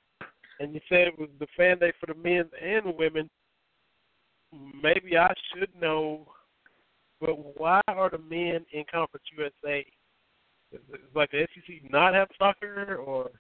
[0.60, 3.30] and you said it was the fan day for the men and women.
[4.82, 6.28] Maybe I should know,
[7.20, 9.86] but why are the men in Conference USA?
[10.72, 10.80] Is
[11.16, 13.32] like the SEC not have soccer, or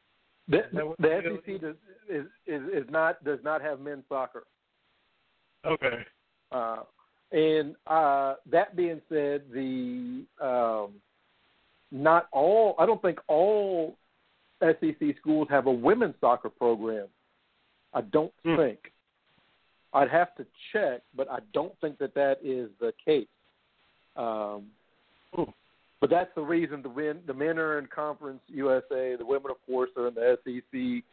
[0.47, 1.75] The, Is that what the the SEC does,
[2.09, 4.43] is, is is not does not have men's soccer.
[5.65, 6.03] okay?
[6.51, 6.83] Uh,
[7.33, 10.93] and uh, that being said, the um,
[11.91, 13.97] not all I don't think all
[14.61, 17.07] SEC schools have a women's soccer program.
[17.93, 18.55] I don't Hmm.
[18.55, 18.91] think.
[19.93, 23.27] I'd have to check, but I don't think that that is the case.
[24.15, 24.71] Um,
[25.33, 25.51] Hmm.
[25.99, 29.57] but that's the reason the men the men are in Conference USA, the women, of
[29.65, 31.03] course, are in the SEC,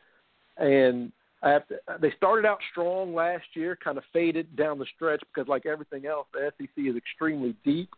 [0.59, 5.65] and They started out strong last year, kind of faded down the stretch because, like
[5.65, 7.91] everything else, the SEC is extremely deep.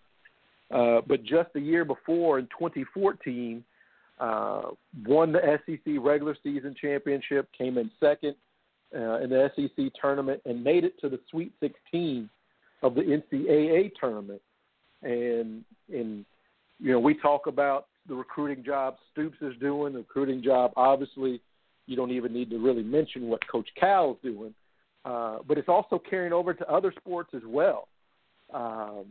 [0.72, 3.64] Uh, but just the year before, in 2014,
[4.20, 4.62] uh,
[5.04, 8.36] won the SEC regular season championship, came in second
[8.94, 12.30] uh, in the SEC tournament, and made it to the Sweet 16
[12.82, 14.40] of the NCAA tournament.
[15.02, 16.24] And and
[16.78, 20.72] you know, we talk about the recruiting job Stoops is doing, the recruiting job.
[20.76, 21.40] Obviously,
[21.86, 24.54] you don't even need to really mention what Coach Cal's doing,
[25.04, 27.88] uh, but it's also carrying over to other sports as well.
[28.52, 29.06] Um,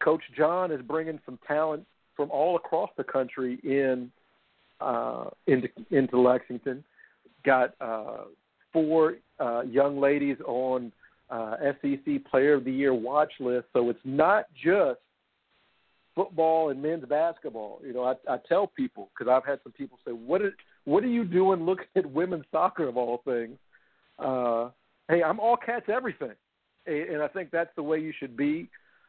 [0.00, 4.10] Coach John is bringing some talent from all across the country in
[4.80, 6.82] uh, into into Lexington.
[7.44, 8.24] Got uh,
[8.72, 10.92] four uh, young ladies on
[11.30, 15.00] uh, SEC Player of the Year watch list, so it's not just
[16.20, 17.80] football and men's basketball.
[17.84, 21.02] You know, I, I tell people because I've had some people say, "What are what
[21.02, 23.56] are you doing looking at women's soccer of all things?"
[24.18, 24.68] Uh,
[25.08, 26.34] hey, I'm all cats everything,
[26.86, 28.68] and, and I think that's the way you should be.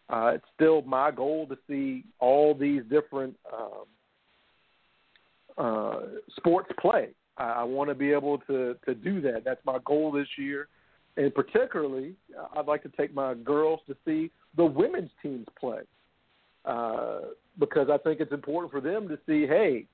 [0.10, 3.86] Uh, it's still my goal to see all these different um,
[5.58, 6.00] uh,
[6.38, 7.10] sports play.
[7.38, 9.44] I, I want to be able to to do that.
[9.44, 10.70] That's my goal this year,
[11.18, 12.14] and particularly,
[12.56, 15.82] I'd like to take my girls to see the women's teams play
[16.66, 17.20] uh,
[17.60, 19.86] because I think it's important for them to see, hey,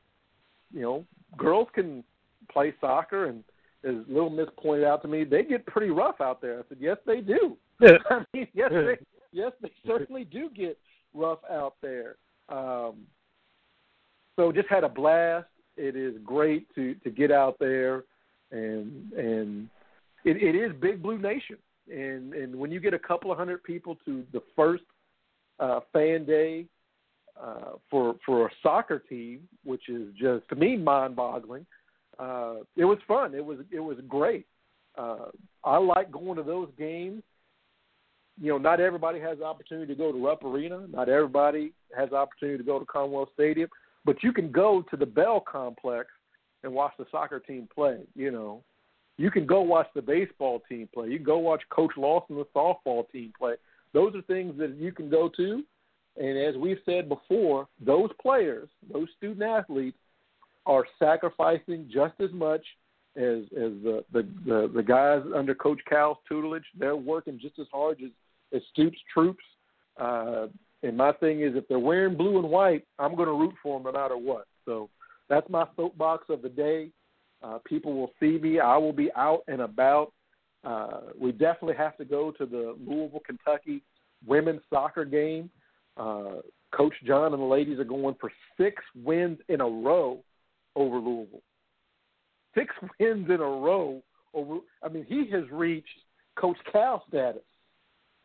[0.74, 1.06] you know,
[1.38, 2.04] girls can
[2.52, 3.44] play soccer, and
[3.84, 6.60] as Little Miss pointed out to me, they get pretty rough out there.
[6.60, 7.58] I said, yes, they do.
[7.82, 8.98] I mean, yes, they,
[9.32, 10.78] yes, they certainly do get
[11.14, 12.16] rough out there.
[12.50, 13.06] Um,
[14.36, 15.48] so just had a blast.
[15.76, 18.04] It is great to to get out there,
[18.52, 19.70] and and
[20.26, 21.58] it, it is Big Blue Nation.
[21.92, 24.84] And and when you get a couple of hundred people to the first
[25.60, 26.66] uh, fan day
[27.42, 31.66] uh, for for a soccer team, which is just to me mind-boggling.
[32.20, 33.34] Uh, it was fun.
[33.36, 34.46] It was it was great.
[34.98, 35.28] Uh,
[35.64, 37.22] I like going to those games.
[38.40, 40.86] You know, not everybody has the opportunity to go to Rupp Arena.
[40.92, 43.70] Not everybody has the opportunity to go to Commonwealth Stadium.
[44.06, 46.08] But you can go to the Bell Complex
[46.64, 48.00] and watch the soccer team play.
[48.16, 48.64] You know,
[49.18, 51.10] you can go watch the baseball team play.
[51.10, 53.56] You can go watch Coach Lawson, the softball team play.
[53.94, 55.64] Those are things that you can go to.
[56.18, 59.98] And as we've said before, those players, those student athletes,
[60.66, 62.66] are sacrificing just as much
[63.16, 66.66] as as the the, the, the guys under Coach Cal's tutelage.
[66.78, 68.10] They're working just as hard as,
[68.54, 69.44] as Stoops troops.
[69.98, 70.48] Uh,
[70.84, 73.80] and my thing is, if they're wearing blue and white, I'm going to root for
[73.80, 74.46] them no matter what.
[74.66, 74.90] So
[75.30, 76.90] that's my soapbox of the day.
[77.42, 78.60] Uh, people will see me.
[78.60, 80.12] I will be out and about
[80.64, 83.82] Uh, we definitely have to go to the Louisville, Kentucky
[84.26, 85.50] women's soccer game.
[85.96, 86.42] Uh,
[86.76, 90.20] Coach John and the ladies are going for six wins in a row
[90.76, 91.42] over Louisville.
[92.56, 94.02] Six wins in a row
[94.34, 94.58] over.
[94.84, 95.88] I mean, he has reached
[96.36, 97.42] Coach Cal status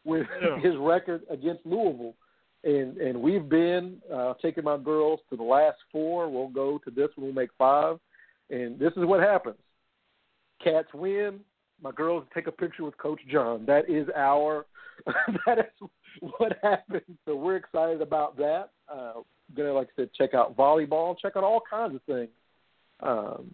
[0.05, 0.59] with Yeah.
[0.63, 2.15] his record against Louisville,
[2.65, 6.29] and and we've been uh, taking my girls to the last four.
[6.31, 7.27] We'll go to this one.
[7.27, 7.99] We'll make five,
[8.51, 9.57] and this is what happens.
[10.63, 11.41] Cats win.
[11.83, 13.67] My girls take a picture with Coach John.
[13.67, 14.67] That is our.
[15.47, 15.89] that is
[16.39, 17.19] what happens.
[17.27, 18.71] So we're excited about that.
[18.93, 19.15] Uh,
[19.57, 21.17] gonna like I said, check out volleyball.
[21.21, 22.31] Check out all kinds of things.
[23.01, 23.51] Um,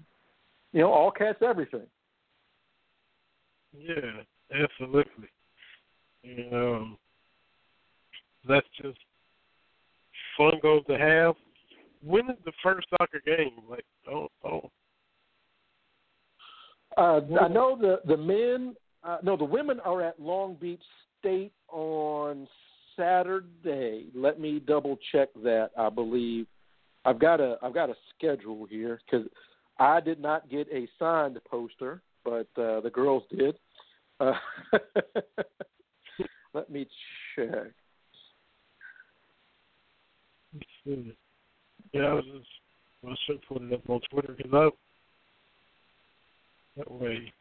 [0.73, 1.87] you know, all cats, everything.
[3.77, 4.23] Yeah,
[4.53, 5.29] absolutely.
[6.25, 6.99] And um,
[8.47, 8.99] that's just
[10.37, 11.35] fun goals to have.
[12.03, 13.53] When is the first soccer game?
[13.69, 14.71] Like, oh, oh,
[16.97, 18.75] Uh, I know the the men.
[19.05, 20.83] Uh, no, the women are at Long Beach
[21.21, 22.49] State on
[22.97, 24.07] Saturday.
[24.15, 25.71] Let me double check that.
[25.79, 26.47] I believe
[27.05, 29.27] I've got a I've got a schedule here because
[29.79, 33.57] I did not get a signed poster, but uh, the girls did.
[34.21, 34.33] Uh,
[36.55, 36.89] let me
[37.37, 37.73] check.
[40.85, 42.49] Yeah, I was just
[43.07, 44.69] I should put it up on Twitter because I
[46.79, 47.33] that way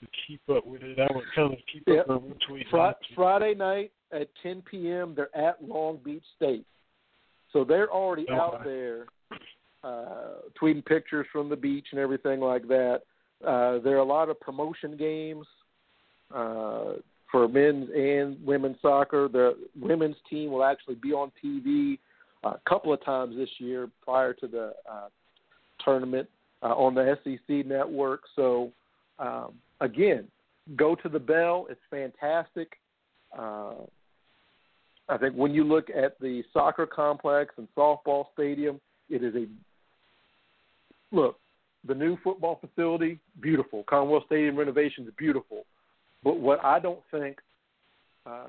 [0.00, 2.08] to keep up with it, I would kind of keep Yep.
[2.10, 2.68] up with tweets.
[2.70, 5.14] Fri- Friday night at 10 p.m.
[5.14, 6.66] They're at Long Beach State,
[7.52, 8.64] so they're already out Okay.
[8.64, 9.06] there
[9.84, 13.02] uh, tweeting pictures from the beach and everything like that.
[13.46, 15.46] Uh, there are a lot of promotion games
[16.34, 16.94] uh,
[17.30, 19.28] for men's and women's soccer.
[19.28, 21.98] The women's team will actually be on TV
[22.44, 25.08] a couple of times this year prior to the uh,
[25.84, 26.28] tournament
[26.64, 28.22] uh, on the SEC network.
[28.34, 28.72] So
[29.18, 30.26] um, again,
[30.76, 31.66] go to the Bell.
[31.70, 32.72] It's fantastic.
[33.38, 33.74] Uh,
[35.08, 38.80] I think when you look at the soccer complex and softball stadium,
[39.10, 39.46] it is a
[41.14, 41.38] look.
[41.86, 43.84] The new football facility, beautiful.
[43.86, 45.66] Commonwealth Stadium renovation is beautiful.
[46.22, 47.38] But what I don't think
[48.24, 48.46] uh,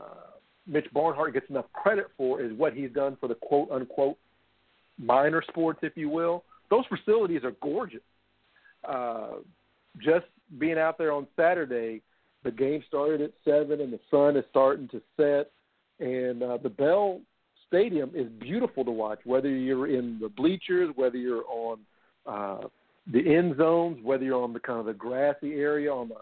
[0.65, 4.17] Mitch Barnhart gets enough credit for is what he's done for the quote unquote
[4.97, 6.45] minor sports, if you will.
[6.69, 8.01] Those facilities are gorgeous.
[8.87, 9.37] Uh,
[9.99, 10.25] just
[10.59, 12.01] being out there on Saturday,
[12.43, 15.51] the game started at seven, and the sun is starting to set,
[16.05, 17.19] and uh, the Bell
[17.67, 19.19] Stadium is beautiful to watch.
[19.25, 21.79] Whether you're in the bleachers, whether you're on
[22.25, 22.67] uh,
[23.11, 26.17] the end zones, whether you're on the kind of the grassy area on the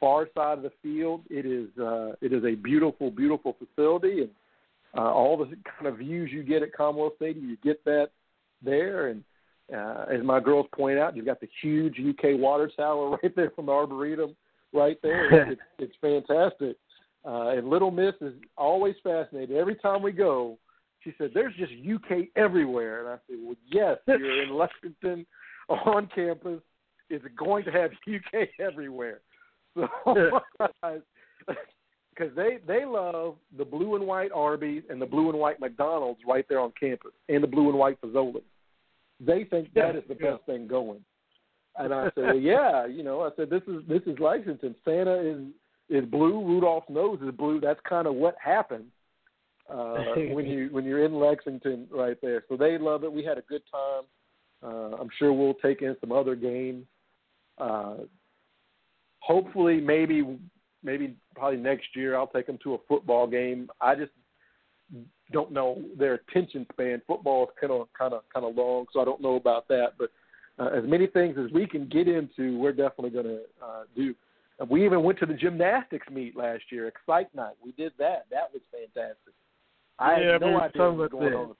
[0.00, 4.30] far side of the field, it is uh, it is a beautiful, beautiful facility, and
[4.96, 5.46] uh, all the
[5.78, 8.08] kind of views you get at Commonwealth Stadium, you get that
[8.62, 9.22] there, and
[9.74, 13.50] uh, as my girls point out, you've got the huge UK water tower right there
[13.50, 14.36] from the Arboretum,
[14.72, 15.52] right there.
[15.52, 16.76] it's, it's fantastic.
[17.24, 19.56] Uh, and Little Miss is always fascinated.
[19.56, 20.58] Every time we go,
[21.04, 25.26] she said, "There's just UK everywhere." And I said, "Well, yes, you're in Lexington
[25.68, 26.60] on campus.
[27.10, 29.20] It's going to have UK everywhere."
[29.74, 29.86] So,
[31.46, 36.20] because they they love the blue and white Arby's and the blue and white McDonald's
[36.26, 38.42] right there on campus, and the blue and white Fazoli.
[39.20, 41.00] They think that is the best thing going.
[41.76, 44.74] And I said, well, yeah, you know, I said this is this is Lexington.
[44.84, 45.42] Santa is
[45.88, 46.44] is blue.
[46.44, 47.60] Rudolph's nose is blue.
[47.60, 48.90] That's kind of what happens
[49.68, 49.96] uh,
[50.32, 52.44] when you when you're in Lexington right there.
[52.48, 53.12] So they love it.
[53.12, 54.04] We had a good time.
[54.62, 56.84] Uh, I'm sure we'll take in some other games.
[57.58, 57.94] Uh,
[59.20, 60.38] hopefully, maybe
[60.82, 63.68] maybe probably next year I'll take them to a football game.
[63.80, 64.12] I just
[65.32, 67.02] don't know their attention span.
[67.06, 69.94] Football is kind of kind of kind of long, so I don't know about that.
[69.98, 70.10] But
[70.58, 74.14] uh, as many things as we can get into, we're definitely going to uh, do.
[74.68, 77.54] We even went to the gymnastics meet last year, Excite Night.
[77.64, 78.26] We did that.
[78.30, 79.32] That was fantastic.
[79.98, 81.36] I Yeah, had I no idea what was going that.
[81.36, 81.54] on.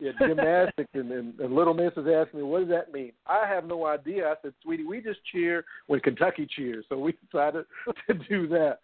[0.00, 3.46] Yeah, gymnastics, and, and, and Little Miss is asking me, "What does that mean?" I
[3.46, 4.28] have no idea.
[4.28, 7.64] I said, "Sweetie, we just cheer when Kentucky cheers." So we decided
[8.08, 8.80] to do that.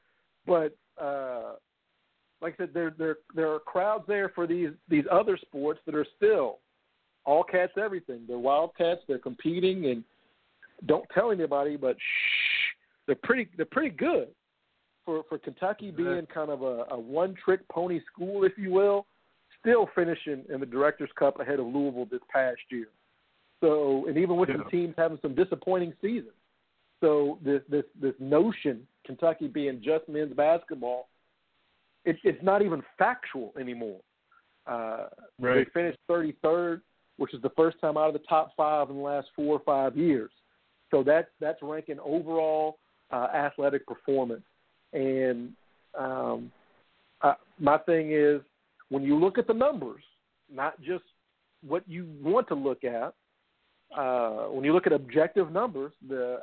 [0.47, 1.55] But uh,
[2.43, 5.95] like I said, there there there are crowds there for these these other sports that
[5.95, 6.59] are still
[7.25, 8.23] all cats everything.
[8.27, 9.03] They're wildcats.
[9.07, 10.03] They're competing, and
[10.87, 12.75] don't tell anybody, but shh,
[13.07, 14.29] they're pretty they're pretty good
[15.05, 19.07] for for Kentucky being kind of a, a one trick pony school, if you will.
[19.61, 22.89] Still finishing in the Directors Cup ahead of Louisville this past year.
[23.61, 24.71] So, and even with some Yeah.
[24.71, 26.33] teams having some disappointing seasons.
[27.01, 31.10] So this this this notion Kentucky being just men's basketball,
[32.05, 34.01] it, it's not even factual anymore.
[34.67, 35.07] Uh,
[35.39, 35.67] Right.
[35.75, 36.83] They finished 33rd,
[37.17, 39.63] which is the first time out of the top five in the last four or
[39.65, 40.31] five years.
[40.91, 42.79] So that's that's ranking overall
[43.11, 44.43] uh, athletic performance.
[44.93, 45.53] And
[45.99, 46.51] um,
[47.23, 48.41] uh, my thing is,
[48.89, 50.03] when you look at the numbers,
[50.53, 51.05] not just
[51.67, 53.15] what you want to look at,
[53.97, 56.41] uh, when you look at objective numbers, the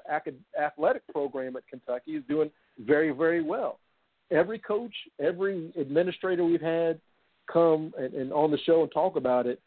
[0.60, 3.80] athletic program at Kentucky is doing very, very well.
[4.32, 7.00] Every coach, every administrator we've had
[7.52, 9.62] come and, and on the show and talk about it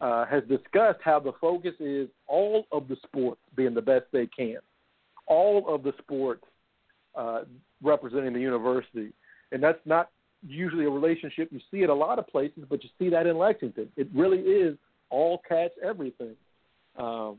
[0.00, 4.26] uh, has discussed how the focus is all of the sports being the best they
[4.26, 4.58] can,
[5.26, 6.44] all of the sports
[7.16, 7.40] uh,
[7.82, 9.12] representing the university,
[9.50, 10.10] and that's not
[10.46, 13.36] usually a relationship you see at a lot of places, but you see that in
[13.36, 13.88] Lexington.
[13.96, 14.76] It really is
[15.10, 16.36] all cats, everything.
[16.96, 17.38] Um,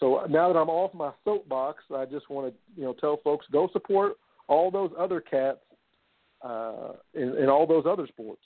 [0.00, 3.46] so now that I'm off my soapbox, I just want to you know tell folks
[3.52, 4.16] go support
[4.48, 5.58] all those other cats
[6.42, 8.42] uh, in, in all those other sports.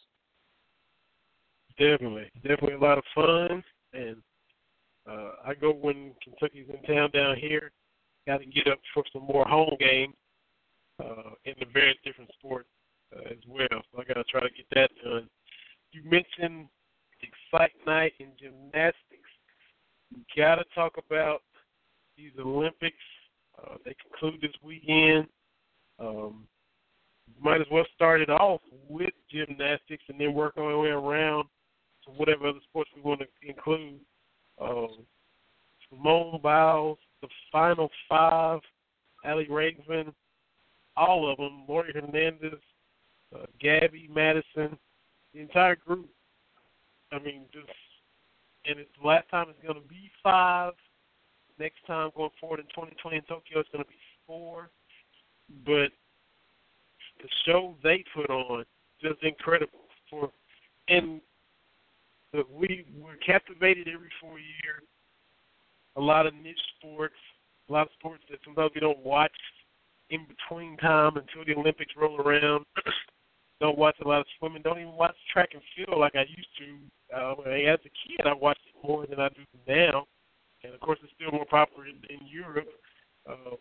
[1.78, 3.62] Definitely, definitely a lot of fun,
[3.92, 4.16] and
[5.08, 7.70] uh, I go when Kentucky's in town down here.
[8.26, 10.14] Got to get up for some more home games
[11.02, 12.68] uh, in the various different sports
[13.14, 13.68] uh, as well.
[13.70, 15.28] So I got to try to get that done.
[15.92, 16.68] You mentioned
[17.22, 19.30] Excite Night in gymnastics.
[20.14, 21.42] We got to talk about
[22.16, 22.96] these Olympics.
[23.58, 25.26] Uh, they conclude this weekend.
[25.98, 26.46] Um,
[27.40, 31.44] might as well start it off with gymnastics and then work our way around
[32.04, 34.00] to whatever other sports we want to include.
[34.60, 35.04] Um,
[35.88, 38.60] Simone Biles, the final five,
[39.24, 40.12] Aly Raisman,
[40.96, 42.60] all of them, Laurie Hernandez,
[43.34, 44.78] uh, Gabby Madison,
[45.34, 46.08] the entire group.
[47.12, 47.66] I mean, just
[48.64, 50.72] and it's last time it's going to be five.
[51.58, 53.96] Next time going forward in 2020 in Tokyo, it's going to be
[54.26, 54.70] four.
[55.64, 55.90] But
[57.22, 58.64] the show they put on
[59.00, 59.78] just incredible
[60.10, 60.30] for
[60.88, 61.20] and
[62.32, 64.82] the, we we're captivated every four years.
[65.96, 67.14] A lot of niche sports,
[67.68, 69.32] a lot of sports that sometimes we don't watch
[70.10, 72.64] in between time until the Olympics roll around.
[73.60, 74.62] don't watch a lot of swimming.
[74.62, 77.16] Don't even watch track and field like I used to.
[77.16, 80.06] Uh, as a kid, I watched it more than I do now,
[80.62, 82.68] and of course, it's still more popular in, in Europe.
[83.28, 83.56] Uh,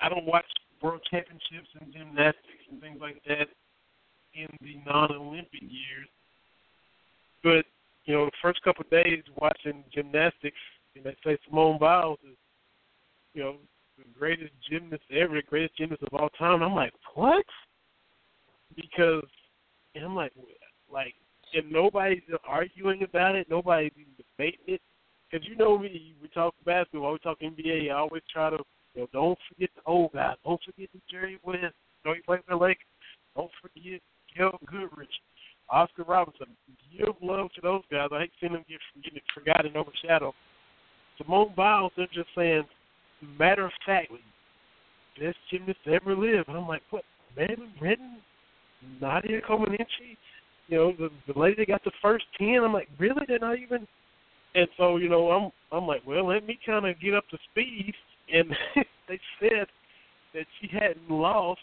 [0.00, 0.46] I don't watch
[0.84, 3.48] world championships in gymnastics and things like that
[4.34, 6.08] in the non-Olympic years.
[7.42, 7.64] But
[8.04, 10.60] you know, the first couple of days watching gymnastics,
[10.94, 12.36] and they say Simone Biles is,
[13.32, 13.56] you know,
[13.96, 16.62] the greatest gymnast ever, the greatest gymnast of all time.
[16.62, 17.46] I'm like, what?
[18.76, 19.24] Because,
[19.94, 20.32] and I'm like,
[20.92, 21.14] like,
[21.54, 23.46] and nobody's arguing about it.
[23.48, 24.80] Nobody's debating it.
[25.30, 27.90] Because you know me, we talk basketball, we talk NBA.
[27.90, 28.58] I always try to
[28.94, 30.36] you know, don't forget the old guys.
[30.44, 31.58] Don't forget the Jerry West.
[31.62, 32.86] You know, he played for the Lakers.
[33.36, 34.00] Don't forget
[34.36, 35.10] Gail Goodrich,
[35.68, 36.46] Oscar Robertson.
[36.96, 38.08] Give love to those guys.
[38.12, 40.34] I hate seeing them get getting forgotten, overshadowed.
[41.18, 42.64] Simone Biles, they're just saying,
[43.38, 44.20] matter of factly,
[45.20, 46.44] best gymnast to ever live.
[46.48, 47.04] And I'm like, what?
[47.36, 48.16] Mary Lou Retton,
[49.00, 50.16] Nadia Comaneci,
[50.68, 52.60] you know, the the lady that got the first ten.
[52.62, 53.24] I'm like, really?
[53.26, 53.86] They're not even.
[54.54, 57.38] And so, you know, I'm I'm like, well, let me kind of get up to
[57.50, 57.94] speed
[58.32, 58.48] and
[59.08, 59.66] they said
[60.34, 61.60] that she hadn't lost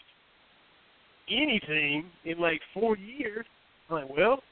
[1.28, 3.46] anything in like four years.
[3.90, 4.42] I'm like, well,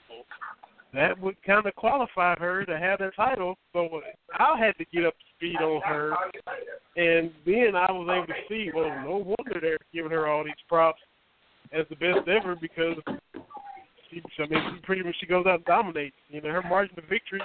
[0.92, 3.56] that would kind of qualify her to have that title.
[3.72, 4.00] So
[4.38, 6.12] I had to get up to speed on her,
[6.96, 10.52] and then I was able to see, well, no wonder they're giving her all these
[10.68, 11.00] props
[11.72, 12.96] as the best ever because
[14.10, 16.16] she, I mean, she pretty much she goes out and dominates.
[16.28, 17.40] You know, her margin of victory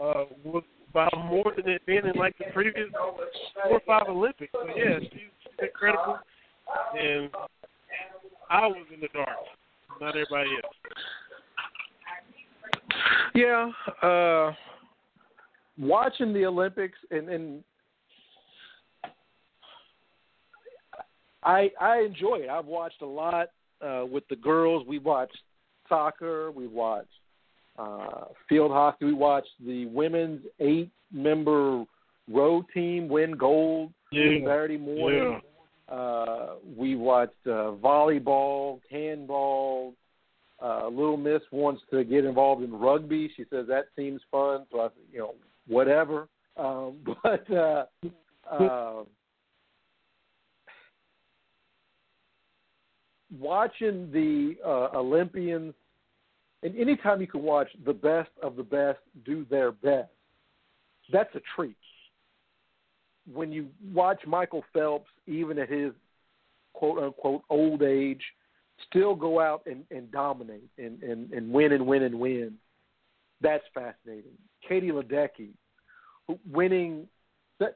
[0.00, 0.62] uh, was
[0.92, 4.52] by more than it been in like the previous four or five Olympics.
[4.52, 5.20] So yeah, she's,
[5.60, 6.18] incredible,
[6.98, 7.30] and
[8.50, 9.28] I was in the dark,
[10.00, 10.74] not everybody else.
[13.34, 13.70] Yeah,
[14.02, 14.52] uh,
[15.78, 17.64] watching the Olympics and, and
[21.42, 22.48] I I enjoy it.
[22.48, 23.48] I've watched a lot
[23.80, 24.86] uh, with the girls.
[24.86, 25.38] We watched
[25.88, 26.50] soccer.
[26.50, 27.08] We watched
[27.78, 29.06] uh, field hockey.
[29.06, 31.84] We watched the women's eight member
[32.28, 34.38] row team win gold yeah.
[34.46, 35.40] Saturday morning.
[35.88, 35.94] Yeah.
[35.94, 39.94] Uh, we watched uh, volleyball, handball.
[40.62, 43.30] Uh, Little Miss wants to get involved in rugby.
[43.36, 44.64] She says that seems fun.
[44.70, 45.34] So I, you know,
[45.66, 46.28] whatever.
[46.56, 47.86] Um, but uh,
[48.50, 49.02] uh,
[53.38, 55.74] watching the uh, Olympians
[56.62, 60.10] and anytime you can watch the best of the best do their best,
[61.12, 61.76] that's a treat.
[63.32, 65.92] When you watch Michael Phelps, even at his
[66.72, 68.22] quote unquote old age,
[68.88, 72.54] still go out and, and dominate and, and, and win and win and win,
[73.40, 74.32] that's fascinating.
[74.68, 75.50] Katie Ledecky,
[76.50, 77.08] winning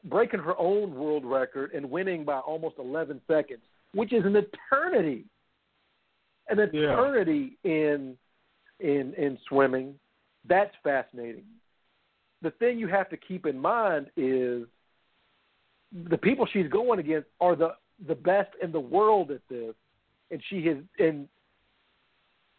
[0.05, 3.61] breaking her own world record and winning by almost 11 seconds,
[3.95, 5.25] which is an eternity,
[6.49, 7.71] an eternity yeah.
[7.71, 8.17] in
[8.81, 9.95] in in swimming.
[10.49, 11.45] That's fascinating.
[12.43, 14.67] The thing you have to keep in mind is
[16.11, 17.75] the people she's going against are the
[18.07, 19.75] the best in the world at this,
[20.31, 21.29] and she has and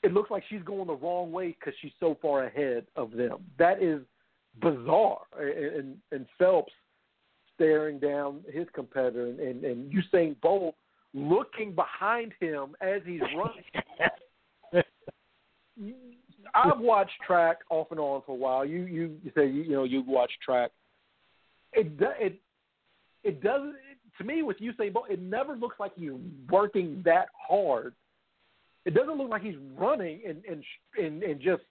[0.03, 3.44] it looks like she's going the wrong way because she's so far ahead of them.
[3.57, 4.02] That is
[4.61, 5.22] bizarre.
[5.38, 6.72] And, and Phelps
[7.56, 10.76] staring down his competitor, and, and, and Usain Bolt
[11.14, 13.64] looking behind him as he's running.
[16.56, 18.66] I've watched track off and on for a while.
[18.66, 20.72] You you, say you, you know you watch track.
[21.74, 22.40] It it
[23.24, 23.76] it doesn't
[24.18, 25.08] to me with Usain Bolt.
[25.10, 26.12] It never looks like he's
[26.49, 27.94] working that hard
[28.88, 30.64] it doesn't look like he's running and and
[30.98, 31.62] and, and just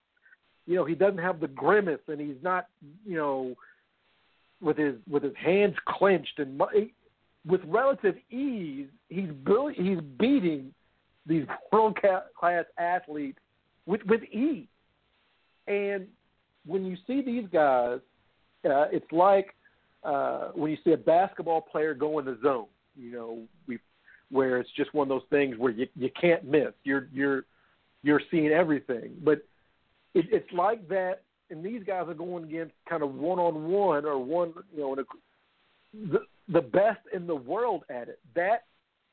[0.67, 2.67] you know he doesn't have the grimace and he's not
[3.07, 3.55] you know
[4.61, 6.61] with his with his hands clenched and
[7.47, 9.31] with relative ease he's
[9.75, 10.73] he's beating
[11.27, 11.99] these world
[12.39, 13.39] class athletes
[13.87, 14.67] with with ease
[15.67, 16.07] and
[16.67, 18.01] when you see these guys
[18.65, 19.55] uh, it's like
[20.05, 23.79] uh, when you see a basketball player go in the zone you know we
[24.31, 26.73] where it's just one of those things where you you can't miss.
[26.85, 27.45] You're you're
[28.03, 29.13] you're seeing everything.
[29.23, 29.39] But
[30.15, 34.05] it, it's like that, and these guys are going against kind of one on one
[34.05, 35.05] or one, you know, a,
[36.11, 38.19] the the best in the world at it.
[38.35, 38.65] That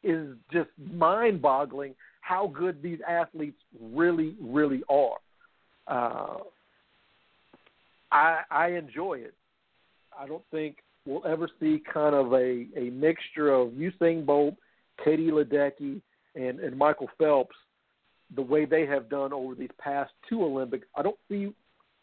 [0.03, 5.17] is just mind boggling how good these athletes really really are.
[5.87, 6.37] Uh,
[8.11, 9.33] I I enjoy it.
[10.17, 14.55] I don't think we'll ever see kind of a, a mixture of Usain Bolt
[15.03, 16.01] Katie Ledecky
[16.35, 17.55] and, and Michael Phelps
[18.35, 20.87] the way they have done over these past two Olympics.
[20.95, 21.53] I don't see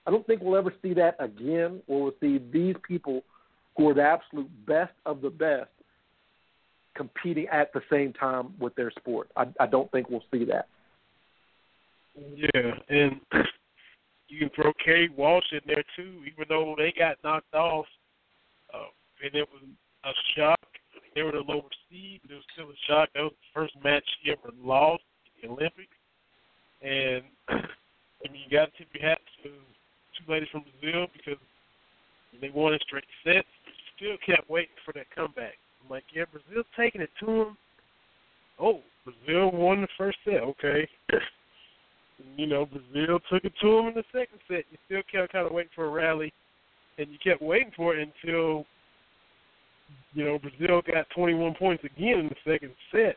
[0.06, 3.22] I don't think we'll ever see that again we'll see these people
[3.76, 5.70] who are the absolute best of the best
[6.94, 9.28] competing at the same time with their sport.
[9.36, 10.66] I, I don't think we'll see that.
[12.36, 13.20] Yeah, and
[14.28, 17.86] you can throw Kerri Walsh in there too, even though they got knocked off,
[18.74, 18.88] uh,
[19.24, 19.62] and it was
[20.04, 20.58] a shock
[21.14, 23.08] they were the lower seed, but it was still a shock.
[23.14, 25.02] That was the first match she ever lost
[25.42, 25.96] in the Olympics.
[26.82, 31.40] And I mean, you got to tip your hat to two ladies from Brazil because
[32.40, 33.48] they won in straight sets.
[33.96, 35.58] Still kept waiting for that comeback.
[35.90, 37.58] Like, yeah, Brazil's taking it to them.
[38.60, 40.40] Oh, Brazil won the first set.
[40.40, 40.88] Okay.
[42.36, 44.64] you know, Brazil took it to them in the second set.
[44.70, 46.32] You still kept kind of waiting for a rally,
[46.98, 48.64] and you kept waiting for it until
[50.14, 53.16] you know, Brazil got 21 points again in the second set.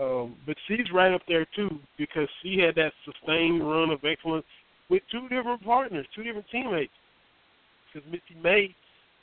[0.00, 4.46] Um, but she's right up there too because she had that sustained run of excellence
[4.88, 6.92] with two different partners, two different teammates.
[7.92, 8.74] Because Misty May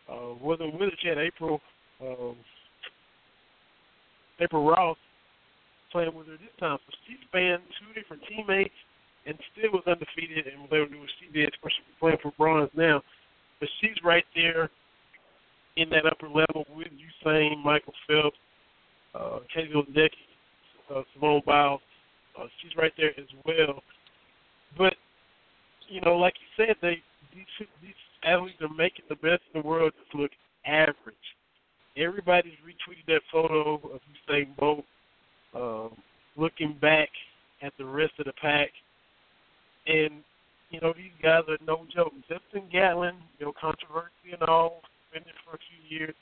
[0.07, 1.59] uh, wasn't with her; she had April
[2.01, 2.35] um,
[4.39, 4.97] April Ross
[5.91, 6.77] playing with her this time.
[6.85, 8.75] So she spanned two different teammates
[9.25, 11.53] and still was undefeated and was able to do what she did.
[11.53, 13.01] Of course, she's playing for bronze now,
[13.59, 14.69] but she's right there
[15.77, 18.37] in that upper level with Usain, Michael Phelps,
[19.15, 20.09] uh, Katie Ledecky,
[20.93, 21.81] uh, Simone Biles.
[22.39, 23.81] Uh, she's right there as well.
[24.77, 24.93] But
[25.87, 27.01] you know, like you said, they
[27.33, 27.93] these these
[28.23, 30.31] athletes are making the best in the world just look
[30.65, 31.15] average.
[31.99, 33.99] Everybody's retweeted that photo of
[34.29, 34.85] Usain Bolt
[35.53, 35.91] um,
[36.37, 37.09] looking back
[37.61, 38.69] at the rest of the pack,
[39.87, 40.23] and
[40.69, 42.13] you know these guys are no joke.
[42.21, 44.81] Justin Gatlin, you know, controversy and all,
[45.11, 46.15] been there for a few years.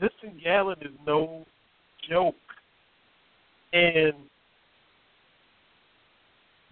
[0.00, 1.44] Justin Gatlin is no
[2.08, 2.34] joke.
[3.72, 4.14] And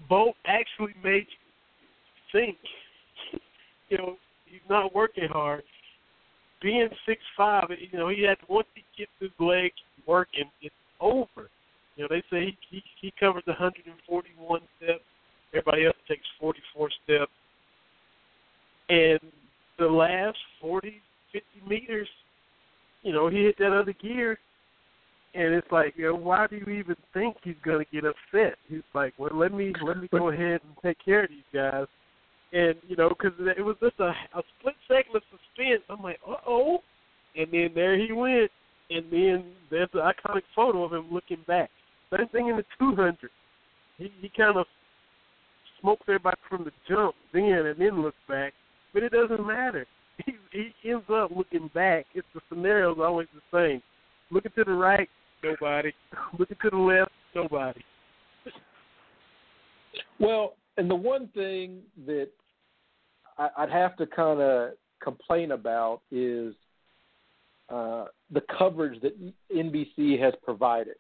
[0.09, 2.57] Bolt actually made you think,
[3.89, 4.17] you know,
[4.47, 5.63] he's not working hard.
[6.67, 11.49] Being six five, you know, he had once he gets his legs working, it's over.
[11.95, 15.01] You know, they say he he, he covers 141 steps.
[15.55, 17.31] Everybody else takes 44 steps.
[18.89, 19.21] And
[19.79, 21.01] the last 40
[21.33, 22.09] 50 meters,
[23.05, 24.37] you know, he hit that other gear,
[25.37, 28.59] and it's like, you know, why do you even think he's gonna get upset?
[28.69, 31.87] He's like, well, let me let me go ahead and take care of these guys,
[32.53, 35.83] and you know, because it was just a, a split second of suspense.
[35.89, 36.79] I'm like, uh oh,
[37.37, 38.51] and then there he went,
[38.91, 41.71] and then there's the iconic photo of him looking back.
[42.17, 43.31] Same thing in the 200.
[43.99, 44.67] He he kind of
[45.81, 48.53] smokes everybody from the jump then, and then looks back,
[48.95, 49.87] but it doesn't matter
[50.25, 52.07] he, he ends up looking back.
[52.15, 53.83] It's the scenario is always the same.
[54.31, 55.09] Looking to the right,
[55.43, 55.93] nobody.
[56.39, 57.85] Looking to the left, nobody.
[60.19, 62.29] Well, and the one thing that
[63.39, 64.71] I, I'd have to kind of
[65.03, 66.55] complain about is
[67.69, 69.15] uh, the coverage that
[69.55, 70.97] NBC has provided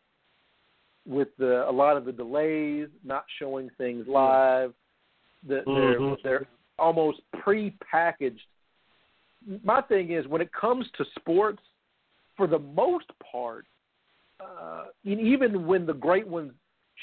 [1.06, 4.74] with the a lot of the delays, not showing things live.
[5.46, 6.16] The, Mhm.
[6.22, 6.48] They're they're
[6.78, 8.46] almost pre-packaged.
[9.62, 11.62] My thing is when it comes to sports,
[12.36, 13.66] for the most part,
[14.40, 16.52] uh, and even when the great ones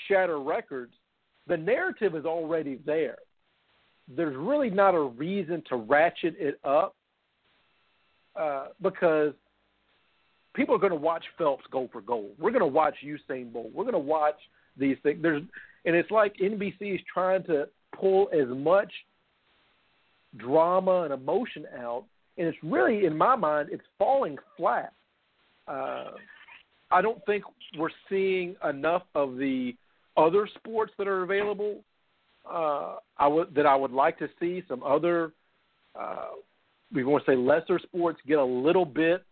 [0.08, 0.94] shatter records,
[1.48, 3.18] the narrative is already there.
[4.07, 6.95] There's really not a reason to ratchet it up
[8.36, 9.34] uh, because
[10.53, 12.32] people are going to watch Phelps go for gold.
[12.40, 13.72] We're going to watch Usain Bolt.
[13.74, 14.40] We're going to watch
[14.78, 15.22] these things.
[15.22, 15.44] There's,
[15.86, 17.68] and it's like NBC is trying to
[17.98, 18.91] pull as much
[20.38, 22.06] drama and emotion out,
[22.38, 24.94] and it's really, in my mind, it's falling flat.
[25.68, 26.11] Uh,
[26.91, 27.44] I don't think
[27.78, 29.76] we're seeing enough of the
[30.18, 31.81] other sports that are available.
[32.49, 35.31] Uh, I would that I would like to see some other.
[35.99, 36.30] Uh,
[36.94, 39.23] we want to say lesser sports get a little bit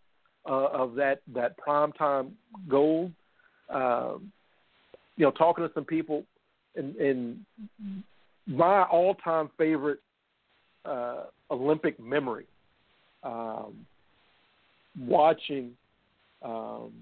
[0.48, 2.32] uh, of that that prime time
[2.68, 3.12] gold.
[3.68, 4.32] Um,
[5.16, 6.24] you know, talking to some people,
[6.74, 7.44] and, and
[8.46, 10.00] my all time favorite
[10.84, 12.46] uh, Olympic memory,
[13.22, 13.86] um,
[14.98, 15.72] watching
[16.42, 16.92] um,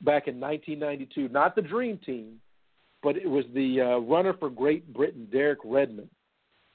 [0.00, 2.40] back in 1992, not the Dream Team,
[3.04, 6.08] but it was the uh, runner for Great Britain, Derek Redmond.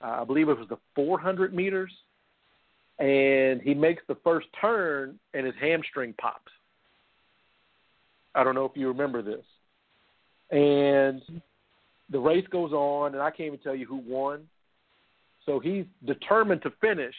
[0.01, 1.91] Uh, I believe it was the 400 meters,
[2.99, 6.51] and he makes the first turn, and his hamstring pops.
[8.35, 9.43] I don't know if you remember this.
[10.51, 11.21] And
[12.11, 14.47] the race goes on, and I can't even tell you who won.
[15.47, 17.15] So he's determined to finish,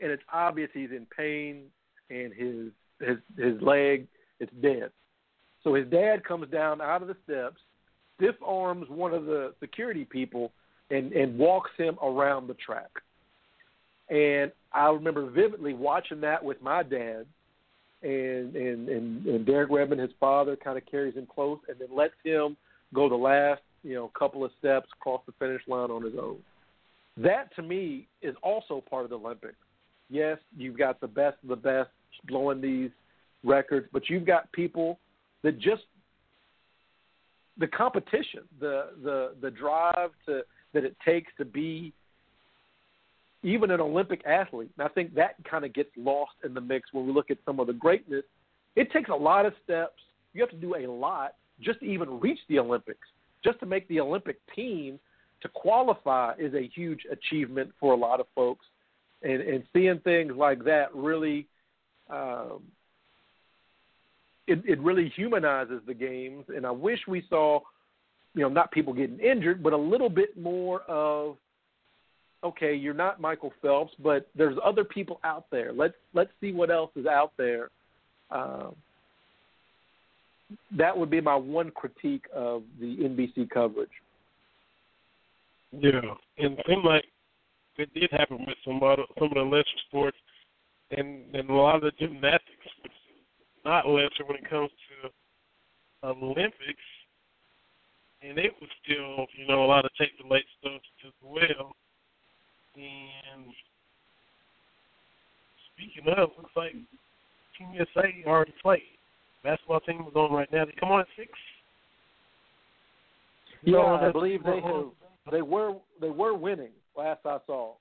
[0.00, 1.64] and it's obvious he's in pain,
[2.10, 2.70] and his
[3.00, 4.06] his his leg
[4.40, 4.90] it's dead.
[5.64, 7.60] So his dad comes down out of the steps,
[8.16, 10.52] stiff arms one of the security people,
[10.90, 12.90] and and walks him around the track.
[14.08, 17.26] And I remember vividly watching that with my dad,
[18.02, 21.88] and and and, and Derek Redmond, his father, kind of carries him close, and then
[21.94, 22.56] lets him
[22.94, 26.38] go the last you know couple of steps across the finish line on his own.
[27.16, 29.56] That to me is also part of the Olympics.
[30.10, 31.90] Yes, you've got the best of the best
[32.26, 32.90] blowing these
[33.44, 34.98] records, but you've got people
[35.42, 35.82] that just
[37.62, 40.42] the competition, the the the drive to
[40.74, 41.92] that it takes to be
[43.44, 44.70] even an Olympic athlete.
[44.76, 47.38] And I think that kind of gets lost in the mix when we look at
[47.46, 48.24] some of the greatness.
[48.74, 50.00] It takes a lot of steps.
[50.34, 53.06] You have to do a lot just to even reach the Olympics.
[53.44, 54.98] Just to make the Olympic team
[55.42, 58.66] to qualify is a huge achievement for a lot of folks.
[59.22, 61.46] And, and seeing things like that really
[62.10, 62.62] um,
[64.46, 66.44] it, it really humanizes the games.
[66.48, 67.60] And I wish we saw,
[68.34, 71.36] you know, not people getting injured, but a little bit more of,
[72.44, 75.72] okay, you're not Michael Phelps, but there's other people out there.
[75.72, 77.70] Let's let's see what else is out there.
[78.30, 78.74] Um,
[80.76, 83.90] that would be my one critique of the NBC coverage.
[85.72, 86.00] Yeah,
[86.38, 87.04] and it seemed like
[87.78, 90.16] it did happen with some other, some of the lesser sports,
[90.90, 92.51] and and a lot of the gymnastics,
[93.64, 94.70] not lesser when it comes
[95.02, 96.86] to Olympics,
[98.22, 101.74] and it was still you know a lot of tape delayed stuff as well.
[102.76, 103.52] And
[105.74, 108.82] speaking of, looks like Team USA already played.
[109.44, 110.64] Basketball team was on right now.
[110.64, 111.30] They come on at six.
[113.64, 114.86] Yeah, No, I believe they have.
[115.30, 117.74] They were they were winning last I saw.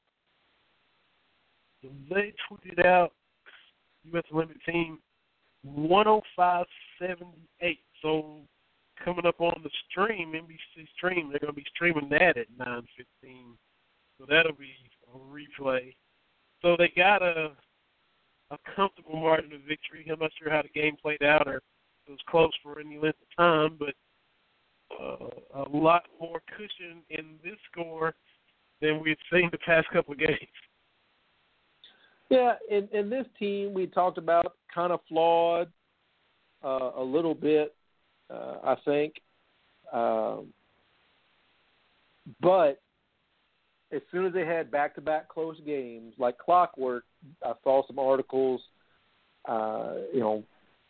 [1.82, 3.12] they tweeted out
[4.12, 4.24] U.S.
[4.34, 5.00] Olympic team
[5.68, 7.78] 105.78.
[8.02, 8.42] So
[9.04, 12.84] coming up on the stream, NBC stream, they're going to be streaming that at 9:15.
[14.18, 14.76] So that'll be
[15.14, 15.96] a replay.
[16.62, 17.52] So they got a
[18.52, 20.06] a comfortable margin of victory.
[20.12, 21.62] I'm not sure how the game played out or
[22.08, 23.96] it was close for any length of time, but
[25.00, 28.14] uh, a lot more cushion in this score
[28.82, 30.38] than we've seen the past couple of games.
[32.30, 35.72] Yeah, and, and this team we talked about kind of flawed
[36.64, 37.76] uh, a little bit,
[38.30, 39.14] uh, I think.
[39.92, 40.48] Um,
[42.42, 42.82] but
[43.92, 47.04] as soon as they had back-to-back close games, like clockwork,
[47.44, 48.62] I saw some articles.
[49.48, 50.44] Uh, you know,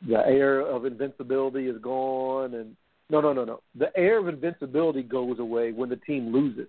[0.08, 2.76] the air of invincibility is gone, and
[3.10, 3.62] no, no, no, no.
[3.78, 6.68] The air of invincibility goes away when the team loses.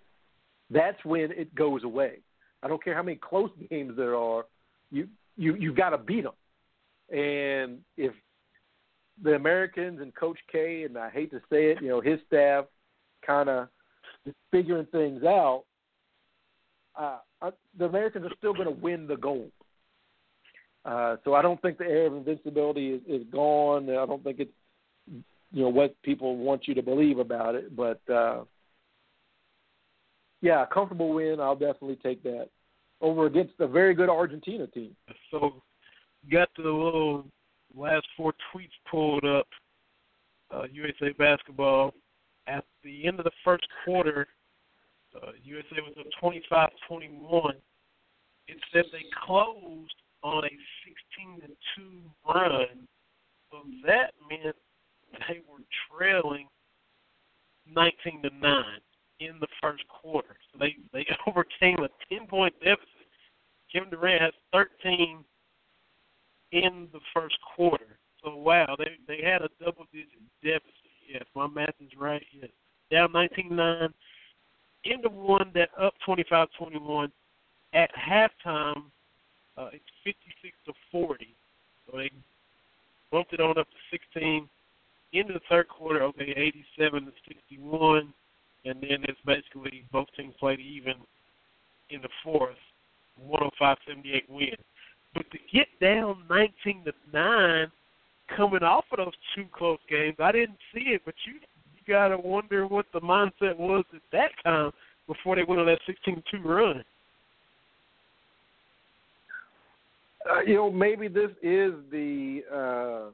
[0.71, 2.19] That's when it goes away.
[2.63, 4.45] I don't care how many close games there are.
[4.91, 6.33] You you you've got to beat them.
[7.13, 8.13] And if
[9.23, 12.65] the Americans and Coach K and I hate to say it, you know his staff
[13.27, 13.69] kind of
[14.51, 15.65] figuring things out,
[16.99, 19.51] uh, uh, the Americans are still going to win the gold.
[20.85, 23.89] Uh, so I don't think the air of invincibility is, is gone.
[23.89, 24.51] I don't think it's
[25.53, 28.45] you know what people want you to believe about it, but uh,
[30.41, 31.41] yeah, comfortable win.
[31.41, 32.49] I'll definitely take that
[33.01, 34.97] over against a very good Argentina team.
[35.31, 35.63] So,
[36.31, 37.25] got the little
[37.75, 39.47] last four tweets pulled up.
[40.51, 41.95] Uh, USA basketball
[42.47, 44.27] at the end of the first quarter,
[45.15, 47.53] uh, USA was up 25-21.
[48.49, 52.87] It said they closed on a 16 to two run,
[53.51, 54.57] so that meant
[55.29, 56.49] they were trailing
[57.75, 58.81] 19 to nine
[59.21, 60.37] in the first quarter.
[60.53, 62.89] So they they overcame a 10 point deficit.
[63.73, 65.25] Kevin Durant has 13
[66.53, 67.99] in the first quarter.
[68.23, 70.09] So wow, they they had a double digit
[70.43, 70.73] deficit.
[71.13, 72.23] Yes, my math is right.
[72.33, 72.51] Yes,
[72.91, 73.89] down 19-9,
[74.85, 77.11] into one that up 25-21
[77.75, 78.85] at halftime.
[79.57, 81.35] Uh, it's 56 to 40.
[81.87, 82.11] So they
[83.11, 84.49] bumped it on up to 16.
[85.13, 88.15] Into the third quarter, okay, 87 to 61,
[88.65, 90.95] and then it's basically both teams played even
[91.91, 92.57] in the fourth,
[93.31, 94.57] 105-78 win.
[95.15, 97.71] But to get down 19 to nine,
[98.37, 102.17] coming off of those two close games, I didn't see it, but you you gotta
[102.17, 104.71] wonder what the mindset was at that time
[105.07, 106.85] before they went on that 16-2 run.
[110.31, 113.11] Uh, you know, maybe this is the uh,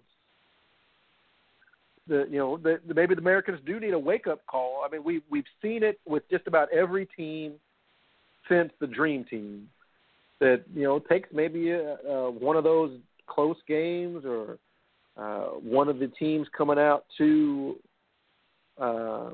[2.07, 4.83] the you know the, the, maybe the Americans do need a wake up call.
[4.85, 7.55] I mean, we we've seen it with just about every team
[8.49, 9.69] since the Dream Team.
[10.41, 12.93] That you know takes maybe a, uh, one of those
[13.27, 14.59] close games or
[15.17, 17.77] uh, one of the teams coming out too
[18.81, 19.31] uh,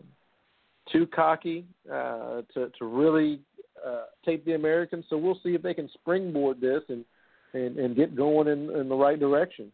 [0.90, 3.40] too cocky uh, to to really
[3.86, 5.04] uh, take the Americans.
[5.10, 7.04] So we'll see if they can springboard this and
[7.52, 9.70] and, and get going in, in the right direction.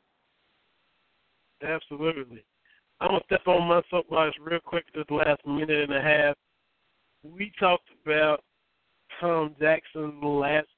[1.62, 2.44] Absolutely.
[3.00, 6.36] I'm gonna step on my soapbox real quick this last minute and a half.
[7.22, 8.44] We talked about
[9.20, 10.68] Tom Jackson last.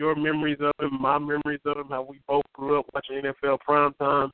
[0.00, 3.58] Your memories of him, my memories of him, how we both grew up watching NFL
[3.68, 4.30] primetime.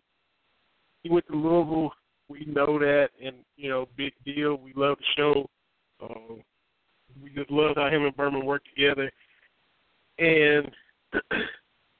[1.02, 1.90] He went to Louisville.
[2.28, 4.54] We know that, and you know, big deal.
[4.58, 5.50] We love the show.
[6.00, 6.34] Uh,
[7.20, 9.10] we just love how him and Berman work together.
[10.20, 10.70] And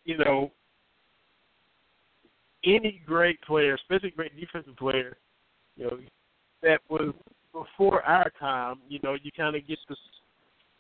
[0.05, 0.53] you know,
[2.65, 5.17] any great player, especially great defensive player,
[5.77, 5.99] you know,
[6.63, 7.13] that was
[7.53, 9.97] before our time, you know, you kind of get the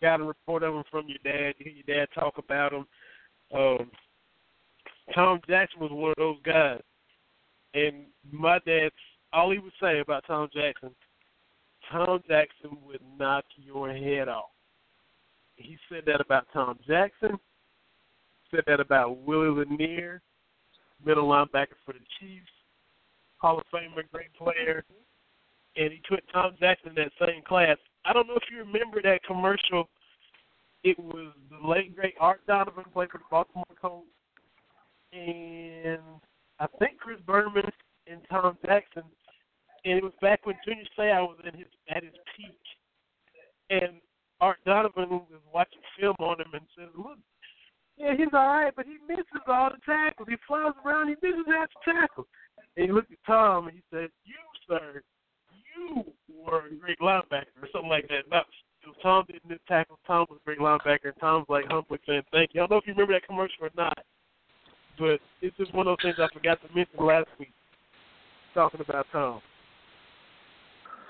[0.01, 1.55] got a report of him from your dad.
[1.59, 2.87] You hear your dad talk about him.
[3.55, 3.91] Um,
[5.15, 6.81] Tom Jackson was one of those guys,
[7.75, 8.91] and my dad,
[9.33, 10.91] all he would say about Tom Jackson,
[11.91, 14.51] Tom Jackson would knock your head off.
[15.55, 17.39] He said that about Tom Jackson.
[18.51, 20.23] Said that about Willie Lanier
[21.05, 22.47] middle linebacker for the Chiefs,
[23.39, 24.85] Hall of Famer, great player,
[25.77, 27.77] and he put Tom Jackson in that same class.
[28.07, 29.89] I don't know if you remember that commercial.
[30.85, 34.07] It was the late great Art Donovan played for the Baltimore Colts,
[35.13, 35.99] and
[36.61, 37.65] I think Chris Berman
[38.07, 39.03] and Tom Jackson.
[39.85, 42.61] And it was back when Junior Seau was in his at his peak,
[43.71, 44.01] and
[44.41, 47.19] Art Donovan was watching film on him and said, "Look,
[47.97, 50.29] yeah, he's all right, but he misses all the tackles.
[50.29, 52.27] He flies around, he misses half the tackles.
[52.77, 54.37] And he looked at Tom and he said, "You,
[54.69, 55.03] sir,
[55.77, 56.05] you
[56.45, 58.29] were a great linebacker," or something like that.
[58.31, 58.47] Not
[59.03, 59.99] Tom didn't miss tackles.
[60.07, 61.07] Tom was a great linebacker.
[61.07, 63.65] And Tom's like humbly saying, "Thank you." I don't know if you remember that commercial
[63.65, 63.99] or not,
[64.99, 67.53] but it's just one of those things I forgot to mention last week,
[68.55, 69.41] talking about Tom.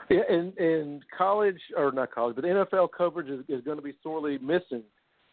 [0.08, 3.94] Yeah, in in college or not college, but NFL coverage is, is going to be
[4.02, 4.84] sorely missing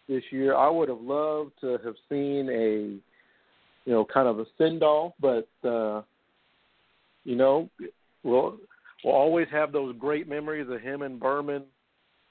[0.08, 0.56] this year.
[0.56, 3.00] I would have loved to have seen a,
[3.88, 6.02] you know, kind of a send off, but uh,
[7.24, 7.70] you know,
[8.24, 8.58] we'll
[9.04, 11.64] we'll always have those great memories of him and Berman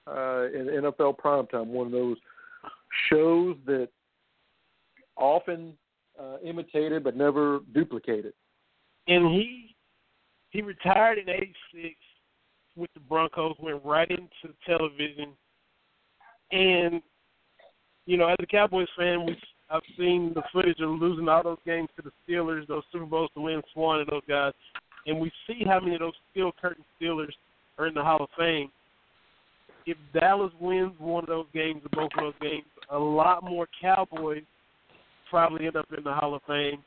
[0.07, 1.67] uh, in NFL primetime.
[1.67, 2.17] One of those
[3.11, 3.89] shows that
[5.17, 5.75] often
[6.21, 8.33] uh, imitated but never duplicated.
[9.09, 9.75] And he
[10.51, 11.95] he retired in '86
[12.77, 15.33] with the Broncos, went right into television,
[16.53, 17.03] and
[18.07, 19.37] you know, as a Cowboys fan, we
[19.71, 23.31] I've seen the footage of losing all those games to the Steelers, those Super Bowls
[23.35, 24.53] to Lynn Swann and those guys,
[25.07, 27.33] and we see how many of those steel curtain Steelers
[27.79, 28.71] are in the Hall of Fame.
[29.87, 33.67] If Dallas wins one of those games or both of those games, a lot more
[33.81, 34.45] Cowboys
[35.29, 36.83] probably end up in the Hall of Fame.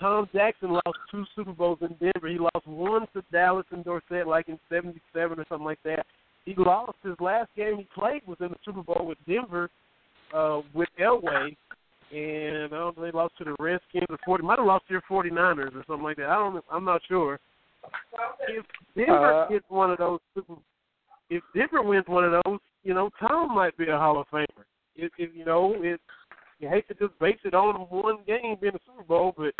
[0.00, 2.28] Tom Jackson lost two Super Bowls in Denver.
[2.28, 6.06] He lost one to Dallas and Dorsett, like in '77 or something like that
[6.44, 9.70] he lost his last game he played was in the Super Bowl with Denver
[10.34, 11.56] uh, with Elway,
[12.12, 14.92] and I don't know they lost to the Redskins or forty might have lost to
[14.92, 16.28] your forty niners or something like that.
[16.28, 17.40] I don't I'm not sure.
[18.48, 18.64] If
[18.96, 20.20] Denver Uh, gets one of those
[21.30, 24.64] if Denver wins one of those, you know, Tom might be a Hall of Famer.
[24.94, 26.00] If, if you know, it
[26.58, 29.54] you hate to just base it on one game being a Super Bowl, but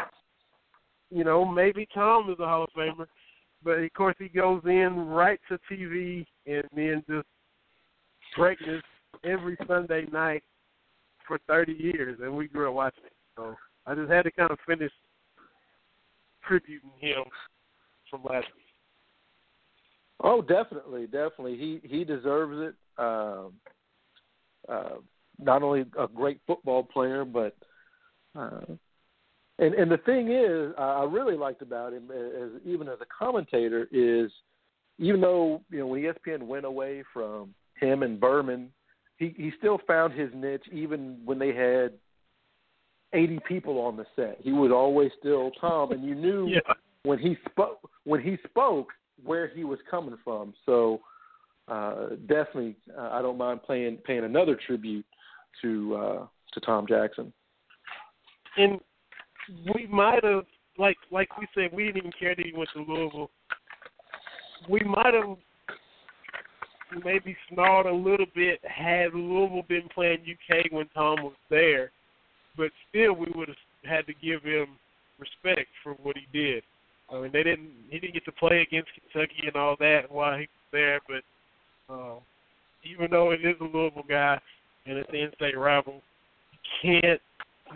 [1.11, 3.07] you know, maybe Tom is a Hall of Famer.
[3.65, 7.27] But of course, he goes in right to TV and then just
[8.35, 8.83] greatness
[9.25, 10.43] every Sunday night
[11.27, 13.13] for 30 years, and we grew up watching it.
[13.37, 13.55] So
[13.87, 14.93] I just had to kind of finish
[16.47, 17.25] tributing him
[18.11, 18.67] from last week.
[20.23, 21.57] Oh, definitely, definitely.
[21.57, 23.03] He he deserves it.
[23.03, 23.55] Um,
[24.69, 24.97] uh,
[25.39, 27.57] not only a great football player, but
[28.37, 28.61] uh,
[29.59, 33.89] and and the thing is, I really liked about him as even as a commentator
[33.91, 34.31] is,
[34.99, 38.71] even though you know when ESPN went away from him and Berman,
[39.17, 41.93] he he still found his niche even when they had
[43.13, 44.39] eighty people on the set.
[44.41, 46.61] He was always still Tom, and you knew Yeah.
[47.05, 48.89] when he spoke when he spoke
[49.25, 50.55] where he was coming from.
[50.67, 51.01] So
[51.69, 55.07] uh, definitely, uh, I don't mind paying paying another tribute
[55.63, 57.33] to uh, to Tom Jackson.
[58.57, 58.81] and
[59.75, 60.45] we might have
[60.79, 63.31] like like we said we didn't even care that he went to Louisville.
[64.69, 65.37] We might have
[67.05, 71.91] maybe snarled a little bit had Louisville been playing UK when Tom was there,
[72.57, 74.67] but still we would have had to give him
[75.19, 76.63] respect for what he did.
[77.11, 80.35] I mean they didn't he didn't get to play against Kentucky and all that while
[80.35, 82.15] he was there, but uh,
[82.85, 84.41] even though it is a Louisville guy
[84.87, 86.01] and it's an in-state rival,
[86.53, 87.21] you can't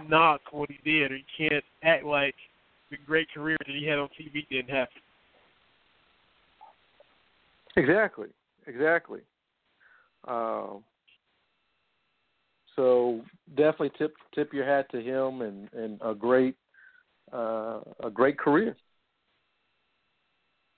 [0.09, 2.35] knock what he did, or you can't act like
[2.91, 5.03] the great career that he had on TV didn't happen.
[7.77, 8.29] Exactly,
[8.67, 9.21] exactly.
[10.27, 10.83] Um,
[12.75, 16.57] so definitely tip tip your hat to him and and a great
[17.33, 18.77] uh, a great career.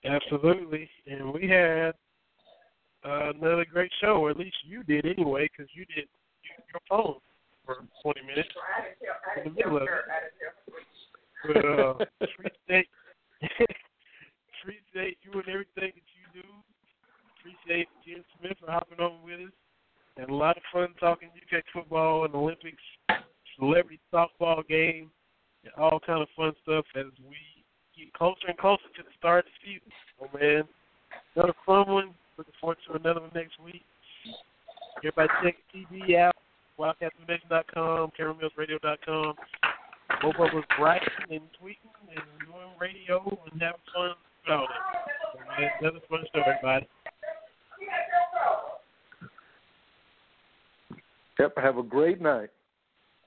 [0.05, 1.93] Absolutely, and we had
[3.05, 6.07] uh, another great show, or at least you did anyway, because you did
[6.43, 7.15] use your phone
[7.65, 8.49] for 20 minutes
[9.37, 9.89] in the middle of it.
[11.45, 12.87] But uh, appreciate
[14.61, 16.47] appreciate you and everything that you do.
[17.39, 19.53] Appreciate Jen Smith for hopping on with us.
[20.17, 22.83] Had a lot of fun talking UK football and Olympics,
[23.57, 25.09] celebrity softball game,
[25.63, 27.37] and all kind of fun stuff as we
[27.97, 29.91] get closer and closer to the start of the season.
[30.21, 30.63] Oh man,
[31.35, 32.13] another fun one.
[32.37, 33.83] Looking forward to another one next week.
[34.97, 36.35] Everybody check TV out.
[36.79, 39.33] WildcatSnowNation.com, CameronMillsRadio.com.
[40.21, 43.19] Both of us writing and tweeting and doing radio
[43.51, 44.11] and having fun.
[44.47, 44.65] So,
[45.81, 46.87] another fun show, everybody.
[51.39, 51.53] Yep.
[51.57, 52.49] Have a great night.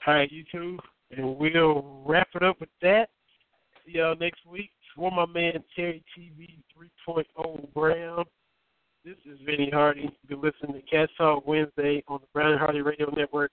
[0.06, 0.78] Right, you too.
[1.16, 3.08] And we'll wrap it up with that.
[3.84, 4.70] See y'all next week.
[4.94, 6.58] For my man Terry TV
[7.08, 8.24] 3.0 Brown.
[9.04, 10.02] This is Vinny Hardy.
[10.02, 13.50] You've been listening to Cats Talk Wednesday on the Brown Hardy Radio Network,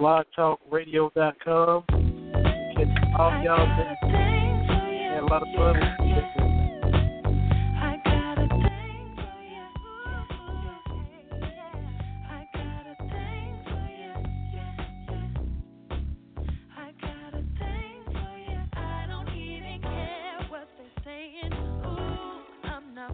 [0.00, 1.84] blogtalkradio.com.
[1.86, 2.88] Catch
[3.18, 3.66] all y'all.
[3.66, 6.01] Had a lot of fun.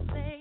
[0.07, 0.38] say